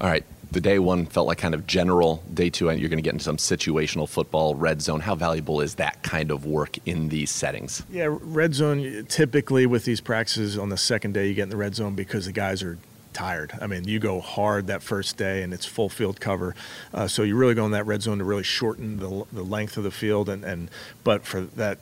All 0.00 0.08
right. 0.08 0.24
The 0.52 0.60
day 0.60 0.78
one 0.78 1.06
felt 1.06 1.26
like 1.26 1.38
kind 1.38 1.54
of 1.54 1.66
general. 1.66 2.22
Day 2.32 2.48
two, 2.48 2.66
you're 2.66 2.88
going 2.88 2.90
to 2.90 3.02
get 3.02 3.12
into 3.12 3.24
some 3.24 3.38
situational 3.38 4.08
football, 4.08 4.54
red 4.54 4.80
zone. 4.80 5.00
How 5.00 5.16
valuable 5.16 5.60
is 5.60 5.74
that 5.76 6.04
kind 6.04 6.30
of 6.30 6.46
work 6.46 6.78
in 6.86 7.08
these 7.08 7.32
settings? 7.32 7.82
Yeah, 7.90 8.06
red 8.08 8.54
zone. 8.54 9.04
Typically, 9.08 9.66
with 9.66 9.84
these 9.84 10.00
practices 10.00 10.56
on 10.56 10.68
the 10.68 10.76
second 10.76 11.14
day, 11.14 11.26
you 11.26 11.34
get 11.34 11.44
in 11.44 11.48
the 11.48 11.56
red 11.56 11.74
zone 11.74 11.96
because 11.96 12.26
the 12.26 12.32
guys 12.32 12.62
are 12.62 12.78
tired. 13.14 13.52
I 13.60 13.66
mean, 13.66 13.84
you 13.84 13.98
go 13.98 14.20
hard 14.20 14.66
that 14.66 14.82
first 14.82 15.16
day 15.16 15.42
and 15.42 15.54
it's 15.54 15.64
full 15.64 15.88
field 15.88 16.20
cover. 16.20 16.54
Uh, 16.92 17.06
so 17.06 17.22
you 17.22 17.36
really 17.36 17.54
go 17.54 17.64
in 17.64 17.72
that 17.72 17.86
red 17.86 18.02
zone 18.02 18.18
to 18.18 18.24
really 18.24 18.42
shorten 18.42 18.98
the, 18.98 19.24
the 19.32 19.42
length 19.42 19.76
of 19.76 19.84
the 19.84 19.90
field. 19.90 20.28
And, 20.28 20.44
and 20.44 20.70
but 21.04 21.24
for 21.24 21.42
that, 21.42 21.78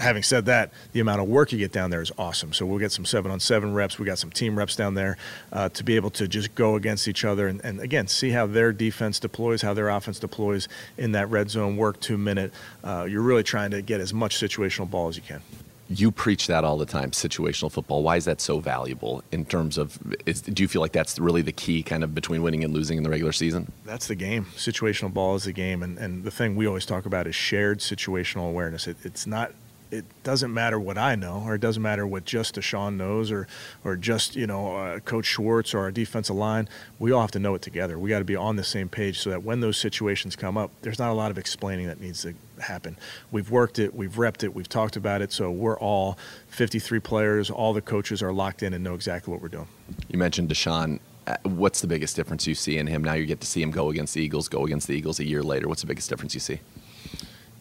having 0.00 0.22
said 0.22 0.46
that, 0.46 0.72
the 0.92 1.00
amount 1.00 1.20
of 1.20 1.28
work 1.28 1.52
you 1.52 1.58
get 1.58 1.72
down 1.72 1.90
there 1.90 2.02
is 2.02 2.12
awesome. 2.18 2.52
So 2.52 2.66
we'll 2.66 2.78
get 2.78 2.92
some 2.92 3.04
seven 3.04 3.30
on 3.30 3.40
seven 3.40 3.74
reps. 3.74 3.98
We 3.98 4.06
got 4.06 4.18
some 4.18 4.30
team 4.30 4.58
reps 4.58 4.76
down 4.76 4.94
there 4.94 5.16
uh, 5.52 5.68
to 5.70 5.84
be 5.84 5.96
able 5.96 6.10
to 6.10 6.28
just 6.28 6.54
go 6.54 6.76
against 6.76 7.08
each 7.08 7.24
other 7.24 7.46
and, 7.46 7.60
and, 7.64 7.80
again 7.80 8.08
see 8.08 8.30
how 8.30 8.46
their 8.46 8.72
defense 8.72 9.18
deploys, 9.18 9.62
how 9.62 9.74
their 9.74 9.88
offense 9.88 10.18
deploys 10.18 10.68
in 10.96 11.12
that 11.12 11.28
red 11.30 11.50
zone 11.50 11.76
work 11.76 12.00
two 12.00 12.18
minute. 12.18 12.52
Uh, 12.82 13.06
you're 13.08 13.22
really 13.22 13.42
trying 13.42 13.70
to 13.70 13.82
get 13.82 14.00
as 14.00 14.12
much 14.12 14.36
situational 14.36 14.88
ball 14.90 15.08
as 15.08 15.16
you 15.16 15.22
can 15.22 15.40
you 15.88 16.10
preach 16.10 16.46
that 16.46 16.64
all 16.64 16.78
the 16.78 16.86
time 16.86 17.10
situational 17.10 17.70
football. 17.70 18.02
Why 18.02 18.16
is 18.16 18.24
that 18.24 18.40
so 18.40 18.58
valuable 18.58 19.22
in 19.32 19.44
terms 19.44 19.76
of 19.76 19.98
is, 20.24 20.40
do 20.40 20.62
you 20.62 20.68
feel 20.68 20.80
like 20.80 20.92
that's 20.92 21.18
really 21.18 21.42
the 21.42 21.52
key 21.52 21.82
kind 21.82 22.02
of 22.02 22.14
between 22.14 22.42
winning 22.42 22.64
and 22.64 22.72
losing 22.72 22.96
in 22.96 23.04
the 23.04 23.10
regular 23.10 23.32
season? 23.32 23.70
That's 23.84 24.06
the 24.06 24.14
game. 24.14 24.46
Situational 24.56 25.12
ball 25.12 25.34
is 25.34 25.44
the 25.44 25.52
game. 25.52 25.82
And, 25.82 25.98
and 25.98 26.24
the 26.24 26.30
thing 26.30 26.56
we 26.56 26.66
always 26.66 26.86
talk 26.86 27.06
about 27.06 27.26
is 27.26 27.34
shared 27.34 27.80
situational 27.80 28.48
awareness. 28.48 28.86
It, 28.86 28.96
it's 29.04 29.26
not 29.26 29.52
it 29.94 30.04
doesn't 30.24 30.52
matter 30.52 30.78
what 30.78 30.98
I 30.98 31.14
know, 31.14 31.42
or 31.46 31.54
it 31.54 31.60
doesn't 31.60 31.82
matter 31.82 32.06
what 32.06 32.24
just 32.24 32.56
Deshaun 32.56 32.96
knows, 32.96 33.30
or 33.30 33.46
or 33.84 33.96
just 33.96 34.34
you 34.34 34.46
know 34.46 34.76
uh, 34.76 34.98
Coach 35.00 35.26
Schwartz 35.26 35.72
or 35.72 35.80
our 35.80 35.92
defensive 35.92 36.34
line. 36.34 36.68
We 36.98 37.12
all 37.12 37.20
have 37.20 37.30
to 37.32 37.38
know 37.38 37.54
it 37.54 37.62
together. 37.62 37.98
We 37.98 38.10
got 38.10 38.18
to 38.18 38.24
be 38.24 38.36
on 38.36 38.56
the 38.56 38.64
same 38.64 38.88
page 38.88 39.20
so 39.20 39.30
that 39.30 39.44
when 39.44 39.60
those 39.60 39.76
situations 39.76 40.34
come 40.34 40.58
up, 40.58 40.72
there's 40.82 40.98
not 40.98 41.10
a 41.10 41.14
lot 41.14 41.30
of 41.30 41.38
explaining 41.38 41.86
that 41.86 42.00
needs 42.00 42.22
to 42.22 42.34
happen. 42.60 42.96
We've 43.30 43.50
worked 43.50 43.78
it, 43.78 43.94
we've 43.94 44.14
repped 44.14 44.42
it, 44.42 44.54
we've 44.54 44.68
talked 44.68 44.96
about 44.96 45.22
it. 45.22 45.32
So 45.32 45.50
we're 45.50 45.78
all 45.78 46.18
53 46.48 46.98
players. 47.00 47.50
All 47.50 47.72
the 47.72 47.82
coaches 47.82 48.22
are 48.22 48.32
locked 48.32 48.62
in 48.62 48.74
and 48.74 48.82
know 48.82 48.94
exactly 48.94 49.32
what 49.32 49.40
we're 49.40 49.48
doing. 49.48 49.68
You 50.08 50.18
mentioned 50.18 50.48
Deshaun. 50.48 50.98
Uh, 51.26 51.36
what's 51.44 51.80
the 51.80 51.86
biggest 51.86 52.16
difference 52.16 52.46
you 52.46 52.54
see 52.54 52.76
in 52.76 52.86
him 52.86 53.02
now? 53.02 53.14
You 53.14 53.24
get 53.24 53.40
to 53.40 53.46
see 53.46 53.62
him 53.62 53.70
go 53.70 53.88
against 53.90 54.12
the 54.12 54.20
Eagles, 54.20 54.48
go 54.48 54.66
against 54.66 54.88
the 54.88 54.94
Eagles 54.94 55.20
a 55.20 55.24
year 55.24 55.42
later. 55.42 55.68
What's 55.68 55.80
the 55.80 55.86
biggest 55.86 56.10
difference 56.10 56.34
you 56.34 56.40
see? 56.40 56.60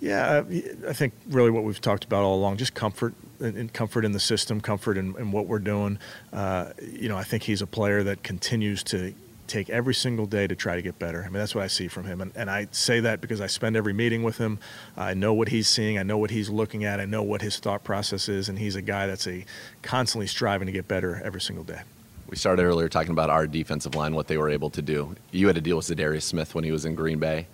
Yeah, 0.04 0.44
I 0.86 0.92
think 0.92 1.14
really 1.30 1.50
what 1.50 1.64
we've 1.64 1.80
talked 1.80 2.04
about 2.04 2.24
all 2.24 2.36
along, 2.36 2.58
just 2.58 2.74
comfort 2.74 3.14
and 3.40 3.72
comfort 3.72 4.04
in 4.04 4.12
the 4.12 4.20
system, 4.20 4.60
comfort 4.60 4.98
in, 4.98 5.16
in 5.16 5.32
what 5.32 5.48
we're 5.48 5.60
doing. 5.60 5.98
Uh, 6.34 6.72
you 6.82 7.08
know, 7.08 7.16
I 7.16 7.24
think 7.24 7.44
he's 7.44 7.62
a 7.62 7.68
player 7.68 8.04
that 8.04 8.22
continues 8.22 8.84
to 8.84 9.14
take 9.48 9.70
every 9.70 9.94
single 9.94 10.26
day 10.26 10.46
to 10.46 10.58
try 10.58 10.76
to 10.76 10.82
get 10.82 11.00
better. 11.00 11.22
I 11.22 11.28
mean, 11.28 11.36
that's 11.36 11.56
what 11.56 11.64
I 11.64 11.68
see 11.68 11.88
from 11.88 12.04
him. 12.04 12.20
And, 12.20 12.34
and 12.36 12.52
I 12.52 12.68
say 12.72 13.00
that 13.00 13.22
because 13.22 13.40
I 13.40 13.48
spend 13.48 13.78
every 13.78 13.94
meeting 13.94 14.24
with 14.24 14.40
him. 14.40 14.60
I 14.98 15.14
know 15.14 15.34
what 15.34 15.48
he's 15.48 15.70
seeing. 15.70 15.98
I 15.98 16.04
know 16.04 16.18
what 16.18 16.32
he's 16.32 16.50
looking 16.50 16.84
at. 16.84 17.00
I 17.00 17.06
know 17.06 17.24
what 17.24 17.42
his 17.42 17.58
thought 17.60 17.86
process 17.86 18.28
is. 18.28 18.50
And 18.50 18.60
he's 18.60 18.76
a 18.76 18.82
guy 18.82 19.08
that's 19.08 19.26
a 19.26 19.46
constantly 19.84 20.28
striving 20.28 20.66
to 20.66 20.74
get 20.74 20.90
better 20.90 21.22
every 21.24 21.40
single 21.40 21.64
day 21.64 21.80
We 22.28 22.36
started 22.36 22.64
earlier 22.64 22.90
talking 22.90 23.12
about 23.12 23.30
our 23.30 23.48
defensive 23.48 23.96
line, 23.96 24.14
what 24.16 24.28
they 24.28 24.38
were 24.38 24.50
able 24.50 24.70
to 24.72 24.82
do. 24.82 25.16
You 25.32 25.48
had 25.48 25.56
to 25.56 25.62
deal 25.62 25.78
with 25.78 25.86
Za'Darius 25.86 26.24
Smith 26.24 26.54
when 26.56 26.66
he 26.66 26.74
was 26.74 26.84
in 26.84 26.94
Green 26.94 27.20
Bay. 27.20 27.48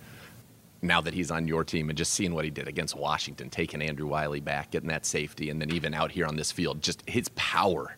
Now 0.82 1.00
that 1.02 1.12
he's 1.12 1.30
on 1.30 1.46
your 1.46 1.62
team 1.64 1.90
and 1.90 1.98
just 1.98 2.12
seeing 2.12 2.34
what 2.34 2.44
he 2.44 2.50
did 2.50 2.66
against 2.66 2.96
Washington, 2.96 3.50
taking 3.50 3.82
Andrew 3.82 4.06
Wylie 4.06 4.40
back, 4.40 4.70
getting 4.70 4.88
that 4.88 5.04
safety, 5.04 5.50
and 5.50 5.60
then 5.60 5.70
even 5.70 5.92
out 5.92 6.10
here 6.10 6.26
on 6.26 6.36
this 6.36 6.50
field, 6.50 6.82
just 6.82 7.02
his 7.08 7.28
power 7.30 7.96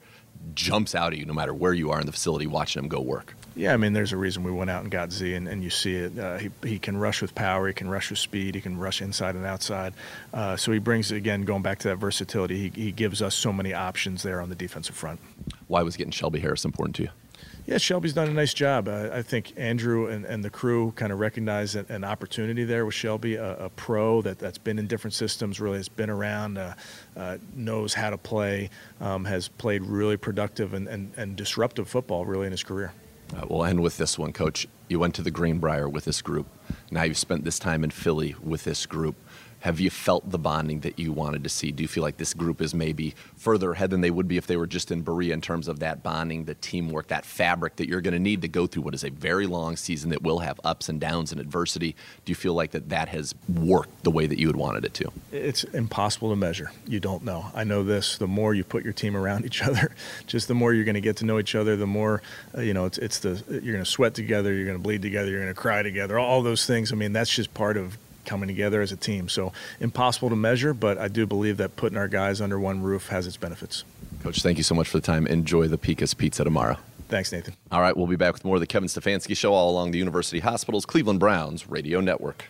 jumps 0.54 0.94
out 0.94 1.12
at 1.12 1.18
you 1.18 1.24
no 1.24 1.32
matter 1.32 1.54
where 1.54 1.72
you 1.72 1.90
are 1.90 2.00
in 2.00 2.06
the 2.06 2.12
facility 2.12 2.46
watching 2.46 2.82
him 2.82 2.88
go 2.88 3.00
work. 3.00 3.34
Yeah, 3.54 3.74
I 3.74 3.76
mean, 3.76 3.92
there's 3.92 4.12
a 4.12 4.16
reason 4.16 4.44
we 4.44 4.50
went 4.50 4.70
out 4.70 4.82
and 4.82 4.90
got 4.90 5.12
Z, 5.12 5.34
and, 5.34 5.46
and 5.46 5.62
you 5.62 5.70
see 5.70 5.94
it. 5.94 6.18
Uh, 6.18 6.38
he, 6.38 6.50
he 6.64 6.78
can 6.78 6.96
rush 6.96 7.20
with 7.20 7.34
power, 7.34 7.68
he 7.68 7.74
can 7.74 7.88
rush 7.88 8.08
with 8.10 8.18
speed, 8.18 8.54
he 8.54 8.60
can 8.60 8.78
rush 8.78 9.02
inside 9.02 9.34
and 9.34 9.44
outside. 9.44 9.92
Uh, 10.32 10.56
so 10.56 10.72
he 10.72 10.78
brings, 10.78 11.12
again, 11.12 11.42
going 11.42 11.62
back 11.62 11.78
to 11.80 11.88
that 11.88 11.96
versatility, 11.96 12.70
he, 12.70 12.82
he 12.82 12.92
gives 12.92 13.20
us 13.20 13.34
so 13.34 13.52
many 13.52 13.74
options 13.74 14.22
there 14.22 14.40
on 14.40 14.48
the 14.48 14.54
defensive 14.54 14.96
front. 14.96 15.20
Why 15.68 15.82
was 15.82 15.96
getting 15.96 16.12
Shelby 16.12 16.40
Harris 16.40 16.64
important 16.64 16.96
to 16.96 17.02
you? 17.04 17.10
Yeah, 17.64 17.78
Shelby's 17.78 18.12
done 18.12 18.28
a 18.28 18.32
nice 18.32 18.52
job. 18.52 18.88
Uh, 18.88 19.10
I 19.12 19.22
think 19.22 19.52
Andrew 19.56 20.08
and, 20.08 20.24
and 20.24 20.44
the 20.44 20.50
crew 20.50 20.92
kind 20.96 21.12
of 21.12 21.20
recognize 21.20 21.76
an, 21.76 21.86
an 21.90 22.02
opportunity 22.02 22.64
there 22.64 22.84
with 22.84 22.94
Shelby, 22.94 23.36
a, 23.36 23.56
a, 23.56 23.68
pro 23.70 24.20
that, 24.22 24.40
that's 24.40 24.58
been 24.58 24.80
in 24.80 24.88
different 24.88 25.14
systems, 25.14 25.60
really 25.60 25.76
has 25.76 25.88
been 25.88 26.10
around, 26.10 26.58
uh, 26.58 26.74
uh, 27.16 27.38
knows 27.54 27.94
how 27.94 28.10
to 28.10 28.18
play, 28.18 28.68
um, 29.00 29.24
has 29.24 29.46
played 29.46 29.82
really 29.82 30.16
productive 30.16 30.74
and, 30.74 30.88
and, 30.88 31.12
and 31.16 31.36
disruptive 31.36 31.88
football 31.88 32.26
really 32.26 32.46
in 32.46 32.52
his 32.52 32.64
career. 32.64 32.92
Uh, 33.34 33.46
we'll 33.48 33.64
end 33.64 33.80
with 33.80 33.96
this 33.96 34.18
one, 34.18 34.32
Coach. 34.32 34.66
You 34.88 34.98
went 34.98 35.14
to 35.14 35.22
the 35.22 35.30
Greenbrier 35.30 35.88
with 35.88 36.04
this 36.04 36.20
group. 36.20 36.46
Now 36.90 37.04
you've 37.04 37.16
spent 37.16 37.44
this 37.44 37.58
time 37.58 37.84
in 37.84 37.90
Philly 37.90 38.34
with 38.42 38.64
this 38.64 38.86
group. 38.86 39.14
Have 39.62 39.78
you 39.78 39.90
felt 39.90 40.28
the 40.28 40.38
bonding 40.38 40.80
that 40.80 40.98
you 40.98 41.12
wanted 41.12 41.44
to 41.44 41.48
see? 41.48 41.70
Do 41.70 41.84
you 41.84 41.88
feel 41.88 42.02
like 42.02 42.16
this 42.16 42.34
group 42.34 42.60
is 42.60 42.74
maybe 42.74 43.14
further 43.36 43.72
ahead 43.72 43.90
than 43.90 44.00
they 44.00 44.10
would 44.10 44.26
be 44.26 44.36
if 44.36 44.48
they 44.48 44.56
were 44.56 44.66
just 44.66 44.90
in 44.90 45.02
Berea 45.02 45.32
in 45.32 45.40
terms 45.40 45.68
of 45.68 45.78
that 45.78 46.02
bonding, 46.02 46.46
the 46.46 46.56
teamwork, 46.56 47.06
that 47.08 47.24
fabric 47.24 47.76
that 47.76 47.88
you're 47.88 48.00
going 48.00 48.12
to 48.12 48.18
need 48.18 48.42
to 48.42 48.48
go 48.48 48.66
through 48.66 48.82
what 48.82 48.92
is 48.92 49.04
a 49.04 49.10
very 49.10 49.46
long 49.46 49.76
season 49.76 50.10
that 50.10 50.20
will 50.20 50.40
have 50.40 50.58
ups 50.64 50.88
and 50.88 51.00
downs 51.00 51.30
and 51.30 51.40
adversity? 51.40 51.94
Do 52.24 52.32
you 52.32 52.34
feel 52.34 52.54
like 52.54 52.72
that 52.72 52.88
that 52.88 53.08
has 53.10 53.36
worked 53.48 54.02
the 54.02 54.10
way 54.10 54.26
that 54.26 54.40
you 54.40 54.48
had 54.48 54.56
wanted 54.56 54.84
it 54.84 54.94
to? 54.94 55.12
It's 55.30 55.62
impossible 55.62 56.30
to 56.30 56.36
measure. 56.36 56.72
You 56.88 56.98
don't 56.98 57.22
know. 57.24 57.46
I 57.54 57.62
know 57.62 57.84
this. 57.84 58.18
The 58.18 58.26
more 58.26 58.54
you 58.54 58.64
put 58.64 58.82
your 58.82 58.92
team 58.92 59.16
around 59.16 59.44
each 59.46 59.62
other, 59.62 59.94
just 60.26 60.48
the 60.48 60.54
more 60.54 60.74
you're 60.74 60.84
going 60.84 60.96
to 60.96 61.00
get 61.00 61.18
to 61.18 61.24
know 61.24 61.38
each 61.38 61.54
other. 61.54 61.76
The 61.76 61.86
more 61.86 62.20
uh, 62.56 62.62
you 62.62 62.74
know. 62.74 62.86
It's 62.86 62.98
it's 62.98 63.20
the 63.20 63.40
you're 63.48 63.74
going 63.74 63.84
to 63.84 63.90
sweat 63.90 64.14
together. 64.14 64.52
You're 64.52 64.66
going 64.66 64.76
to 64.76 64.82
bleed 64.82 65.02
together. 65.02 65.30
You're 65.30 65.40
going 65.40 65.54
to 65.54 65.60
cry 65.60 65.82
together. 65.82 66.18
All 66.18 66.42
those 66.42 66.66
things. 66.66 66.92
I 66.92 66.96
mean, 66.96 67.12
that's 67.12 67.32
just 67.32 67.54
part 67.54 67.76
of 67.76 67.96
coming 68.24 68.48
together 68.48 68.80
as 68.80 68.92
a 68.92 68.96
team. 68.96 69.28
So 69.28 69.52
impossible 69.80 70.30
to 70.30 70.36
measure, 70.36 70.74
but 70.74 70.98
I 70.98 71.08
do 71.08 71.26
believe 71.26 71.56
that 71.58 71.76
putting 71.76 71.98
our 71.98 72.08
guys 72.08 72.40
under 72.40 72.58
one 72.58 72.82
roof 72.82 73.08
has 73.08 73.26
its 73.26 73.36
benefits. 73.36 73.84
Coach, 74.22 74.42
thank 74.42 74.58
you 74.58 74.64
so 74.64 74.74
much 74.74 74.88
for 74.88 74.98
the 74.98 75.06
time. 75.06 75.26
Enjoy 75.26 75.68
the 75.68 75.78
Pika's 75.78 76.14
Pizza 76.14 76.44
tomorrow. 76.44 76.76
Thanks, 77.08 77.30
Nathan. 77.30 77.54
All 77.70 77.82
right, 77.82 77.94
we'll 77.94 78.06
be 78.06 78.16
back 78.16 78.32
with 78.32 78.42
more 78.42 78.56
of 78.56 78.60
the 78.60 78.66
Kevin 78.66 78.88
Stefanski 78.88 79.36
Show 79.36 79.52
all 79.52 79.70
along 79.70 79.90
the 79.90 79.98
University 79.98 80.38
Hospitals 80.38 80.86
Cleveland 80.86 81.20
Browns 81.20 81.68
radio 81.68 82.00
network. 82.00 82.46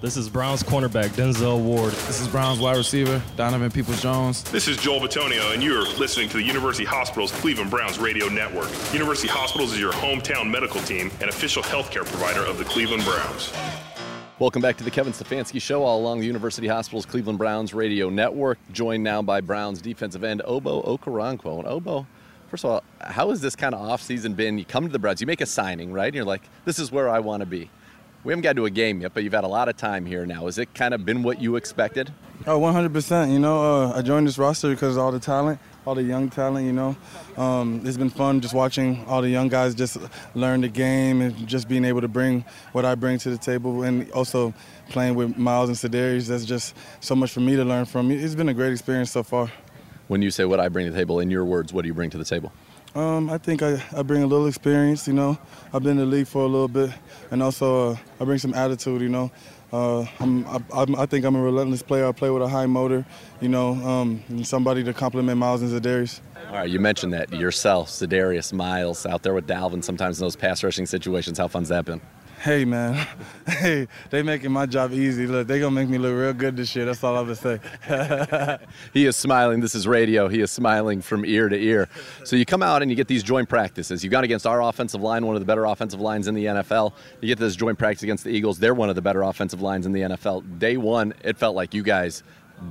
This 0.00 0.16
is 0.16 0.28
Browns 0.28 0.64
cornerback 0.64 1.10
Denzel 1.10 1.60
Ward. 1.60 1.92
This 1.92 2.20
is 2.20 2.26
Browns 2.26 2.58
wide 2.58 2.76
receiver 2.76 3.22
Donovan 3.36 3.70
Peoples 3.70 4.02
Jones. 4.02 4.42
This 4.44 4.66
is 4.66 4.76
Joel 4.78 5.00
Bitonio, 5.00 5.54
and 5.54 5.62
you're 5.62 5.86
listening 5.98 6.28
to 6.30 6.38
the 6.38 6.42
University 6.42 6.84
Hospitals 6.84 7.30
Cleveland 7.32 7.70
Browns 7.70 7.98
radio 7.98 8.28
network. 8.28 8.68
University 8.92 9.28
Hospitals 9.28 9.72
is 9.72 9.78
your 9.78 9.92
hometown 9.92 10.50
medical 10.50 10.80
team 10.80 11.10
and 11.20 11.30
official 11.30 11.62
healthcare 11.62 12.04
provider 12.04 12.44
of 12.44 12.58
the 12.58 12.64
Cleveland 12.64 13.04
Browns. 13.04 13.52
Welcome 14.40 14.62
back 14.62 14.76
to 14.76 14.84
the 14.84 14.90
Kevin 14.92 15.12
Stefanski 15.12 15.60
Show, 15.60 15.82
all 15.82 15.98
along 15.98 16.20
the 16.20 16.26
University 16.26 16.68
Hospitals 16.68 17.04
Cleveland 17.04 17.38
Browns 17.38 17.74
radio 17.74 18.08
network. 18.08 18.56
Joined 18.70 19.02
now 19.02 19.20
by 19.20 19.40
Browns 19.40 19.80
defensive 19.80 20.22
end 20.22 20.42
Obo 20.44 20.80
Okoronkwo. 20.82 21.58
And 21.58 21.66
Ogbo, 21.66 22.06
first 22.48 22.64
of 22.64 22.70
all, 22.70 22.84
how 23.00 23.30
has 23.30 23.40
this 23.40 23.56
kind 23.56 23.74
of 23.74 23.80
offseason 23.80 24.36
been? 24.36 24.56
You 24.56 24.64
come 24.64 24.86
to 24.86 24.92
the 24.92 25.00
Browns, 25.00 25.20
you 25.20 25.26
make 25.26 25.40
a 25.40 25.46
signing, 25.46 25.92
right? 25.92 26.06
And 26.06 26.14
you're 26.14 26.24
like, 26.24 26.42
this 26.64 26.78
is 26.78 26.92
where 26.92 27.08
I 27.08 27.18
want 27.18 27.40
to 27.40 27.46
be. 27.46 27.68
We 28.22 28.30
haven't 28.32 28.44
got 28.44 28.54
to 28.54 28.66
a 28.66 28.70
game 28.70 29.00
yet, 29.00 29.12
but 29.12 29.24
you've 29.24 29.32
had 29.32 29.42
a 29.42 29.48
lot 29.48 29.68
of 29.68 29.76
time 29.76 30.06
here 30.06 30.24
now. 30.24 30.46
Has 30.46 30.56
it 30.58 30.72
kind 30.72 30.94
of 30.94 31.04
been 31.04 31.24
what 31.24 31.42
you 31.42 31.56
expected? 31.56 32.12
Oh, 32.46 32.60
100%. 32.60 33.32
You 33.32 33.40
know, 33.40 33.88
uh, 33.88 33.98
I 33.98 34.02
joined 34.02 34.28
this 34.28 34.38
roster 34.38 34.70
because 34.70 34.96
of 34.96 35.02
all 35.02 35.10
the 35.10 35.18
talent 35.18 35.58
all 35.88 35.94
the 35.94 36.02
young 36.02 36.28
talent, 36.28 36.66
you 36.66 36.72
know. 36.72 36.94
Um, 37.38 37.80
it's 37.82 37.96
been 37.96 38.10
fun 38.10 38.42
just 38.42 38.52
watching 38.52 39.02
all 39.06 39.22
the 39.22 39.30
young 39.30 39.48
guys 39.48 39.74
just 39.74 39.96
learn 40.34 40.60
the 40.60 40.68
game 40.68 41.22
and 41.22 41.48
just 41.48 41.66
being 41.66 41.82
able 41.86 42.02
to 42.02 42.08
bring 42.08 42.44
what 42.72 42.84
I 42.84 42.94
bring 42.94 43.16
to 43.20 43.30
the 43.30 43.38
table 43.38 43.84
and 43.84 44.10
also 44.12 44.52
playing 44.90 45.14
with 45.14 45.38
Myles 45.38 45.70
and 45.70 45.78
Za'Darius. 45.78 46.26
That's 46.26 46.44
just 46.44 46.74
so 47.00 47.14
much 47.14 47.30
for 47.30 47.40
me 47.40 47.56
to 47.56 47.64
learn 47.64 47.86
from. 47.86 48.10
It's 48.10 48.34
been 48.34 48.50
a 48.50 48.54
great 48.54 48.72
experience 48.72 49.10
so 49.10 49.22
far. 49.22 49.50
When 50.08 50.20
you 50.20 50.30
say 50.30 50.44
what 50.44 50.60
I 50.60 50.68
bring 50.68 50.84
to 50.84 50.92
the 50.92 50.98
table, 50.98 51.20
in 51.20 51.30
your 51.30 51.46
words, 51.46 51.72
what 51.72 51.82
do 51.82 51.88
you 51.88 51.94
bring 51.94 52.10
to 52.10 52.18
the 52.18 52.24
table? 52.24 52.52
Um, 52.94 53.30
I 53.30 53.38
think 53.38 53.62
I, 53.62 53.82
I 53.96 54.02
bring 54.02 54.22
a 54.22 54.26
little 54.26 54.46
experience, 54.46 55.06
you 55.06 55.14
know. 55.14 55.38
I've 55.72 55.82
been 55.82 55.92
in 55.92 55.98
the 55.98 56.06
league 56.06 56.26
for 56.26 56.42
a 56.42 56.46
little 56.46 56.68
bit, 56.68 56.90
and 57.30 57.42
also 57.42 57.92
uh, 57.92 57.96
I 58.20 58.24
bring 58.24 58.38
some 58.38 58.52
attitude, 58.52 59.00
you 59.00 59.08
know. 59.08 59.30
Uh, 59.72 60.06
I'm, 60.18 60.46
I, 60.46 60.60
I, 60.96 61.06
think 61.06 61.26
I'm 61.26 61.36
a 61.36 61.42
relentless 61.42 61.82
player. 61.82 62.06
I 62.06 62.12
play 62.12 62.30
with 62.30 62.42
a 62.42 62.48
high 62.48 62.64
motor, 62.64 63.04
you 63.40 63.48
know, 63.48 63.72
um, 63.74 64.44
somebody 64.44 64.82
to 64.84 64.94
complement 64.94 65.38
Myles 65.38 65.60
and 65.60 65.70
Za'Darius. 65.70 66.20
All 66.48 66.54
right, 66.54 66.70
you 66.70 66.80
mentioned 66.80 67.12
that 67.12 67.30
yourself, 67.32 67.90
Za'Darius, 67.90 68.54
Myles, 68.54 69.04
out 69.04 69.22
there 69.22 69.34
with 69.34 69.46
Dalvin 69.46 69.84
sometimes 69.84 70.18
in 70.18 70.24
those 70.24 70.36
pass 70.36 70.64
rushing 70.64 70.86
situations. 70.86 71.36
How 71.36 71.48
fun's 71.48 71.68
that 71.68 71.84
been? 71.84 72.00
Hey 72.40 72.64
man, 72.64 73.06
hey, 73.46 73.88
they 74.10 74.22
making 74.22 74.52
my 74.52 74.66
job 74.66 74.92
easy. 74.92 75.26
Look, 75.26 75.46
they 75.46 75.60
gonna 75.60 75.70
make 75.70 75.88
me 75.88 75.98
look 75.98 76.16
real 76.16 76.32
good 76.32 76.56
this 76.56 76.74
year. 76.74 76.84
That's 76.84 77.02
all 77.02 77.16
I'm 77.16 77.24
gonna 77.34 77.36
say. 77.36 78.58
he 78.92 79.06
is 79.06 79.16
smiling. 79.16 79.60
This 79.60 79.74
is 79.74 79.86
radio. 79.86 80.28
He 80.28 80.40
is 80.40 80.50
smiling 80.50 81.02
from 81.02 81.24
ear 81.24 81.48
to 81.48 81.56
ear. 81.56 81.88
So 82.24 82.36
you 82.36 82.44
come 82.44 82.62
out 82.62 82.82
and 82.82 82.90
you 82.90 82.96
get 82.96 83.08
these 83.08 83.22
joint 83.22 83.48
practices. 83.48 84.04
You've 84.04 84.12
gone 84.12 84.24
against 84.24 84.46
our 84.46 84.62
offensive 84.62 85.00
line, 85.00 85.26
one 85.26 85.36
of 85.36 85.40
the 85.40 85.46
better 85.46 85.64
offensive 85.64 86.00
lines 86.00 86.28
in 86.28 86.34
the 86.34 86.44
NFL. 86.46 86.92
You 87.20 87.28
get 87.28 87.38
this 87.38 87.56
joint 87.56 87.78
practice 87.78 88.02
against 88.02 88.24
the 88.24 88.30
Eagles. 88.30 88.58
They're 88.58 88.74
one 88.74 88.88
of 88.88 88.94
the 88.94 89.02
better 89.02 89.22
offensive 89.22 89.60
lines 89.60 89.86
in 89.86 89.92
the 89.92 90.02
NFL. 90.02 90.58
Day 90.58 90.76
one, 90.76 91.14
it 91.22 91.36
felt 91.36 91.56
like 91.56 91.74
you 91.74 91.82
guys 91.82 92.22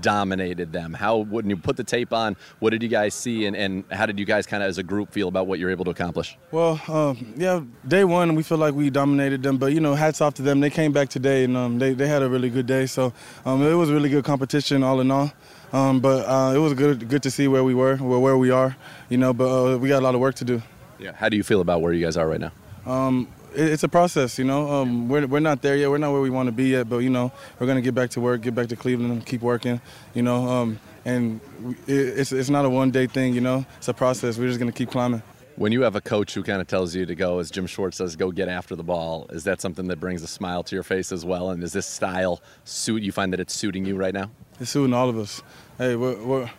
dominated 0.02 0.71
them. 0.71 0.93
How, 0.93 1.17
when 1.17 1.50
you 1.50 1.58
put 1.58 1.78
the 1.78 1.84
tape 1.84 2.13
on, 2.13 2.36
what 2.60 2.71
did 2.71 2.84
you 2.84 2.89
guys 2.89 3.13
see, 3.13 3.45
and, 3.45 3.56
and 3.56 3.84
how 3.91 4.06
did 4.06 4.19
you 4.19 4.26
guys 4.26 4.45
kind 4.45 4.63
of 4.63 4.69
as 4.69 4.78
a 4.78 4.84
group 4.84 5.12
feel 5.12 5.28
about 5.28 5.47
what 5.47 5.60
you're 5.60 5.71
able 5.71 5.86
to 5.86 5.91
accomplish? 5.91 6.38
Well, 6.52 6.82
um, 6.88 7.34
yeah, 7.38 7.62
day 7.88 8.04
one, 8.04 8.36
we 8.36 8.43
feel 8.43 8.58
like 8.58 8.73
we 8.73 8.89
dominated 8.89 9.43
them, 9.43 9.58
but, 9.58 9.73
you 9.73 9.80
know, 9.80 9.95
hats 9.95 10.21
off 10.21 10.34
to 10.36 10.41
them. 10.41 10.60
They 10.60 10.69
came 10.69 10.91
back 10.91 11.10
today, 11.10 11.43
and 11.43 11.58
um, 11.58 11.80
they, 11.80 11.93
they 11.93 12.08
had 12.08 12.21
a 12.21 12.30
really 12.30 12.50
good 12.50 12.65
day. 12.65 12.86
So 12.86 13.13
um, 13.45 13.62
it 13.63 13.73
was 13.73 13.89
a 13.89 13.93
really 13.93 14.10
good 14.10 14.26
competition 14.26 14.84
all 14.84 15.00
in 15.02 15.12
all. 15.12 15.32
Um, 15.73 16.00
but 16.00 16.26
uh, 16.26 16.56
it 16.56 16.60
was 16.60 16.73
good 16.73 17.10
good 17.10 17.21
to 17.23 17.30
see 17.30 17.50
where 17.50 17.62
we 17.62 17.73
were, 17.73 17.97
where, 17.97 18.19
where 18.19 18.38
we 18.38 18.52
are, 18.52 18.78
you 19.10 19.17
know, 19.17 19.34
but 19.34 19.73
uh, 19.73 19.78
we 19.78 19.89
got 19.89 20.00
a 20.00 20.06
lot 20.06 20.15
of 20.15 20.21
work 20.21 20.36
to 20.36 20.45
do. 20.45 20.62
Yeah. 20.97 21.12
How 21.12 21.28
do 21.28 21.36
you 21.36 21.43
feel 21.43 21.60
about 21.60 21.82
where 21.82 21.91
you 21.91 22.06
guys 22.06 22.15
are 22.15 22.26
right 22.26 22.39
now? 22.39 22.54
Um, 22.86 23.28
it's 23.54 23.84
a 23.84 23.88
process, 23.88 24.38
you 24.38 24.46
know. 24.46 24.70
Um, 24.70 25.08
we're, 25.08 25.26
we're 25.28 25.40
not 25.40 25.62
there 25.62 25.76
yet. 25.76 25.90
We're 25.90 25.98
not 25.98 26.12
where 26.12 26.22
we 26.22 26.30
want 26.30 26.48
to 26.48 26.52
be 26.52 26.70
yet, 26.70 26.90
but 26.90 27.00
you 27.00 27.10
know, 27.10 27.32
we're 27.60 27.68
gonna 27.68 27.82
get 27.82 27.96
back 27.96 28.10
to 28.12 28.22
work, 28.22 28.42
get 28.42 28.56
back 28.56 28.68
to 28.68 28.76
Cleveland, 28.76 29.26
keep 29.26 29.42
working, 29.42 29.82
you 30.14 30.22
know. 30.22 30.48
Um, 30.48 30.80
and 31.06 31.40
it's 31.88 32.32
it's 32.32 32.50
not 32.50 32.66
a 32.66 32.70
one 32.70 32.92
day 32.92 33.08
thing, 33.08 33.34
you 33.34 33.42
know. 33.42 33.66
It's 33.78 33.88
a 33.88 33.94
process. 33.94 34.38
We're 34.38 34.48
just 34.48 34.60
gonna 34.60 34.72
keep 34.72 34.92
climbing. 34.92 35.22
When 35.56 35.72
you 35.72 35.82
have 35.82 35.96
a 35.96 36.02
coach 36.02 36.36
who 36.36 36.44
kind 36.44 36.62
of 36.62 36.68
tells 36.68 36.94
you 36.94 37.08
to 37.08 37.16
go, 37.16 37.40
as 37.40 37.50
Jim 37.50 37.66
Schwartz 37.66 37.98
says, 37.98 38.16
go 38.16 38.30
get 38.30 38.48
after 38.48 38.76
the 38.76 38.84
ball, 38.84 39.26
is 39.32 39.44
that 39.46 39.60
something 39.60 39.88
that 39.88 40.00
brings 40.00 40.22
a 40.22 40.28
smile 40.28 40.62
to 40.64 40.76
your 40.76 40.84
face 40.84 41.12
as 41.12 41.26
well? 41.26 41.50
And 41.50 41.62
does 41.62 41.74
this 41.74 41.88
style 41.88 42.42
suit 42.64 43.02
you? 43.02 43.12
Find 43.12 43.34
that 43.34 43.40
it's 43.40 43.56
suiting 43.56 43.84
you 43.84 43.96
right 43.96 44.14
now? 44.14 44.30
It's 44.60 44.70
suiting 44.70 44.94
all 44.94 45.10
of 45.10 45.18
us. 45.18 45.42
Hey, 45.80 45.96
we're, 45.96 46.24
we're 46.24 46.50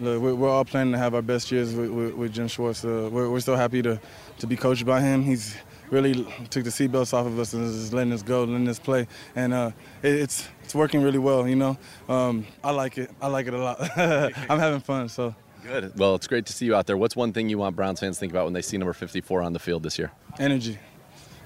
Look, 0.00 0.20
we're, 0.20 0.48
all 0.48 0.64
planning 0.64 0.92
to 0.94 0.98
have 0.98 1.14
our 1.14 1.22
best 1.22 1.52
years 1.52 1.74
with, 1.74 1.88
with, 1.90 2.14
with 2.14 2.32
Jim 2.32 2.48
Schwartz. 2.48 2.84
Uh, 2.84 3.08
we're, 3.12 3.30
we're 3.30 3.38
so 3.38 3.54
happy 3.54 3.82
to, 3.82 4.00
to 4.38 4.46
be 4.48 4.56
coached 4.56 4.84
by 4.84 5.00
him. 5.00 5.22
He's 5.22 5.56
really 5.92 6.24
took 6.50 6.64
the 6.64 6.70
seatbelts 6.70 7.12
off 7.12 7.26
of 7.26 7.38
us 7.38 7.52
and 7.52 7.62
is 7.64 7.92
letting 7.92 8.12
us 8.12 8.22
go, 8.22 8.44
letting 8.44 8.68
us 8.68 8.78
play, 8.78 9.06
and 9.36 9.52
uh, 9.52 9.70
it, 10.02 10.14
it's 10.14 10.48
it's 10.64 10.74
working 10.74 11.02
really 11.02 11.18
well. 11.18 11.46
You 11.46 11.56
know, 11.56 11.78
um, 12.08 12.46
I 12.64 12.72
like 12.72 12.98
it. 12.98 13.10
I 13.20 13.28
like 13.28 13.46
it 13.46 13.54
a 13.54 13.58
lot. 13.58 13.78
I'm 13.96 14.58
having 14.58 14.80
fun. 14.80 15.08
So. 15.08 15.34
Good. 15.62 15.96
Well, 15.96 16.16
it's 16.16 16.26
great 16.26 16.46
to 16.46 16.52
see 16.52 16.66
you 16.66 16.74
out 16.74 16.86
there. 16.86 16.96
What's 16.96 17.14
one 17.14 17.32
thing 17.32 17.48
you 17.48 17.56
want 17.56 17.76
Browns 17.76 18.00
fans 18.00 18.16
to 18.16 18.20
think 18.20 18.32
about 18.32 18.46
when 18.46 18.52
they 18.52 18.62
see 18.62 18.78
number 18.78 18.92
54 18.92 19.42
on 19.42 19.52
the 19.52 19.60
field 19.60 19.84
this 19.84 19.96
year? 19.96 20.10
Energy. 20.40 20.76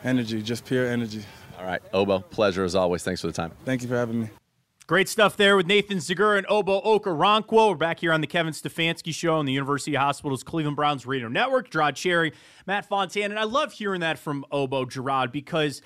Energy, 0.05 0.41
just 0.41 0.65
pure 0.65 0.87
energy. 0.87 1.23
All 1.59 1.67
right. 1.67 1.83
Ogbo, 1.93 2.29
pleasure 2.31 2.65
as 2.65 2.75
always. 2.75 3.03
Thanks 3.03 3.21
for 3.21 3.27
the 3.27 3.35
time. 3.35 3.53
Thank 3.67 3.83
you 3.83 3.89
for 3.89 3.97
having 3.97 4.23
me. 4.23 4.31
Great 4.89 5.09
stuff 5.09 5.37
there 5.37 5.57
with 5.57 5.67
Nathan 5.67 5.99
Zegura 5.99 6.39
and 6.39 6.47
Obo 6.49 6.81
Okoronkwo. 6.81 7.71
We're 7.71 7.75
back 7.75 7.99
here 7.99 8.13
on 8.13 8.21
the 8.21 8.29
Kevin 8.29 8.53
Stefanski 8.53 9.13
Show 9.13 9.35
on 9.35 9.45
the 9.45 9.53
University 9.53 9.97
Hospitals 9.97 10.45
Cleveland 10.45 10.77
Browns 10.77 11.05
Radio 11.05 11.27
Network. 11.27 11.73
Jerod 11.73 11.97
Cherry, 11.97 12.33
Matt 12.69 12.87
Fontana. 12.87 13.31
And 13.31 13.39
I 13.41 13.43
love 13.43 13.73
hearing 13.73 14.03
that 14.03 14.17
from 14.17 14.45
Obo 14.53 14.85
Jerod 14.85 15.33
because 15.33 15.83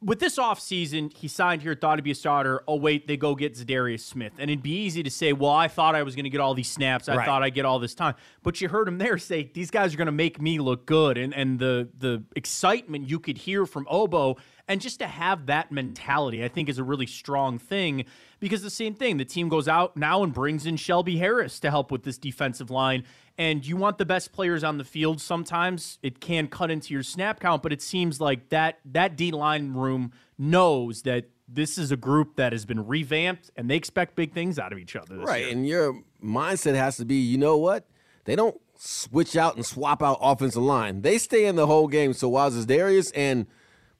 with 0.00 0.20
this 0.20 0.38
offseason, 0.38 1.12
he 1.12 1.26
signed 1.26 1.60
here, 1.60 1.74
thought 1.74 1.98
he'd 1.98 2.04
be 2.04 2.12
a 2.12 2.14
starter. 2.14 2.62
Oh, 2.68 2.76
wait, 2.76 3.08
they 3.08 3.16
go 3.16 3.34
get 3.34 3.54
Za'Darius 3.54 4.00
Smith. 4.00 4.34
And 4.38 4.48
it'd 4.48 4.62
be 4.62 4.76
easy 4.76 5.02
to 5.02 5.10
say, 5.10 5.32
well, 5.32 5.50
I 5.50 5.66
thought 5.66 5.96
I 5.96 6.04
was 6.04 6.14
going 6.14 6.24
to 6.24 6.30
get 6.30 6.40
all 6.40 6.54
these 6.54 6.70
snaps. 6.70 7.08
I 7.08 7.16
right. 7.16 7.26
thought 7.26 7.42
I'd 7.42 7.54
get 7.54 7.64
all 7.64 7.80
this 7.80 7.96
time. 7.96 8.14
But 8.44 8.60
you 8.60 8.68
heard 8.68 8.86
him 8.86 8.98
there 8.98 9.18
say, 9.18 9.50
these 9.52 9.72
guys 9.72 9.92
are 9.92 9.96
going 9.96 10.06
to 10.06 10.12
make 10.12 10.40
me 10.40 10.60
look 10.60 10.86
good. 10.86 11.18
And, 11.18 11.34
and 11.34 11.58
the, 11.58 11.88
the 11.98 12.22
excitement 12.36 13.10
you 13.10 13.18
could 13.18 13.38
hear 13.38 13.66
from 13.66 13.86
Ogbo 13.86 14.38
And 14.70 14.80
just 14.80 15.00
to 15.00 15.08
have 15.08 15.46
that 15.46 15.72
mentality, 15.72 16.44
I 16.44 16.48
think, 16.48 16.68
is 16.68 16.78
a 16.78 16.84
really 16.84 17.06
strong 17.06 17.58
thing 17.58 18.04
because 18.38 18.62
the 18.62 18.70
same 18.70 18.94
thing, 18.94 19.16
the 19.16 19.24
team 19.24 19.48
goes 19.48 19.66
out 19.66 19.96
now 19.96 20.22
and 20.22 20.32
brings 20.32 20.64
in 20.64 20.76
Shelby 20.76 21.16
Harris 21.16 21.58
to 21.60 21.70
help 21.70 21.90
with 21.90 22.04
this 22.04 22.18
defensive 22.18 22.70
line. 22.70 23.02
And 23.36 23.66
you 23.66 23.76
want 23.76 23.98
the 23.98 24.04
best 24.04 24.30
players 24.30 24.62
on 24.62 24.78
the 24.78 24.84
field. 24.84 25.20
Sometimes 25.20 25.98
it 26.04 26.20
can 26.20 26.46
cut 26.46 26.70
into 26.70 26.94
your 26.94 27.02
snap 27.02 27.40
count, 27.40 27.64
but 27.64 27.72
it 27.72 27.82
seems 27.82 28.20
like 28.20 28.50
that 28.50 28.78
that 28.84 29.16
D 29.16 29.32
line 29.32 29.74
room 29.74 30.12
knows 30.38 31.02
that 31.02 31.24
this 31.48 31.76
is 31.76 31.90
a 31.90 31.96
group 31.96 32.36
that 32.36 32.52
has 32.52 32.64
been 32.64 32.86
revamped 32.86 33.50
and 33.56 33.68
they 33.68 33.74
expect 33.74 34.14
big 34.14 34.32
things 34.32 34.56
out 34.56 34.72
of 34.72 34.78
each 34.78 34.94
other. 34.94 35.18
right, 35.18 35.42
year. 35.42 35.50
and 35.50 35.66
your 35.66 36.00
mindset 36.22 36.76
has 36.76 36.96
to 36.98 37.04
be, 37.04 37.16
you 37.16 37.38
know 37.38 37.56
what? 37.56 37.88
They 38.24 38.36
don't 38.36 38.60
switch 38.76 39.36
out 39.36 39.56
and 39.56 39.66
swap 39.66 40.00
out 40.00 40.18
offensive 40.20 40.62
line. 40.62 41.02
They 41.02 41.18
stay 41.18 41.46
in 41.46 41.56
the 41.56 41.66
whole 41.66 41.88
game. 41.88 42.12
So 42.12 42.28
while 42.28 42.52
Darius 42.52 43.10
and 43.10 43.48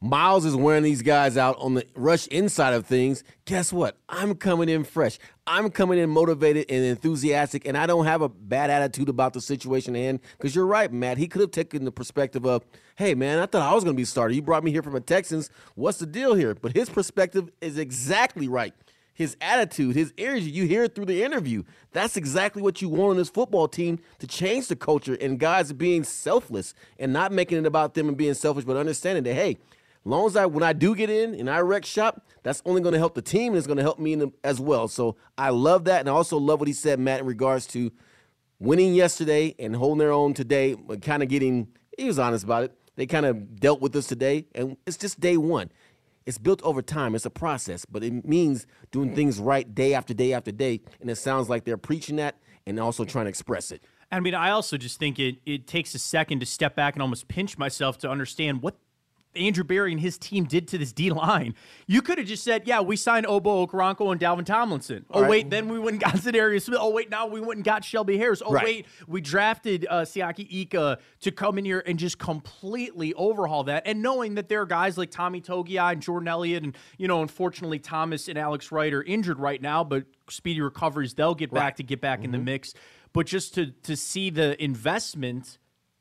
Myles 0.03 0.47
is 0.47 0.57
wearing 0.57 0.83
these 0.83 1.03
guys 1.03 1.37
out 1.37 1.59
on 1.59 1.75
the 1.75 1.87
rush 1.95 2.27
inside 2.29 2.73
of 2.73 2.87
things. 2.87 3.23
Guess 3.45 3.71
what? 3.71 3.99
I'm 4.09 4.35
coming 4.35 4.71
in 4.71 4.83
fresh. 4.83 5.19
I'm 5.47 5.69
coming 5.71 5.99
in 5.99 6.09
motivated 6.09 6.71
and 6.71 6.83
enthusiastic, 6.83 7.69
and 7.69 7.77
I 7.77 7.85
don't 7.85 8.07
have 8.07 8.23
a 8.23 8.31
bad 8.31 8.71
attitude 8.71 9.11
about 9.11 9.35
the 9.35 9.43
situation 9.43 9.95
at 9.95 9.99
hand. 9.99 10.21
Because 10.39 10.55
you're 10.55 10.65
right, 10.65 10.91
Matt. 10.91 11.19
He 11.19 11.29
could 11.29 11.43
have 11.43 11.51
taken 11.51 11.85
the 11.85 11.93
perspective 11.93 12.47
of, 12.47 12.65
hey, 12.97 13.15
man, 13.15 13.41
I 13.41 13.45
thought 13.45 13.71
I 13.71 13.75
was 13.75 13.85
going 13.85 13.95
to 13.95 14.01
be 14.01 14.07
starter. 14.07 14.33
You 14.33 14.41
brought 14.41 14.65
me 14.65 14.71
here 14.71 14.83
from 14.83 14.95
the 14.95 15.01
Texans. 15.01 15.51
What's 15.75 15.99
the 15.99 16.07
deal 16.07 16.35
here? 16.35 16.55
But 16.55 16.75
his 16.75 16.89
perspective 16.89 17.51
is 17.61 17.77
exactly 17.77 18.49
right. 18.49 18.73
His 19.13 19.37
attitude, 19.43 19.97
his 19.97 20.15
energy, 20.17 20.51
you 20.51 20.65
hear 20.65 20.85
it 20.85 20.95
through 20.95 21.05
the 21.05 21.23
interview. 21.23 21.65
That's 21.93 22.17
exactly 22.17 22.63
what 22.63 22.81
you 22.81 22.89
want 22.89 23.11
on 23.11 23.17
this 23.19 23.29
football 23.29 23.69
team 23.69 23.99
to 24.19 24.27
change 24.27 24.69
the 24.69 24.77
culture 24.77 25.19
and 25.21 25.39
guys 25.39 25.75
being 25.75 26.05
selfless 26.05 26.73
and 26.99 27.13
not 27.13 27.33
making 27.33 27.59
it 27.59 27.67
about 27.67 27.93
them 27.93 28.09
and 28.09 28.17
being 28.17 28.33
selfish, 28.33 28.65
but 28.65 28.79
understanding 28.79 29.25
that, 29.25 29.35
hey, 29.35 29.59
long 30.05 30.27
as 30.27 30.37
I 30.37 30.47
when 30.47 30.63
I 30.63 30.73
do 30.73 30.95
get 30.95 31.11
in 31.11 31.35
and 31.35 31.49
I 31.51 31.61
wreck 31.61 31.85
shop, 31.85 32.27
that's 32.43 32.63
only 32.65 32.81
going 32.81 32.93
to 32.93 32.99
help 32.99 33.15
the 33.15 33.23
team 33.23 33.49
and 33.49 33.59
it's 33.59 33.67
going 33.67 33.77
to 33.77 33.83
help 33.83 33.99
me 33.99 34.15
the, 34.15 34.33
as 34.43 34.61
well. 34.61 34.89
So 34.89 35.17
I 35.37 35.51
love 35.51 35.85
that, 35.85 36.01
and 36.01 36.09
I 36.09 36.13
also 36.13 36.39
love 36.39 36.61
what 36.61 36.69
he 36.69 36.75
said, 36.75 36.99
Matt, 36.99 37.21
in 37.21 37.27
regards 37.27 37.67
to 37.69 37.93
winning 38.59 38.95
yesterday 38.95 39.55
and 39.59 39.77
holding 39.77 39.99
their 39.99 40.13
own 40.13 40.35
today, 40.35 40.75
but 40.75 41.03
kind 41.03 41.23
of 41.23 41.29
getting. 41.29 41.69
He 41.99 42.07
was 42.07 42.19
honest 42.19 42.45
about 42.45 42.65
it. 42.65 42.75
They 42.97 43.07
kind 43.07 43.27
of 43.27 43.57
dealt 43.61 43.81
with 43.81 43.95
us 43.97 44.07
today, 44.07 44.47
and 44.55 44.77
it's 44.87 44.97
just 44.97 45.21
day 45.21 45.37
one. 45.37 45.71
It's 46.27 46.39
built 46.39 46.63
over 46.63 46.83
time. 46.83 47.15
It's 47.15 47.27
a 47.27 47.31
process, 47.31 47.85
but 47.85 48.05
it 48.05 48.25
means 48.27 48.67
doing 48.91 49.15
things 49.15 49.39
right 49.39 49.75
day 49.75 49.95
after 49.95 50.15
day 50.15 50.33
after 50.33 50.53
day. 50.53 50.81
And 51.01 51.11
it 51.11 51.17
sounds 51.17 51.49
like 51.49 51.65
they're 51.65 51.79
preaching 51.79 52.17
that 52.17 52.37
and 52.67 52.79
also 52.79 53.05
trying 53.05 53.25
to 53.25 53.31
express 53.31 53.73
it. 53.73 53.83
I 54.13 54.21
mean, 54.21 54.35
I 54.35 54.51
also 54.51 54.77
just 54.77 54.99
think 54.99 55.19
it 55.19 55.37
it 55.47 55.67
takes 55.67 55.95
a 55.95 55.99
second 55.99 56.41
to 56.41 56.47
step 56.47 56.75
back 56.75 56.95
and 56.95 57.03
almost 57.03 57.29
pinch 57.29 57.57
myself 57.57 57.99
to 57.99 58.11
understand 58.11 58.63
what 58.63 58.77
Andrew 59.37 59.63
Berry 59.63 59.93
and 59.93 60.01
his 60.01 60.19
team 60.19 60.45
did 60.45 60.67
to 60.69 60.79
this 60.79 60.93
D 60.93 61.11
line. 61.11 61.55
You 61.87 62.03
could 62.03 62.19
have 62.19 62.27
just 62.27 62.43
said, 62.43 62.63
"Yeah, 62.67 62.81
we 62.81 62.97
signed 62.97 63.27
Ogbo 63.27 63.69
Okoronkwo 63.69 64.11
and 64.11 64.21
Dalvin 64.21 64.45
Tomlinson." 64.45 65.07
Oh 65.11 65.23
right. 65.23 65.31
wait, 65.31 65.51
then 65.51 65.69
we 65.69 65.79
went 65.79 65.95
and 65.95 66.01
got 66.03 66.15
Za'Darius 66.23 66.63
Smith. 66.63 66.79
Oh 66.81 66.91
wait, 66.91 67.11
now 67.11 67.27
we 67.27 67.41
went 67.41 67.59
and 67.59 67.65
got 67.65 67.85
Shelby 67.85 68.19
Harris. 68.19 68.43
Oh 68.45 68.53
right. 68.53 68.65
wait, 68.65 68.87
we 69.07 69.21
drafted 69.21 69.87
uh, 69.89 70.03
Siaki 70.03 70.47
Ika 70.51 70.99
to 71.21 71.31
come 71.31 71.59
in 71.59 71.65
here 71.65 71.83
and 71.87 71.99
just 71.99 72.19
completely 72.19 73.15
overhaul 73.15 73.65
that. 73.65 73.85
And 73.87 74.03
knowing 74.03 74.35
that 74.35 74.49
there 74.49 74.63
are 74.63 74.67
guys 74.67 74.99
like 74.99 75.11
Tommy 75.11 75.41
Togiai 75.41 75.93
and 75.93 76.03
Jordan 76.03 76.29
Elliott, 76.29 76.65
and 76.65 76.77
you 76.99 77.07
know, 77.07 77.23
unfortunately 77.23 77.79
Thomas 77.79 78.29
and 78.29 78.37
Alex 78.37 78.73
Wright 78.73 78.93
are 78.93 79.03
injured 79.05 79.39
right 79.39 79.63
now, 79.63 79.85
but 79.85 80.05
speedy 80.29 80.61
recoveries, 80.61 81.15
they'll 81.15 81.35
get 81.35 81.53
right. 81.53 81.61
back 81.61 81.77
to 81.77 81.83
get 81.83 82.01
back 82.01 82.19
mm-hmm. 82.19 82.27
in 82.27 82.31
the 82.33 82.39
mm-hmm. 82.39 82.45
mix. 82.47 82.75
But 83.13 83.27
just 83.27 83.55
to 83.55 83.67
to 83.85 83.97
see 83.97 84.31
the 84.31 84.61
investment 84.63 85.59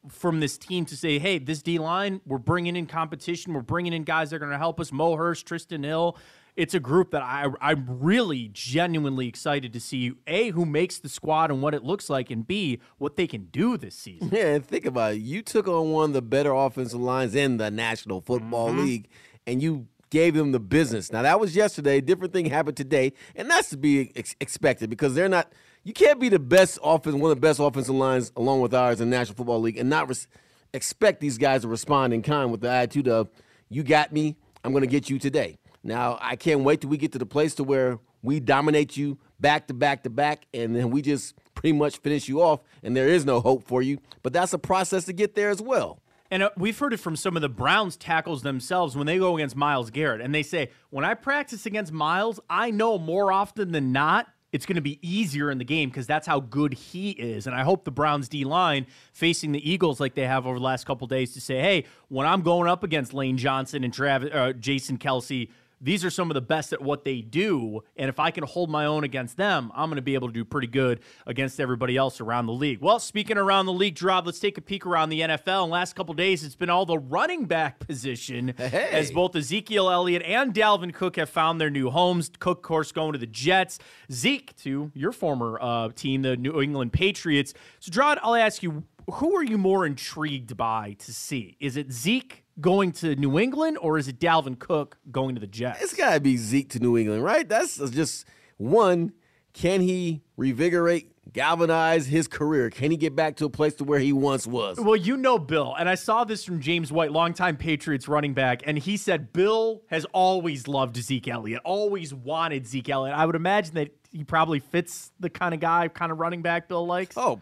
from 0.10 0.40
this 0.40 0.58
team 0.58 0.86
to 0.86 0.98
say, 0.98 1.20
hey, 1.20 1.38
this 1.40 1.62
D 1.62 1.80
line, 1.80 2.22
we're 2.26 2.38
bringing 2.38 2.76
in 2.76 2.86
competition. 2.86 3.54
We're 3.54 3.62
bringing 3.62 3.94
in 3.94 4.04
guys 4.04 4.30
that 4.30 4.38
are 4.38 4.40
going 4.40 4.52
to 4.52 4.58
help 4.58 4.80
us. 4.80 4.92
Mo 4.92 5.16
Hurst, 5.16 5.48
Trysten 5.48 5.84
Hill. 5.84 6.18
It's 6.56 6.74
a 6.74 6.80
group 6.80 7.12
that 7.12 7.22
I, 7.22 7.46
I'm 7.62 7.86
really 7.88 8.50
genuinely 8.52 9.30
excited 9.30 9.72
to 9.72 9.80
see 9.80 10.12
A, 10.28 10.50
who 10.50 10.66
makes 10.66 11.00
the 11.00 11.08
squad 11.08 11.52
and 11.52 11.62
what 11.62 11.74
it 11.74 11.84
looks 11.86 12.10
like, 12.10 12.30
and 12.30 12.46
B, 12.46 12.82
what 12.98 13.16
they 13.16 13.28
can 13.28 13.46
do 13.46 13.78
this 13.78 13.96
season. 13.96 14.30
Yeah, 14.34 14.56
and 14.56 14.66
think 14.66 14.86
about 14.86 15.14
it. 15.14 15.22
You 15.22 15.42
took 15.42 15.70
on 15.70 15.92
one 15.92 16.10
of 16.10 16.14
the 16.14 16.22
better 16.22 16.52
offensive 16.52 17.00
lines 17.00 17.34
in 17.34 17.58
the 17.58 17.72
National 17.72 18.20
Football 18.20 18.70
mm-hmm. 18.70 18.80
League, 18.80 19.08
and 19.48 19.64
you 19.64 19.88
gave 20.10 20.34
them 20.34 20.52
the 20.52 20.60
business. 20.60 21.14
Now, 21.14 21.22
that 21.22 21.40
was 21.40 21.56
yesterday. 21.56 22.02
Different 22.02 22.34
thing 22.34 22.48
happened 22.48 22.76
today, 22.76 23.14
and 23.36 23.50
that's 23.50 23.70
to 23.70 23.78
be 23.78 24.12
ex- 24.18 24.36
expected 24.42 24.90
because 24.90 25.16
they're 25.16 25.30
not– 25.30 25.54
you 25.84 25.94
can't 25.94 26.20
be 26.20 26.30
the 26.30 26.40
best 26.40 26.80
offense, 26.84 27.16
one 27.16 27.32
of 27.32 27.38
the 27.38 27.42
best 27.42 27.60
offensive 27.60 27.96
lines 27.96 28.32
along 28.36 28.62
with 28.62 28.74
ours 28.74 29.02
in 29.02 29.10
the 29.10 29.18
National 29.18 29.36
Football 29.36 29.62
League, 29.62 29.78
and 29.78 29.90
not 29.90 30.08
res- 30.10 30.28
expect 30.74 31.20
these 31.22 31.38
guys 31.38 31.62
to 31.62 31.68
respond 31.68 32.14
in 32.14 32.22
kind 32.22 32.52
with 32.52 32.62
the 32.62 32.70
attitude 32.70 33.08
of 33.08 33.30
"You 33.70 33.84
got 33.84 34.12
me, 34.12 34.38
I'm 34.64 34.72
going 34.72 34.82
to 34.82 34.88
get 34.88 35.10
you 35.10 35.20
today." 35.20 35.58
Now 35.84 36.18
I 36.22 36.36
can't 36.36 36.62
wait 36.62 36.82
till 36.82 36.90
we 36.90 36.98
get 36.98 37.12
to 37.14 37.20
the 37.20 37.26
place 37.26 37.56
to 37.56 37.64
where 37.64 38.00
we 38.22 38.40
dominate 38.40 38.98
you 38.98 39.18
back 39.40 39.68
to 39.68 39.74
back 39.74 40.04
to 40.04 40.10
back, 40.10 40.46
and 40.54 40.76
then 40.76 40.90
we 40.92 41.02
just 41.02 41.36
pretty 41.56 41.74
much 41.74 41.98
finish 41.98 42.28
you 42.28 42.42
off, 42.42 42.62
and 42.84 42.96
there 42.96 43.08
is 43.08 43.26
no 43.26 43.40
hope 43.40 43.64
for 43.64 43.82
you. 43.82 44.00
But 44.24 44.34
that's 44.34 44.54
a 44.54 44.60
process 44.60 45.06
to 45.06 45.14
get 45.14 45.36
there 45.36 45.50
as 45.50 45.62
well. 45.62 46.02
And 46.32 46.44
uh, 46.44 46.52
we've 46.56 46.78
heard 46.78 46.94
it 46.94 47.00
from 47.00 47.16
some 47.16 47.36
of 47.36 47.42
the 47.42 47.50
Browns 47.50 47.98
tackles 47.98 48.44
themselves 48.44 48.96
when 48.96 49.08
they 49.08 49.18
go 49.18 49.36
against 49.36 49.56
Myles 49.56 49.90
Garrett. 49.90 50.22
And 50.22 50.34
they 50.34 50.44
say, 50.44 50.70
when 50.92 51.04
I 51.04 51.16
practice 51.16 51.66
against 51.66 51.92
Myles, 51.92 52.40
I 52.50 52.70
know 52.70 53.00
more 53.00 53.32
often 53.32 53.72
than 53.72 53.92
not 53.92 54.28
it's 54.52 54.66
going 54.66 54.76
to 54.76 54.82
be 54.82 55.00
easier 55.02 55.52
in 55.52 55.58
the 55.58 55.66
game 55.66 55.90
because 55.90 56.08
that's 56.08 56.26
how 56.26 56.40
good 56.40 56.74
he 56.74 57.12
is. 57.12 57.48
And 57.48 57.56
I 57.56 57.64
hope 57.64 57.84
the 57.84 57.92
Browns 57.92 58.28
D 58.28 58.44
line 58.46 58.88
facing 59.14 59.52
the 59.52 59.70
Eagles 59.70 60.00
like 60.00 60.16
they 60.16 60.26
have 60.26 60.48
over 60.48 60.58
the 60.58 60.64
last 60.64 60.86
couple 60.86 61.08
days 61.08 61.34
to 61.34 61.42
say, 61.42 61.60
hey, 61.60 61.86
when 62.08 62.26
I'm 62.26 62.42
going 62.42 62.70
up 62.70 62.84
against 62.84 63.14
Lane 63.14 63.38
Johnson 63.38 63.84
and 63.84 63.94
Travis, 63.94 64.32
uh, 64.34 64.54
Jason 64.54 64.98
Kelce, 64.98 65.50
these 65.82 66.04
are 66.04 66.10
some 66.10 66.30
of 66.30 66.36
the 66.36 66.42
best 66.42 66.74
at 66.74 66.82
what 66.82 67.06
they 67.06 67.22
do. 67.22 67.82
And 67.96 68.10
if 68.10 68.20
I 68.20 68.32
can 68.32 68.44
hold 68.44 68.70
my 68.70 68.86
own 68.86 69.04
against 69.04 69.38
them, 69.38 69.72
I'm 69.76 69.90
going 69.90 69.96
to 69.96 70.02
be 70.02 70.14
able 70.14 70.28
to 70.28 70.34
do 70.34 70.44
pretty 70.44 70.68
good 70.68 71.00
against 71.26 71.60
everybody 71.60 71.96
else 71.96 72.20
around 72.20 72.48
the 72.48 72.54
league. 72.54 72.80
Well, 72.82 73.00
speaking 73.00 73.38
around 73.38 73.66
the 73.66 73.74
league, 73.74 74.02
Rob, 74.02 74.26
let's 74.26 74.40
take 74.40 74.58
a 74.58 74.62
peek 74.62 74.86
around 74.86 75.10
the 75.10 75.22
NFL. 75.22 75.64
In 75.64 75.70
the 75.70 75.74
last 75.74 75.96
couple 75.96 76.14
days, 76.14 76.44
it's 76.44 76.56
been 76.56 76.70
all 76.70 76.86
the 76.86 76.98
running 76.98 77.46
back 77.46 77.80
position 77.88 78.54
hey. 78.58 78.90
as 78.92 79.12
both 79.12 79.36
Ezekiel 79.36 79.90
Elliott 79.90 80.24
and 80.24 80.54
Dalvin 80.54 80.94
Cook 80.94 81.16
have 81.16 81.30
found 81.30 81.60
their 81.62 81.70
new 81.70 81.90
homes. 81.90 82.32
Cook, 82.40 82.60
of 82.60 82.64
course, 82.64 82.92
going 82.92 83.14
to 83.14 83.20
the 83.20 83.28
Jets. 83.28 83.80
Zeke 84.12 84.56
to 84.58 84.92
your 84.94 85.12
former 85.12 85.58
uh, 85.62 85.90
team, 85.96 86.22
the 86.22 86.36
New 86.36 86.62
England 86.62 86.94
Patriots. 86.94 87.54
So, 87.80 87.92
Jerod, 87.92 88.18
I'll 88.22 88.36
ask 88.36 88.64
you, 88.64 88.84
who 89.14 89.36
are 89.36 89.44
you 89.44 89.58
more 89.58 89.86
intrigued 89.86 90.56
by 90.56 90.96
to 91.00 91.14
see? 91.14 91.58
Is 91.60 91.78
it 91.78 91.92
Zeke 91.92 92.44
going 92.60 92.92
to 92.94 93.16
New 93.16 93.40
England, 93.40 93.78
or 93.80 93.98
is 93.98 94.08
it 94.08 94.20
Dalvin 94.20 94.58
Cook 94.60 94.98
going 95.12 95.36
to 95.36 95.42
the 95.42 95.48
Jets? 95.48 95.82
It's 95.82 95.94
got 95.94 96.14
to 96.14 96.20
be 96.20 96.38
Zeke 96.38 96.70
to 96.70 96.80
New 96.80 96.98
England, 96.98 97.24
right? 97.24 97.48
That's 97.48 97.78
just 97.92 98.26
one. 98.58 99.14
Can 99.52 99.82
he 99.82 100.22
revigorate, 100.38 101.08
galvanize 101.34 102.06
his 102.06 102.28
career? 102.28 102.70
Can 102.70 102.92
he 102.92 102.98
get 102.98 103.16
back 103.16 103.36
to 103.38 103.46
a 103.46 103.50
place 103.50 103.74
to 103.76 103.84
where 103.84 104.00
he 104.00 104.14
once 104.14 104.46
was? 104.46 104.80
Well, 104.80 104.96
you 104.96 105.18
know 105.18 105.40
Bill, 105.40 105.76
and 105.78 105.90
I 105.90 105.96
saw 105.96 106.24
this 106.24 106.46
from 106.46 106.60
James 106.62 106.92
White, 106.92 107.12
longtime 107.12 107.58
Patriots 107.58 108.08
running 108.08 108.36
back, 108.36 108.62
and 108.66 108.78
he 108.78 108.96
said 108.96 109.34
Bill 109.34 109.82
has 109.88 110.06
always 110.14 110.68
loved 110.68 110.98
Zeke 110.98 111.28
Elliott, 111.28 111.62
always 111.66 112.14
wanted 112.14 112.68
Zeke 112.68 112.90
Elliott. 112.90 113.18
I 113.18 113.26
would 113.26 113.36
imagine 113.36 113.74
that 113.74 113.90
he 114.12 114.24
probably 114.24 114.60
fits 114.60 115.12
the 115.20 115.30
kind 115.30 115.54
of 115.54 115.60
guy, 115.60 115.88
kind 115.88 116.12
of 116.12 116.20
running 116.20 116.44
back 116.44 116.68
Bill 116.68 116.86
likes. 116.86 117.18
Oh, 117.18 117.42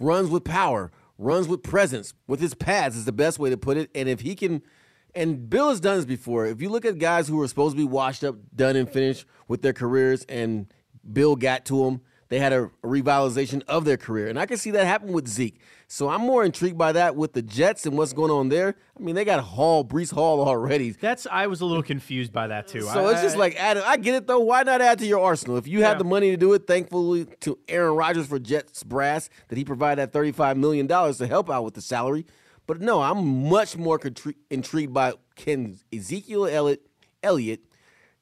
runs 0.00 0.28
with 0.28 0.44
power, 0.44 0.90
runs 1.18 1.48
with 1.48 1.62
presence, 1.62 2.14
with 2.26 2.40
his 2.40 2.54
pads 2.54 2.96
is 2.96 3.04
the 3.04 3.12
best 3.12 3.38
way 3.38 3.50
to 3.50 3.56
put 3.56 3.76
it. 3.76 3.90
And 3.94 4.08
if 4.08 4.20
he 4.20 4.34
can, 4.34 4.62
and 5.14 5.48
Bill 5.48 5.70
has 5.70 5.80
done 5.80 5.96
this 5.96 6.04
before. 6.04 6.46
If 6.46 6.60
you 6.60 6.68
look 6.68 6.84
at 6.84 6.98
guys 6.98 7.28
who 7.28 7.36
were 7.36 7.48
supposed 7.48 7.74
to 7.74 7.78
be 7.78 7.88
washed 7.88 8.22
up, 8.22 8.36
done 8.54 8.76
and 8.76 8.88
finished 8.88 9.26
with 9.48 9.62
their 9.62 9.72
careers, 9.72 10.24
and 10.28 10.66
Bill 11.10 11.36
got 11.36 11.64
to 11.66 11.84
them, 11.84 12.02
they 12.28 12.38
had 12.38 12.52
a, 12.52 12.70
revitalization 12.82 13.62
of 13.68 13.84
their 13.84 13.96
career. 13.96 14.28
And 14.28 14.38
I 14.38 14.46
can 14.46 14.56
see 14.56 14.72
that 14.72 14.86
happen 14.86 15.12
with 15.12 15.28
Zeke. 15.28 15.60
So 15.88 16.08
I'm 16.08 16.20
more 16.20 16.44
intrigued 16.44 16.76
by 16.76 16.92
that 16.92 17.14
with 17.14 17.32
the 17.32 17.42
Jets 17.42 17.86
and 17.86 17.96
what's 17.96 18.12
going 18.12 18.32
on 18.32 18.48
there. 18.48 18.74
I 18.98 19.02
mean, 19.02 19.14
they 19.14 19.24
got 19.24 19.40
Hall, 19.40 19.84
Breece 19.84 20.12
Hall 20.12 20.46
already. 20.46 20.90
That's 20.90 21.28
I 21.30 21.46
was 21.46 21.60
a 21.60 21.64
little 21.64 21.82
confused 21.82 22.32
by 22.32 22.48
that 22.48 22.66
too. 22.66 22.82
So 22.82 23.06
I, 23.06 23.12
it's 23.12 23.22
just 23.22 23.36
like 23.36 23.54
add. 23.56 23.78
I 23.78 23.96
get 23.96 24.14
it 24.14 24.26
though. 24.26 24.40
Why 24.40 24.64
not 24.64 24.80
add 24.80 24.98
to 24.98 25.06
your 25.06 25.20
arsenal 25.20 25.56
if 25.56 25.68
you 25.68 25.80
yeah. 25.80 25.88
have 25.88 25.98
the 25.98 26.04
money 26.04 26.30
to 26.32 26.36
do 26.36 26.52
it? 26.54 26.66
Thankfully 26.66 27.26
to 27.40 27.58
Aaron 27.68 27.94
Rodgers 27.94 28.26
for 28.26 28.40
Jets 28.40 28.82
brass 28.82 29.30
that 29.48 29.56
he 29.56 29.64
provided 29.64 30.02
that 30.02 30.12
35 30.12 30.56
million 30.56 30.88
dollars 30.88 31.18
to 31.18 31.26
help 31.28 31.48
out 31.48 31.62
with 31.62 31.74
the 31.74 31.82
salary. 31.82 32.26
But 32.66 32.80
no, 32.80 33.00
I'm 33.00 33.48
much 33.48 33.76
more 33.76 33.98
contri- 33.98 34.34
intrigued 34.50 34.92
by 34.92 35.12
can 35.36 35.78
Ezekiel 35.92 36.46
Elliott, 36.46 36.84
Elliott 37.22 37.60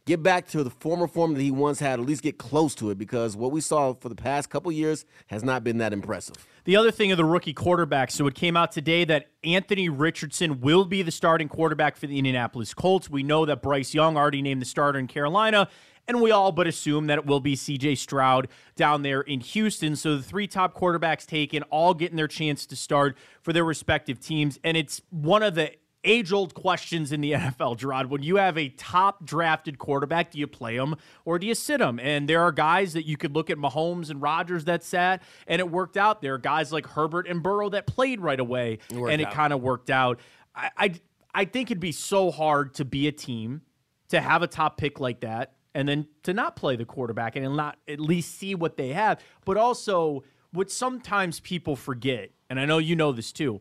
get 0.06 0.22
back 0.22 0.46
to 0.48 0.62
the 0.62 0.70
former 0.70 1.06
form 1.06 1.34
that 1.34 1.40
he 1.40 1.50
once 1.50 1.80
had, 1.80 1.98
at 1.98 2.06
least 2.06 2.22
get 2.22 2.38
close 2.38 2.74
to 2.74 2.90
it, 2.90 2.98
because 2.98 3.36
what 3.36 3.52
we 3.52 3.60
saw 3.60 3.94
for 3.94 4.08
the 4.08 4.14
past 4.14 4.50
couple 4.50 4.70
years 4.70 5.04
has 5.28 5.42
not 5.42 5.64
been 5.64 5.78
that 5.78 5.92
impressive. 5.92 6.36
The 6.64 6.76
other 6.76 6.90
thing 6.90 7.10
of 7.10 7.16
the 7.16 7.24
rookie 7.24 7.52
quarterback, 7.52 8.10
so 8.10 8.26
it 8.26 8.34
came 8.34 8.56
out 8.56 8.72
today 8.72 9.04
that 9.04 9.28
Anthony 9.42 9.88
Richardson 9.88 10.60
will 10.60 10.84
be 10.84 11.02
the 11.02 11.10
starting 11.10 11.48
quarterback 11.48 11.96
for 11.96 12.06
the 12.06 12.18
Indianapolis 12.18 12.74
Colts. 12.74 13.08
We 13.08 13.22
know 13.22 13.44
that 13.46 13.62
Bryce 13.62 13.94
Young 13.94 14.16
already 14.16 14.42
named 14.42 14.62
the 14.62 14.66
starter 14.66 14.98
in 14.98 15.06
Carolina, 15.06 15.68
and 16.06 16.20
we 16.20 16.30
all 16.30 16.52
but 16.52 16.66
assume 16.66 17.06
that 17.06 17.18
it 17.18 17.26
will 17.26 17.40
be 17.40 17.56
CJ 17.56 17.96
Stroud 17.96 18.48
down 18.76 19.02
there 19.02 19.22
in 19.22 19.40
Houston. 19.40 19.96
So 19.96 20.16
the 20.16 20.22
three 20.22 20.46
top 20.46 20.74
quarterbacks 20.74 21.24
taken, 21.24 21.62
all 21.64 21.94
getting 21.94 22.16
their 22.16 22.28
chance 22.28 22.66
to 22.66 22.76
start 22.76 23.16
for 23.40 23.54
their 23.54 23.64
respective 23.64 24.20
teams. 24.20 24.58
And 24.62 24.76
it's 24.76 25.00
one 25.10 25.42
of 25.42 25.54
the 25.54 25.72
age 26.04 26.32
old 26.32 26.54
questions 26.54 27.12
in 27.12 27.20
the 27.20 27.32
NFL, 27.32 27.78
Jerod. 27.78 28.08
When 28.08 28.22
you 28.22 28.36
have 28.36 28.56
a 28.56 28.68
top 28.68 29.24
drafted 29.24 29.78
quarterback, 29.78 30.30
do 30.30 30.38
you 30.38 30.46
play 30.46 30.76
him 30.76 30.96
or 31.24 31.38
do 31.38 31.46
you 31.46 31.54
sit 31.54 31.80
him? 31.80 31.98
And 31.98 32.28
there 32.28 32.42
are 32.42 32.52
guys 32.52 32.92
that 32.92 33.06
you 33.06 33.16
could 33.16 33.34
look 33.34 33.50
at 33.50 33.56
Mahomes 33.56 34.10
and 34.10 34.20
Rodgers 34.20 34.64
that 34.64 34.84
sat 34.84 35.22
and 35.46 35.60
it 35.60 35.70
worked 35.70 35.96
out. 35.96 36.22
There 36.22 36.34
are 36.34 36.38
guys 36.38 36.72
like 36.72 36.86
Herbert 36.86 37.26
and 37.26 37.42
Burrow 37.42 37.70
that 37.70 37.86
played 37.86 38.20
right 38.20 38.40
away 38.40 38.78
It 38.90 38.96
and 38.96 39.20
it 39.20 39.30
kind 39.30 39.52
of 39.52 39.60
worked 39.60 39.90
out. 39.90 40.20
I, 40.54 40.70
I 40.76 40.94
I 41.34 41.44
think 41.44 41.70
it'd 41.70 41.80
be 41.80 41.92
so 41.92 42.30
hard 42.30 42.74
to 42.74 42.84
be 42.84 43.08
a 43.08 43.12
team 43.12 43.62
to 44.08 44.20
have 44.20 44.42
a 44.42 44.46
top 44.46 44.76
pick 44.78 45.00
like 45.00 45.20
that 45.20 45.54
and 45.74 45.88
then 45.88 46.06
to 46.22 46.32
not 46.32 46.56
play 46.56 46.76
the 46.76 46.84
quarterback 46.84 47.36
and 47.36 47.56
not 47.56 47.76
at 47.88 47.98
least 47.98 48.38
see 48.38 48.54
what 48.54 48.76
they 48.76 48.92
have. 48.92 49.20
But 49.44 49.56
also, 49.56 50.22
what 50.52 50.70
sometimes 50.70 51.40
people 51.40 51.74
forget, 51.74 52.30
and 52.48 52.60
I 52.60 52.64
know 52.64 52.78
you 52.78 52.94
know 52.94 53.10
this 53.10 53.32
too, 53.32 53.60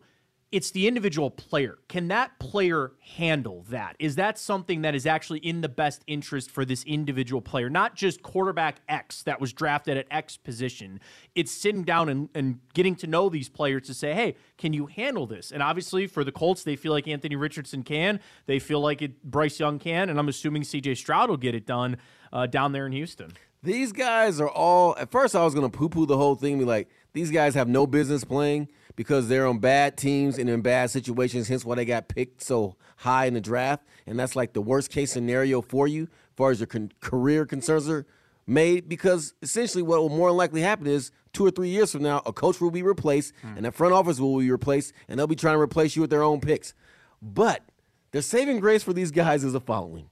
it's 0.53 0.69
the 0.69 0.87
individual 0.87 1.31
player. 1.31 1.79
Can 1.89 2.09
that 2.09 2.37
player 2.37 2.91
handle 2.99 3.65
that? 3.69 3.95
Is 3.97 4.17
that 4.17 4.37
something 4.37 4.83
that 4.83 4.93
is 4.93 5.07
actually 5.07 5.39
in 5.39 5.61
the 5.61 5.67
best 5.67 6.03
interest 6.05 6.51
for 6.51 6.63
this 6.63 6.83
individual 6.83 7.41
player? 7.41 7.71
Not 7.71 7.95
just 7.95 8.21
quarterback 8.21 8.81
X 8.87 9.23
that 9.23 9.41
was 9.41 9.51
drafted 9.51 9.97
at 9.97 10.05
X 10.11 10.37
position. 10.37 10.99
It's 11.33 11.51
sitting 11.51 11.81
down 11.81 12.07
and, 12.07 12.29
and 12.35 12.59
getting 12.75 12.95
to 12.97 13.07
know 13.07 13.29
these 13.29 13.49
players 13.49 13.87
to 13.87 13.95
say, 13.95 14.13
hey, 14.13 14.35
can 14.59 14.73
you 14.73 14.85
handle 14.85 15.25
this? 15.25 15.51
And 15.51 15.63
obviously, 15.63 16.05
for 16.05 16.23
the 16.23 16.31
Colts, 16.31 16.63
they 16.63 16.75
feel 16.75 16.91
like 16.91 17.07
Anthony 17.07 17.35
Richardson 17.35 17.81
can. 17.81 18.19
They 18.45 18.59
feel 18.59 18.79
like 18.79 19.01
it, 19.01 19.23
Bryce 19.23 19.59
Young 19.59 19.79
can. 19.79 20.07
And 20.07 20.19
I'm 20.19 20.29
assuming 20.29 20.61
CJ 20.61 20.97
Stroud 20.97 21.31
will 21.31 21.37
get 21.37 21.55
it 21.55 21.65
done 21.65 21.97
uh, 22.31 22.45
down 22.45 22.73
there 22.73 22.85
in 22.85 22.91
Houston. 22.91 23.33
These 23.63 23.91
guys 23.93 24.39
are 24.39 24.49
all. 24.49 24.95
At 24.99 25.09
first, 25.09 25.35
I 25.35 25.43
was 25.43 25.55
going 25.55 25.71
to 25.71 25.75
poo 25.75 25.89
poo 25.89 26.05
the 26.05 26.17
whole 26.17 26.35
thing, 26.35 26.53
and 26.53 26.59
be 26.59 26.65
like, 26.65 26.89
these 27.14 27.32
guys 27.32 27.55
have 27.55 27.68
no 27.68 27.88
business 27.88 28.24
playing 28.24 28.68
because 28.95 29.28
they're 29.28 29.47
on 29.47 29.59
bad 29.59 29.97
teams 29.97 30.38
and 30.38 30.49
in 30.49 30.61
bad 30.61 30.89
situations, 30.91 31.47
hence 31.47 31.64
why 31.66 31.76
they 31.76 31.86
got 31.86 32.07
picked 32.07 32.43
so 32.43 32.76
high 32.97 33.26
in 33.26 33.34
the 33.34 33.41
draft. 33.41 33.84
And 34.05 34.20
that's 34.20 34.36
like 34.36 34.53
the 34.53 34.61
worst 34.61 34.89
case 34.91 35.11
scenario 35.11 35.61
for 35.61 35.88
you, 35.88 36.03
as 36.03 36.36
far 36.36 36.51
as 36.51 36.59
your 36.59 36.68
con- 36.68 36.91
career 36.99 37.45
concerns 37.45 37.89
are 37.89 38.05
made. 38.45 38.89
Because 38.89 39.34
essentially, 39.41 39.84
what 39.84 39.99
will 39.99 40.09
more 40.09 40.32
likely 40.32 40.61
happen 40.61 40.88
is 40.88 41.11
two 41.34 41.45
or 41.45 41.51
three 41.51 41.70
years 41.70 41.91
from 41.91 42.03
now, 42.03 42.22
a 42.26 42.34
coach 42.34 42.59
will 42.59 42.72
be 42.72 42.84
replaced 42.84 43.34
hmm. 43.41 43.57
and 43.57 43.66
the 43.66 43.72
front 43.72 43.93
office 43.93 44.20
will 44.20 44.38
be 44.39 44.51
replaced, 44.51 44.93
and 45.07 45.20
they'll 45.20 45.28
be 45.28 45.36
trying 45.36 45.55
to 45.55 45.61
replace 45.61 45.95
you 45.95 46.01
with 46.01 46.11
their 46.11 46.24
own 46.24 46.39
picks. 46.39 46.74
But 47.22 47.61
the 48.11 48.22
saving 48.22 48.59
grace 48.59 48.84
for 48.84 48.93
these 48.93 49.11
guys 49.11 49.43
is 49.43 49.53
the 49.53 49.61
following. 49.61 50.09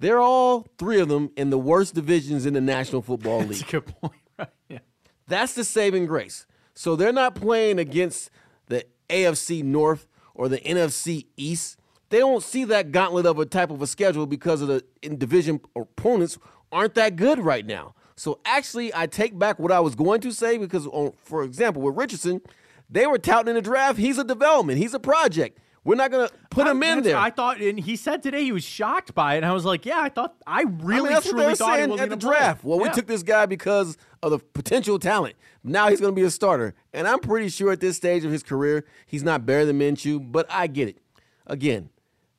They're 0.00 0.20
all 0.20 0.66
three 0.78 1.00
of 1.00 1.08
them 1.08 1.30
in 1.36 1.50
the 1.50 1.58
worst 1.58 1.94
divisions 1.94 2.46
in 2.46 2.54
the 2.54 2.60
National 2.60 3.02
Football 3.02 3.40
League. 3.40 3.48
That's 3.48 3.62
a 3.62 3.64
good 3.64 3.86
point, 3.86 4.20
right? 4.38 4.48
Yeah. 4.68 4.78
That's 5.26 5.54
the 5.54 5.64
saving 5.64 6.06
grace. 6.06 6.46
So 6.74 6.96
they're 6.96 7.12
not 7.12 7.34
playing 7.34 7.78
against 7.78 8.30
the 8.66 8.84
AFC 9.08 9.62
North 9.62 10.06
or 10.34 10.48
the 10.48 10.58
NFC 10.58 11.26
East. 11.36 11.78
They 12.10 12.18
don't 12.18 12.42
see 12.42 12.64
that 12.64 12.92
gauntlet 12.92 13.26
of 13.26 13.38
a 13.38 13.46
type 13.46 13.70
of 13.70 13.80
a 13.82 13.86
schedule 13.86 14.26
because 14.26 14.60
of 14.60 14.68
the 14.68 14.84
division 15.02 15.60
opponents 15.74 16.38
aren't 16.70 16.94
that 16.94 17.16
good 17.16 17.38
right 17.38 17.64
now. 17.64 17.94
So 18.16 18.40
actually, 18.44 18.94
I 18.94 19.06
take 19.06 19.38
back 19.38 19.58
what 19.58 19.72
I 19.72 19.80
was 19.80 19.94
going 19.94 20.20
to 20.20 20.32
say 20.32 20.58
because, 20.58 20.86
on, 20.86 21.12
for 21.16 21.42
example, 21.42 21.82
with 21.82 21.96
Richardson, 21.96 22.40
they 22.88 23.06
were 23.06 23.18
touting 23.18 23.48
in 23.48 23.54
the 23.54 23.62
draft. 23.62 23.98
He's 23.98 24.18
a 24.18 24.24
development. 24.24 24.78
He's 24.78 24.94
a 24.94 25.00
project. 25.00 25.58
We're 25.84 25.96
not 25.96 26.10
going 26.10 26.28
to 26.28 26.34
put 26.50 26.66
him 26.66 26.82
in 26.82 27.02
there. 27.02 27.16
I 27.16 27.28
thought, 27.30 27.60
and 27.60 27.78
he 27.78 27.96
said 27.96 28.22
today 28.22 28.42
he 28.42 28.52
was 28.52 28.64
shocked 28.64 29.14
by 29.14 29.34
it, 29.34 29.38
and 29.38 29.46
I 29.46 29.52
was 29.52 29.66
like, 29.66 29.84
yeah, 29.84 30.00
I 30.00 30.08
thought, 30.08 30.34
I 30.46 30.60
I 30.60 30.64
mean, 30.64 30.78
really 30.82 31.14
truly 31.20 31.54
thought 31.54 31.78
he 31.78 31.86
wasn't 31.86 32.00
at 32.00 32.10
the 32.10 32.16
gonna 32.16 32.32
play. 32.32 32.38
draft. 32.38 32.64
Well, 32.64 32.78
we 32.80 32.88
took 32.90 33.06
this 33.06 33.22
guy 33.22 33.44
because 33.44 33.98
of 34.22 34.30
the 34.30 34.38
potential 34.38 34.98
talent. 34.98 35.36
Now 35.62 35.88
he's 35.90 36.00
going 36.00 36.14
to 36.14 36.18
be 36.18 36.26
a 36.26 36.30
starter, 36.30 36.74
and 36.94 37.06
I'm 37.06 37.18
pretty 37.18 37.50
sure 37.50 37.70
at 37.72 37.80
this 37.80 37.96
stage 37.96 38.24
of 38.24 38.32
his 38.32 38.42
career, 38.42 38.86
he's 39.06 39.22
not 39.22 39.44
better 39.44 39.66
than 39.66 39.78
Minshew. 39.78 40.32
But 40.32 40.46
I 40.50 40.66
get 40.68 40.88
it. 40.88 40.98
Again, 41.46 41.90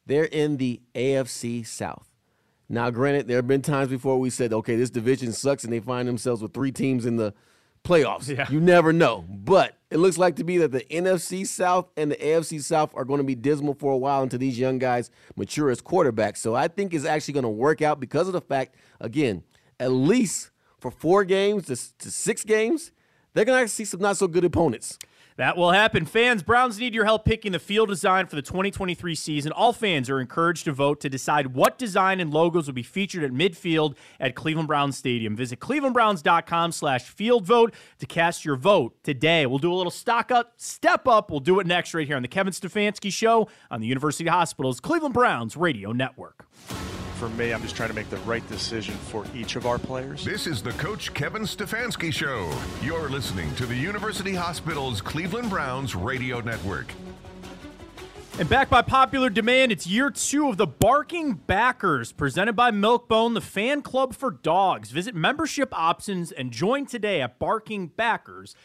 they're 0.07 0.25
in 0.25 0.57
the 0.57 0.81
AFC 0.95 1.65
South. 1.65 2.09
Now, 2.67 2.89
granted, 2.89 3.27
there 3.27 3.37
have 3.37 3.47
been 3.47 3.61
times 3.61 3.89
before 3.89 4.19
we 4.19 4.31
said, 4.31 4.51
okay, 4.51 4.75
this 4.75 4.89
division 4.89 5.31
sucks, 5.33 5.63
and 5.63 5.71
they 5.71 5.79
find 5.79 6.07
themselves 6.07 6.41
with 6.41 6.51
three 6.53 6.71
teams 6.71 7.05
in 7.05 7.17
the 7.17 7.33
playoffs. 7.85 8.27
Yeah. 8.27 8.47
You 8.49 8.59
never 8.59 8.91
know. 8.91 9.23
But 9.29 9.77
it 9.89 9.97
looks 9.97 10.17
like 10.17 10.35
to 10.37 10.43
be 10.43 10.57
that 10.57 10.71
the 10.71 10.81
NFC 10.81 11.47
South 11.47 11.89
and 11.95 12.11
the 12.11 12.17
AFC 12.17 12.61
South 12.61 12.91
are 12.95 13.05
going 13.05 13.19
to 13.19 13.23
be 13.23 13.35
dismal 13.35 13.75
for 13.75 13.93
a 13.93 13.97
while 13.97 14.23
until 14.23 14.39
these 14.39 14.59
young 14.59 14.79
guys 14.79 15.09
mature 15.37 15.69
as 15.69 15.81
quarterbacks. 15.81 16.37
So 16.37 16.55
I 16.55 16.67
think 16.67 16.93
it's 16.93 17.05
actually 17.05 17.35
going 17.35 17.43
to 17.43 17.49
work 17.49 17.81
out 17.81 17.99
because 17.99 18.27
of 18.27 18.33
the 18.33 18.41
fact, 18.41 18.75
again, 18.99 19.43
at 19.79 19.91
least 19.91 20.51
for 20.79 20.91
four 20.91 21.23
games 21.23 21.67
to, 21.67 21.97
to 21.99 22.11
six 22.11 22.43
games, 22.43 22.91
they're 23.33 23.45
going 23.45 23.63
to 23.63 23.69
see 23.69 23.85
some 23.85 24.01
not 24.01 24.17
so 24.17 24.27
good 24.27 24.43
opponents. 24.43 24.97
That 25.37 25.57
will 25.57 25.71
happen. 25.71 26.05
Fans, 26.05 26.43
Browns 26.43 26.79
need 26.79 26.95
your 26.95 27.03
help 27.03 27.25
picking 27.25 27.51
the 27.51 27.59
field 27.59 27.89
design 27.89 28.27
for 28.27 28.37
the 28.37 28.41
2023 28.41 29.15
season. 29.15 29.51
All 29.51 29.73
fans 29.73 30.09
are 30.09 30.21
encouraged 30.21 30.63
to 30.63 30.71
vote 30.71 31.01
to 31.01 31.09
decide 31.09 31.47
what 31.47 31.77
design 31.77 32.21
and 32.21 32.33
logos 32.33 32.67
will 32.67 32.73
be 32.73 32.83
featured 32.83 33.21
at 33.23 33.31
midfield 33.31 33.95
at 34.17 34.33
Cleveland 34.33 34.67
Browns 34.67 34.97
Stadium. 34.97 35.35
Visit 35.35 35.59
clevelandbrowns.com 35.59 36.71
slash 36.71 37.03
field 37.03 37.45
vote 37.45 37.73
to 37.99 38.05
cast 38.05 38.45
your 38.45 38.55
vote 38.55 38.95
today. 39.03 39.45
We'll 39.45 39.59
do 39.59 39.73
a 39.73 39.75
little 39.75 39.91
stock 39.91 40.31
up, 40.31 40.53
step 40.55 41.05
up. 41.05 41.29
We'll 41.29 41.41
do 41.41 41.59
it 41.59 41.67
next 41.67 41.93
right 41.93 42.07
here 42.07 42.15
on 42.15 42.21
the 42.21 42.29
Kevin 42.29 42.53
Stefanski 42.53 43.11
Show 43.11 43.49
on 43.69 43.81
the 43.81 43.87
University 43.87 44.29
Hospital's 44.29 44.79
Cleveland 44.79 45.13
Browns 45.13 45.57
Radio 45.57 45.91
Network. 45.91 46.47
For 47.15 47.29
me, 47.29 47.53
I'm 47.53 47.61
just 47.61 47.77
trying 47.77 47.89
to 47.89 47.95
make 47.95 48.09
the 48.09 48.17
right 48.17 48.45
decision 48.49 48.93
for 48.93 49.25
each 49.33 49.55
of 49.55 49.65
our 49.65 49.79
players. 49.79 50.25
This 50.25 50.47
is 50.47 50.61
the 50.61 50.71
Coach 50.73 51.13
Kevin 51.13 51.43
Stefanski 51.43 52.13
Show. 52.13 52.53
You're 52.83 53.09
listening 53.09 53.55
to 53.55 53.65
the 53.65 53.75
University 53.75 54.35
Hospital's 54.35 54.99
Cleveland 54.99 55.49
Browns 55.49 55.95
Radio 55.95 56.41
Network. 56.41 56.93
And 58.37 58.49
back 58.49 58.69
by 58.69 58.81
popular 58.81 59.29
demand, 59.29 59.71
it's 59.71 59.87
year 59.87 60.11
two 60.11 60.49
of 60.49 60.57
the 60.57 60.67
Barking 60.67 61.35
Backers, 61.35 62.11
presented 62.11 62.53
by 62.53 62.69
Milkbone, 62.71 63.33
the 63.33 63.39
fan 63.39 63.81
club 63.81 64.13
for 64.13 64.29
dogs. 64.29 64.91
Visit 64.91 65.15
membership 65.15 65.69
options 65.71 66.33
and 66.33 66.51
join 66.51 66.85
today 66.85 67.21
at 67.21 67.39
barkingbackers.com. 67.39 68.55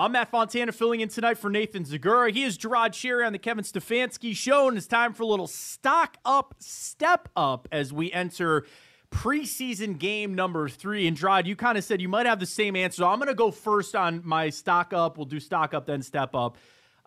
I'm 0.00 0.10
Matt 0.10 0.32
Fontana 0.32 0.72
filling 0.72 0.98
in 0.98 1.08
tonight 1.08 1.38
for 1.38 1.48
Nathan 1.48 1.84
Zegura. 1.84 2.32
He 2.32 2.42
is 2.42 2.58
Jerod 2.58 2.92
Cherry 2.92 3.24
on 3.24 3.32
the 3.32 3.38
Kevin 3.38 3.62
Stefanski 3.62 4.34
Show, 4.34 4.66
and 4.66 4.76
it's 4.76 4.88
time 4.88 5.12
for 5.12 5.22
a 5.22 5.26
little 5.26 5.46
stock 5.46 6.16
up, 6.24 6.56
step 6.58 7.28
up 7.36 7.68
as 7.70 7.92
we 7.92 8.10
enter 8.10 8.66
preseason 9.12 9.96
game 9.96 10.34
number 10.34 10.68
three. 10.68 11.06
And 11.06 11.16
Jerod, 11.16 11.46
you 11.46 11.54
kind 11.54 11.78
of 11.78 11.84
said 11.84 12.02
you 12.02 12.08
might 12.08 12.26
have 12.26 12.40
the 12.40 12.46
same 12.46 12.74
answer. 12.74 13.02
So 13.02 13.08
I'm 13.08 13.20
going 13.20 13.28
to 13.28 13.34
go 13.34 13.52
first 13.52 13.94
on 13.94 14.22
my 14.24 14.50
stock 14.50 14.92
up. 14.92 15.16
We'll 15.16 15.26
do 15.26 15.38
stock 15.38 15.72
up, 15.72 15.86
then 15.86 16.02
step 16.02 16.34
up 16.34 16.56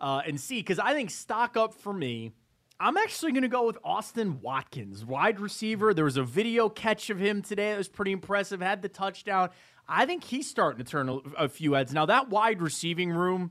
uh, 0.00 0.22
and 0.26 0.40
see 0.40 0.60
because 0.60 0.78
I 0.78 0.94
think 0.94 1.10
stock 1.10 1.58
up 1.58 1.74
for 1.74 1.92
me. 1.92 2.32
I'm 2.80 2.96
actually 2.96 3.32
going 3.32 3.42
to 3.42 3.48
go 3.48 3.66
with 3.66 3.76
Austin 3.84 4.40
Watkins, 4.40 5.04
wide 5.04 5.38
receiver. 5.38 5.92
There 5.92 6.06
was 6.06 6.16
a 6.16 6.24
video 6.24 6.70
catch 6.70 7.10
of 7.10 7.18
him 7.18 7.42
today 7.42 7.72
that 7.72 7.78
was 7.78 7.88
pretty 7.88 8.10
impressive. 8.10 8.62
Had 8.62 8.80
the 8.80 8.88
touchdown. 8.88 9.50
I 9.88 10.06
think 10.06 10.24
he's 10.24 10.48
starting 10.48 10.84
to 10.84 10.90
turn 10.90 11.08
a, 11.08 11.16
a 11.38 11.48
few 11.48 11.72
heads. 11.74 11.92
Now 11.92 12.06
that 12.06 12.28
wide 12.30 12.62
receiving 12.62 13.10
room 13.10 13.50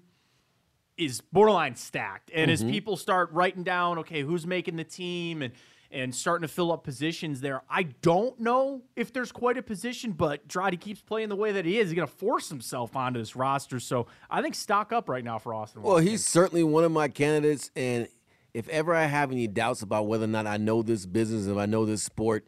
is 0.98 1.22
borderline 1.22 1.76
stacked, 1.76 2.32
and 2.34 2.52
as 2.52 2.64
Mhm. 2.64 2.70
people 2.72 2.98
start 2.98 3.32
writing 3.32 3.64
down, 3.64 3.98
okay, 4.00 4.22
who's 4.22 4.46
making 4.46 4.76
the 4.76 4.84
team 4.84 5.42
and 5.42 5.54
and 5.94 6.16
starting 6.16 6.48
to 6.48 6.48
fill 6.48 6.72
up 6.72 6.86
positions 6.86 7.42
there, 7.42 7.64
I 7.70 7.84
don't 7.84 8.40
know 8.40 8.82
if 8.96 9.12
there's 9.12 9.34
quite 9.34 9.58
a 9.58 9.62
position, 9.62 10.14
but 10.14 10.48
Drody 10.48 10.80
keeps 10.80 11.02
playing 11.02 11.28
the 11.28 11.36
way 11.36 11.52
that 11.52 11.66
he 11.66 11.80
is. 11.80 11.90
He's 11.90 11.96
going 11.98 12.08
to 12.08 12.14
force 12.14 12.48
himself 12.48 12.96
onto 12.96 13.20
this 13.20 13.36
roster, 13.36 13.78
so 13.78 14.08
I 14.30 14.42
think 14.42 14.56
stock 14.56 14.94
up 14.94 15.10
right 15.10 15.22
now 15.22 15.38
for 15.38 15.54
Austin. 15.54 15.82
Well, 15.82 15.98
he's 15.98 16.26
certainly 16.26 16.64
one 16.64 16.86
of 16.86 16.94
my 16.94 17.10
candidates, 17.10 17.72
and 17.76 18.08
if 18.54 18.70
ever 18.70 18.96
I 18.96 19.04
have 19.04 19.34
any 19.34 19.48
doubts 19.48 19.82
about 19.82 20.08
whether 20.08 20.24
or 20.24 20.28
not 20.28 20.48
I 20.48 20.56
know 20.56 20.82
this 20.82 21.06
business, 21.06 21.48
if 21.48 21.58
I 21.58 21.66
know 21.66 21.86
this 21.86 22.04
sport, 22.04 22.48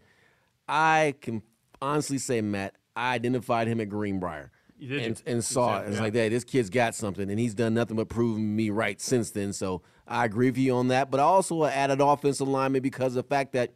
I 0.70 1.16
can 1.20 1.42
honestly 1.82 2.20
say, 2.20 2.40
Matt, 2.40 2.76
I 2.96 3.14
identified 3.14 3.68
him 3.68 3.80
at 3.82 3.89
Greenbrier. 3.89 4.52
And, 4.82 5.22
and 5.26 5.44
saw 5.44 5.80
it. 5.80 5.88
It's 5.88 5.96
yeah. 5.96 6.02
like, 6.02 6.14
hey, 6.14 6.28
this 6.28 6.44
kid's 6.44 6.70
got 6.70 6.94
something, 6.94 7.30
and 7.30 7.39
he's 7.39 7.54
done 7.54 7.74
nothing 7.74 7.96
but 7.96 8.10
proving 8.10 8.54
me 8.54 8.70
right 8.70 9.00
since 9.00 9.32
then. 9.32 9.54
So 9.54 9.82
I 10.06 10.26
agree 10.26 10.48
with 10.48 10.58
you 10.58 10.76
on 10.76 10.89
that. 10.89 11.10
But 11.10 11.22
I 11.22 11.24
also 11.24 11.64
added 11.64 12.02
offensive 12.02 12.50
lineman 12.50 12.82
because 12.82 13.16
of 13.16 13.24
the 13.24 13.30
fact 13.30 13.54
that 13.54 13.72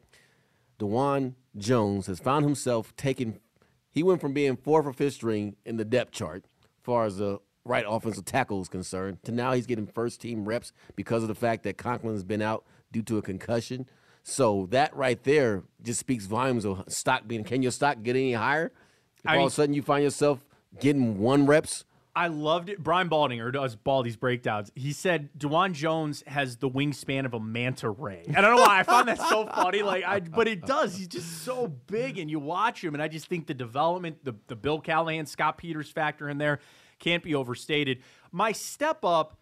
Dawand 0.79 1.35
Jones 1.55 2.07
has 2.07 2.19
found 2.19 2.43
himself 2.43 2.93
taking. 2.97 3.39
He 3.89 4.03
went 4.03 4.19
from 4.19 4.33
being 4.33 4.57
fourth 4.57 4.85
or 4.85 4.91
fifth 4.91 5.13
string 5.13 5.55
in 5.65 5.77
the 5.77 5.85
depth 5.85 6.11
chart, 6.11 6.43
as 6.61 6.83
far 6.83 7.05
as 7.05 7.17
the 7.17 7.39
right 7.63 7.85
offensive 7.87 8.25
tackle 8.25 8.61
is 8.61 8.67
concerned, 8.67 9.23
to 9.23 9.31
now 9.31 9.53
he's 9.53 9.65
getting 9.65 9.87
first 9.87 10.19
team 10.19 10.45
reps 10.45 10.73
because 10.95 11.21
of 11.21 11.29
the 11.29 11.35
fact 11.35 11.63
that 11.63 11.77
Conklin 11.77 12.13
has 12.13 12.23
been 12.23 12.41
out 12.41 12.65
due 12.91 13.03
to 13.03 13.17
a 13.17 13.21
concussion. 13.21 13.87
So 14.23 14.67
that 14.71 14.93
right 14.95 15.23
there 15.23 15.63
just 15.81 15.99
speaks 15.99 16.25
volumes 16.25 16.65
of 16.65 16.83
stock 16.89 17.27
being. 17.27 17.45
Can 17.45 17.61
your 17.61 17.71
stock 17.71 18.03
get 18.03 18.17
any 18.17 18.33
higher? 18.33 18.73
If 19.23 19.27
I 19.29 19.31
all 19.33 19.37
mean- 19.37 19.45
of 19.47 19.51
a 19.51 19.55
sudden 19.55 19.73
you 19.75 19.81
find 19.81 20.03
yourself 20.03 20.43
getting 20.79 21.19
one 21.19 21.45
reps. 21.45 21.83
I 22.15 22.27
loved 22.29 22.69
it. 22.69 22.83
Brian 22.83 23.09
Baldinger 23.09 23.53
does 23.53 23.75
Baldy's 23.75 24.15
breakdowns. 24.15 24.71
He 24.73 24.91
said 24.91 25.29
Dawand 25.37 25.73
Jones 25.73 26.23
has 26.25 26.57
the 26.57 26.67
wingspan 26.67 27.25
of 27.25 27.35
a 27.35 27.39
manta 27.39 27.91
ray. 27.91 28.23
And 28.25 28.35
I 28.35 28.41
don't 28.41 28.55
know 28.55 28.63
why 28.63 28.79
I 28.79 28.83
found 28.83 29.07
that 29.07 29.19
so 29.19 29.45
funny. 29.45 29.83
Like, 29.83 30.03
I 30.03 30.21
but 30.21 30.47
it 30.47 30.65
does. 30.65 30.97
He's 30.97 31.07
just 31.07 31.43
so 31.43 31.67
big, 31.67 32.17
and 32.17 32.27
you 32.27 32.39
watch 32.39 32.83
him, 32.83 32.95
and 32.95 33.03
I 33.03 33.07
just 33.07 33.27
think 33.27 33.45
the 33.45 33.53
development, 33.53 34.25
the 34.25 34.33
the 34.47 34.55
Bill 34.55 34.81
Callahan, 34.81 35.27
Scott 35.27 35.59
Peters 35.59 35.91
factor 35.91 36.27
in 36.27 36.39
there 36.39 36.59
can't 36.97 37.21
be 37.21 37.35
overstated. 37.35 38.01
My 38.31 38.51
step 38.51 39.05
up 39.05 39.37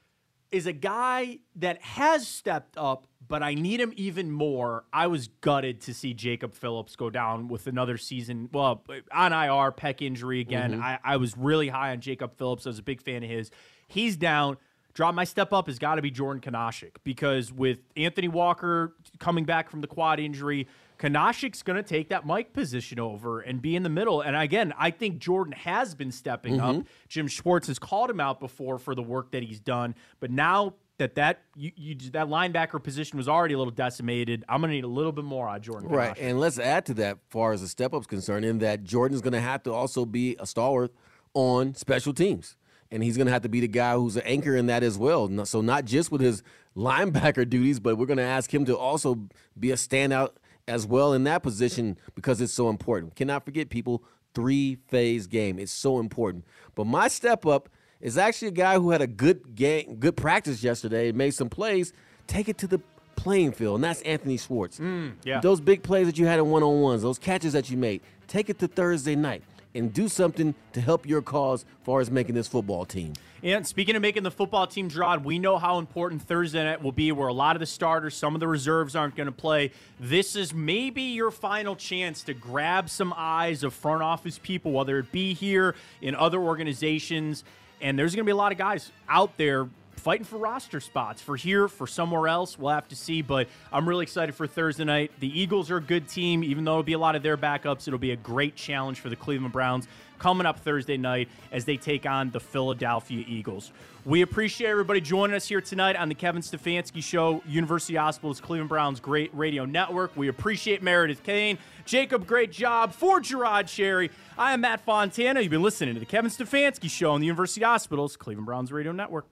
is 0.51 0.67
a 0.67 0.73
guy 0.73 1.39
that 1.55 1.81
has 1.81 2.27
stepped 2.27 2.77
up, 2.77 3.07
but 3.27 3.41
I 3.43 3.53
need 3.53 3.79
him 3.79 3.93
even 3.95 4.31
more. 4.31 4.83
I 4.93 5.07
was 5.07 5.27
gutted 5.41 5.81
to 5.81 5.93
see 5.93 6.13
Jacob 6.13 6.53
Phillips 6.53 6.95
go 6.95 7.09
down 7.09 7.47
with 7.47 7.67
another 7.67 7.97
season. 7.97 8.49
Well, 8.51 8.83
on 9.11 9.33
IR, 9.33 9.71
peck 9.71 10.01
injury 10.01 10.39
again. 10.41 10.73
Mm-hmm. 10.73 10.83
I, 10.83 10.99
I 11.03 11.17
was 11.17 11.35
really 11.37 11.69
high 11.69 11.91
on 11.91 12.01
Jacob 12.01 12.37
Phillips. 12.37 12.65
I 12.65 12.69
was 12.69 12.79
a 12.79 12.83
big 12.83 13.01
fan 13.01 13.23
of 13.23 13.29
his. 13.29 13.51
He's 13.87 14.15
down. 14.17 14.57
Drop 14.93 15.13
my 15.13 15.25
step 15.25 15.51
up 15.51 15.67
has 15.67 15.77
got 15.77 15.95
to 15.95 16.01
be 16.01 16.09
Jordan 16.09 16.41
Kunaszyk 16.41 16.91
because 17.03 17.51
with 17.51 17.79
Anthony 17.97 18.29
Walker 18.29 18.95
coming 19.19 19.43
back 19.43 19.69
from 19.69 19.81
the 19.81 19.87
quad 19.87 20.21
injury, 20.21 20.67
Kunaszyk's 20.99 21.63
going 21.63 21.75
to 21.75 21.83
take 21.83 22.07
that 22.09 22.25
Mike 22.25 22.53
position 22.53 22.97
over 22.97 23.41
and 23.41 23.61
be 23.61 23.75
in 23.75 23.83
the 23.83 23.89
middle. 23.89 24.21
And 24.21 24.37
again, 24.37 24.73
I 24.77 24.91
think 24.91 25.17
Jordan 25.19 25.51
has 25.51 25.93
been 25.95 26.11
stepping 26.13 26.53
Mm-hmm. 26.57 26.79
up. 26.79 26.85
Jim 27.09 27.27
Schwartz 27.27 27.67
has 27.67 27.77
called 27.77 28.09
him 28.09 28.21
out 28.21 28.39
before 28.39 28.77
for 28.79 28.95
the 28.95 29.03
work 29.03 29.31
that 29.31 29.43
he's 29.43 29.59
done, 29.59 29.95
but 30.21 30.31
now 30.31 30.75
that 30.97 31.15
that 31.15 31.41
you, 31.55 31.71
you 31.75 31.95
that 32.11 32.27
linebacker 32.27 32.81
position 32.81 33.17
was 33.17 33.27
already 33.27 33.53
a 33.53 33.57
little 33.57 33.71
decimated, 33.71 34.45
I'm 34.47 34.61
going 34.61 34.69
to 34.69 34.75
need 34.75 34.83
a 34.83 34.87
little 34.87 35.11
bit 35.11 35.25
more 35.25 35.47
on 35.47 35.61
Jordan. 35.61 35.89
Right, 35.89 36.17
and 36.17 36.39
let's 36.39 36.57
add 36.59 36.85
to 36.87 36.93
that, 36.95 37.19
far 37.29 37.51
as 37.51 37.61
the 37.61 37.67
step 37.67 37.93
up's 37.93 38.07
concerned, 38.07 38.45
in 38.45 38.59
that 38.59 38.83
Jordan's 38.83 39.21
going 39.21 39.33
to 39.33 39.41
have 39.41 39.63
to 39.63 39.73
also 39.73 40.05
be 40.05 40.35
a 40.39 40.45
stalwart 40.45 40.93
on 41.33 41.75
special 41.75 42.13
teams, 42.13 42.55
and 42.91 43.03
he's 43.03 43.17
going 43.17 43.27
to 43.27 43.33
have 43.33 43.41
to 43.41 43.49
be 43.49 43.59
the 43.59 43.67
guy 43.67 43.95
who's 43.95 44.15
an 44.15 44.23
anchor 44.25 44.55
in 44.55 44.67
that 44.67 44.83
as 44.83 44.97
well. 44.97 45.45
So 45.45 45.61
not 45.61 45.85
just 45.85 46.11
with 46.11 46.21
his 46.21 46.43
linebacker 46.75 47.47
duties, 47.49 47.79
but 47.79 47.97
we're 47.97 48.05
going 48.05 48.17
to 48.17 48.23
ask 48.23 48.53
him 48.53 48.65
to 48.65 48.77
also 48.77 49.27
be 49.59 49.71
a 49.71 49.75
standout 49.75 50.31
as 50.67 50.87
well 50.87 51.13
in 51.13 51.25
that 51.25 51.43
position 51.43 51.97
because 52.15 52.41
it's 52.41 52.53
so 52.53 52.69
important. 52.69 53.15
Cannot 53.15 53.45
forget, 53.45 53.69
people, 53.69 54.03
three 54.33 54.77
phase 54.87 55.27
game. 55.27 55.59
It's 55.59 55.71
so 55.71 55.99
important. 55.99 56.45
But 56.73 56.85
my 56.85 57.07
step 57.07 57.45
up 57.45 57.69
is 58.01 58.17
actually 58.17 58.49
a 58.49 58.51
guy 58.51 58.75
who 58.75 58.91
had 58.91 59.01
a 59.01 59.07
good 59.07 59.55
game, 59.55 59.95
good 59.95 60.17
practice 60.17 60.63
yesterday, 60.63 61.11
made 61.11 61.31
some 61.31 61.49
plays. 61.49 61.93
Take 62.27 62.49
it 62.49 62.57
to 62.59 62.67
the 62.67 62.79
playing 63.15 63.51
field, 63.51 63.75
and 63.75 63.83
that's 63.83 64.01
Anthony 64.01 64.37
Schwartz. 64.37 64.79
Mm, 64.79 65.13
yeah. 65.23 65.39
Those 65.41 65.59
big 65.59 65.83
plays 65.83 66.05
that 66.07 66.17
you 66.17 66.25
had 66.25 66.39
in 66.39 66.49
one 66.49 66.63
on 66.63 66.81
ones, 66.81 67.01
those 67.01 67.17
catches 67.17 67.53
that 67.53 67.69
you 67.69 67.77
made, 67.77 68.01
take 68.27 68.49
it 68.49 68.59
to 68.59 68.67
Thursday 68.67 69.15
night 69.15 69.43
and 69.75 69.91
do 69.93 70.07
something 70.07 70.55
to 70.71 70.81
help 70.81 71.05
your 71.05 71.21
cause 71.21 71.63
as 71.63 71.85
far 71.85 71.99
as 71.99 72.09
making 72.09 72.33
this 72.33 72.47
football 72.47 72.85
team. 72.85 73.13
And 73.43 73.67
speaking 73.67 73.95
of 73.95 74.01
making 74.01 74.23
the 74.23 74.31
football 74.31 74.65
team, 74.65 74.89
Jerod, 74.89 75.23
we 75.23 75.37
know 75.37 75.57
how 75.57 75.77
important 75.77 76.21
Thursday 76.21 76.63
night 76.63 76.81
will 76.81 76.93
be, 76.93 77.11
where 77.11 77.27
a 77.27 77.33
lot 77.33 77.55
of 77.55 77.59
the 77.59 77.65
starters, 77.65 78.15
some 78.15 78.33
of 78.33 78.39
the 78.39 78.47
reserves 78.47 78.95
aren't 78.95 79.15
going 79.15 79.27
to 79.27 79.33
play. 79.33 79.71
This 79.99 80.35
is 80.35 80.53
maybe 80.53 81.01
your 81.01 81.29
final 81.29 81.75
chance 81.75 82.23
to 82.23 82.33
grab 82.33 82.89
some 82.89 83.13
eyes 83.15 83.63
of 83.63 83.73
front 83.73 84.01
office 84.01 84.39
people, 84.41 84.71
whether 84.71 84.97
it 84.97 85.11
be 85.11 85.33
here 85.33 85.75
in 86.01 86.15
other 86.15 86.39
organizations. 86.39 87.43
And 87.81 87.97
there's 87.97 88.15
going 88.15 88.23
to 88.23 88.27
be 88.27 88.31
a 88.31 88.35
lot 88.35 88.51
of 88.51 88.57
guys 88.57 88.91
out 89.09 89.37
there 89.37 89.67
fighting 90.05 90.23
for 90.23 90.37
roster 90.37 90.79
spots 90.79 91.19
for 91.19 91.35
here, 91.35 91.67
for 91.67 91.87
somewhere 91.87 92.27
else. 92.27 92.59
We'll 92.59 92.71
have 92.71 92.87
to 92.89 92.95
see, 92.95 93.23
but 93.23 93.47
I'm 93.73 93.89
really 93.89 94.03
excited 94.03 94.35
for 94.35 94.45
Thursday 94.45 94.83
night. 94.83 95.11
The 95.19 95.41
Eagles 95.41 95.71
are 95.71 95.77
a 95.77 95.81
good 95.81 96.07
team, 96.07 96.43
even 96.43 96.63
though 96.63 96.73
it'll 96.73 96.83
be 96.83 96.93
a 96.93 96.99
lot 96.99 97.15
of 97.15 97.23
their 97.23 97.37
backups. 97.37 97.87
It'll 97.87 97.97
be 97.97 98.11
a 98.11 98.15
great 98.15 98.55
challenge 98.55 98.99
for 98.99 99.09
the 99.09 99.15
Cleveland 99.15 99.51
Browns 99.51 99.87
coming 100.19 100.45
up 100.45 100.59
Thursday 100.59 100.95
night 100.95 101.27
as 101.51 101.65
they 101.65 101.75
take 101.75 102.05
on 102.05 102.29
the 102.29 102.39
Philadelphia 102.39 103.25
Eagles. 103.27 103.71
We 104.05 104.21
appreciate 104.21 104.69
everybody 104.69 105.01
joining 105.01 105.35
us 105.35 105.47
here 105.47 105.59
tonight 105.59 105.95
on 105.95 106.07
the 106.07 106.13
Kevin 106.13 106.43
Stefanski 106.43 107.03
Show, 107.03 107.41
University 107.47 107.95
Hospitals 107.95 108.39
Cleveland 108.39 108.69
Browns 108.69 108.99
Great 108.99 109.31
Radio 109.33 109.65
Network. 109.65 110.15
We 110.15 110.27
appreciate 110.27 110.83
Meredith 110.83 111.23
Kane. 111.23 111.57
Jacob, 111.85 112.27
great 112.27 112.51
job. 112.51 112.93
For 112.93 113.21
Jerod 113.21 113.67
Cherry, 113.67 114.11
I 114.37 114.53
am 114.53 114.61
Matt 114.61 114.81
Fontana. 114.81 115.41
You've 115.41 115.49
been 115.49 115.63
listening 115.63 115.95
to 115.95 115.99
the 115.99 116.05
Kevin 116.05 116.29
Stefanski 116.29 116.91
Show 116.91 117.09
on 117.09 117.21
the 117.21 117.25
University 117.25 117.65
Hospitals 117.65 118.15
Cleveland 118.15 118.45
Browns 118.45 118.71
Radio 118.71 118.91
Network. 118.91 119.25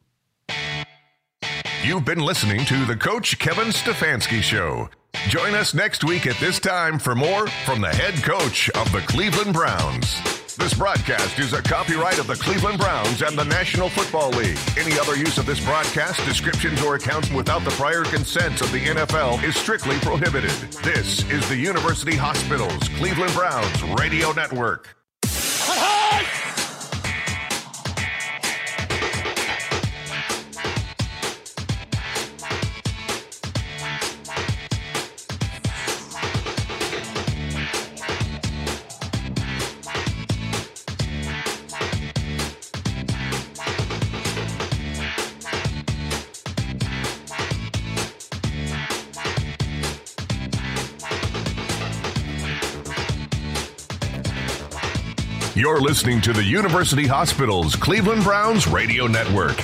You've 1.83 2.05
been 2.05 2.19
listening 2.19 2.63
to 2.67 2.85
the 2.85 2.95
Coach 2.95 3.37
Kevin 3.39 3.67
Stefanski 3.67 4.41
Show. 4.41 4.89
Join 5.27 5.53
us 5.53 5.73
next 5.73 6.05
week 6.05 6.25
at 6.25 6.37
this 6.37 6.57
time 6.57 6.97
for 6.97 7.13
more 7.13 7.45
from 7.65 7.81
the 7.81 7.89
head 7.89 8.13
coach 8.23 8.69
of 8.69 8.89
the 8.93 9.01
Cleveland 9.01 9.51
Browns. 9.51 10.55
This 10.55 10.73
broadcast 10.73 11.37
is 11.39 11.51
a 11.51 11.61
copyright 11.61 12.19
of 12.19 12.27
the 12.27 12.35
Cleveland 12.35 12.79
Browns 12.79 13.21
and 13.21 13.37
the 13.37 13.43
National 13.43 13.89
Football 13.89 14.29
League. 14.29 14.57
Any 14.77 14.97
other 14.97 15.17
use 15.17 15.37
of 15.37 15.45
this 15.45 15.61
broadcast, 15.65 16.23
descriptions, 16.25 16.81
or 16.81 16.95
accounts 16.95 17.29
without 17.31 17.65
the 17.65 17.71
prior 17.71 18.03
consent 18.05 18.61
of 18.61 18.71
the 18.71 18.79
NFL 18.79 19.43
is 19.43 19.57
strictly 19.57 19.97
prohibited. 19.97 20.51
This 20.85 21.29
is 21.29 21.49
the 21.49 21.57
University 21.57 22.15
Hospitals 22.15 22.87
Cleveland 22.95 23.33
Browns 23.33 23.83
Radio 23.99 24.31
Network. 24.31 24.95
You're 55.63 55.79
listening 55.79 56.19
to 56.23 56.33
the 56.33 56.43
University 56.43 57.07
Hospitals 57.07 57.77
Cleveland 57.77 58.25
Browns 58.25 58.67
Radio 58.67 59.07
Network. 59.07 59.63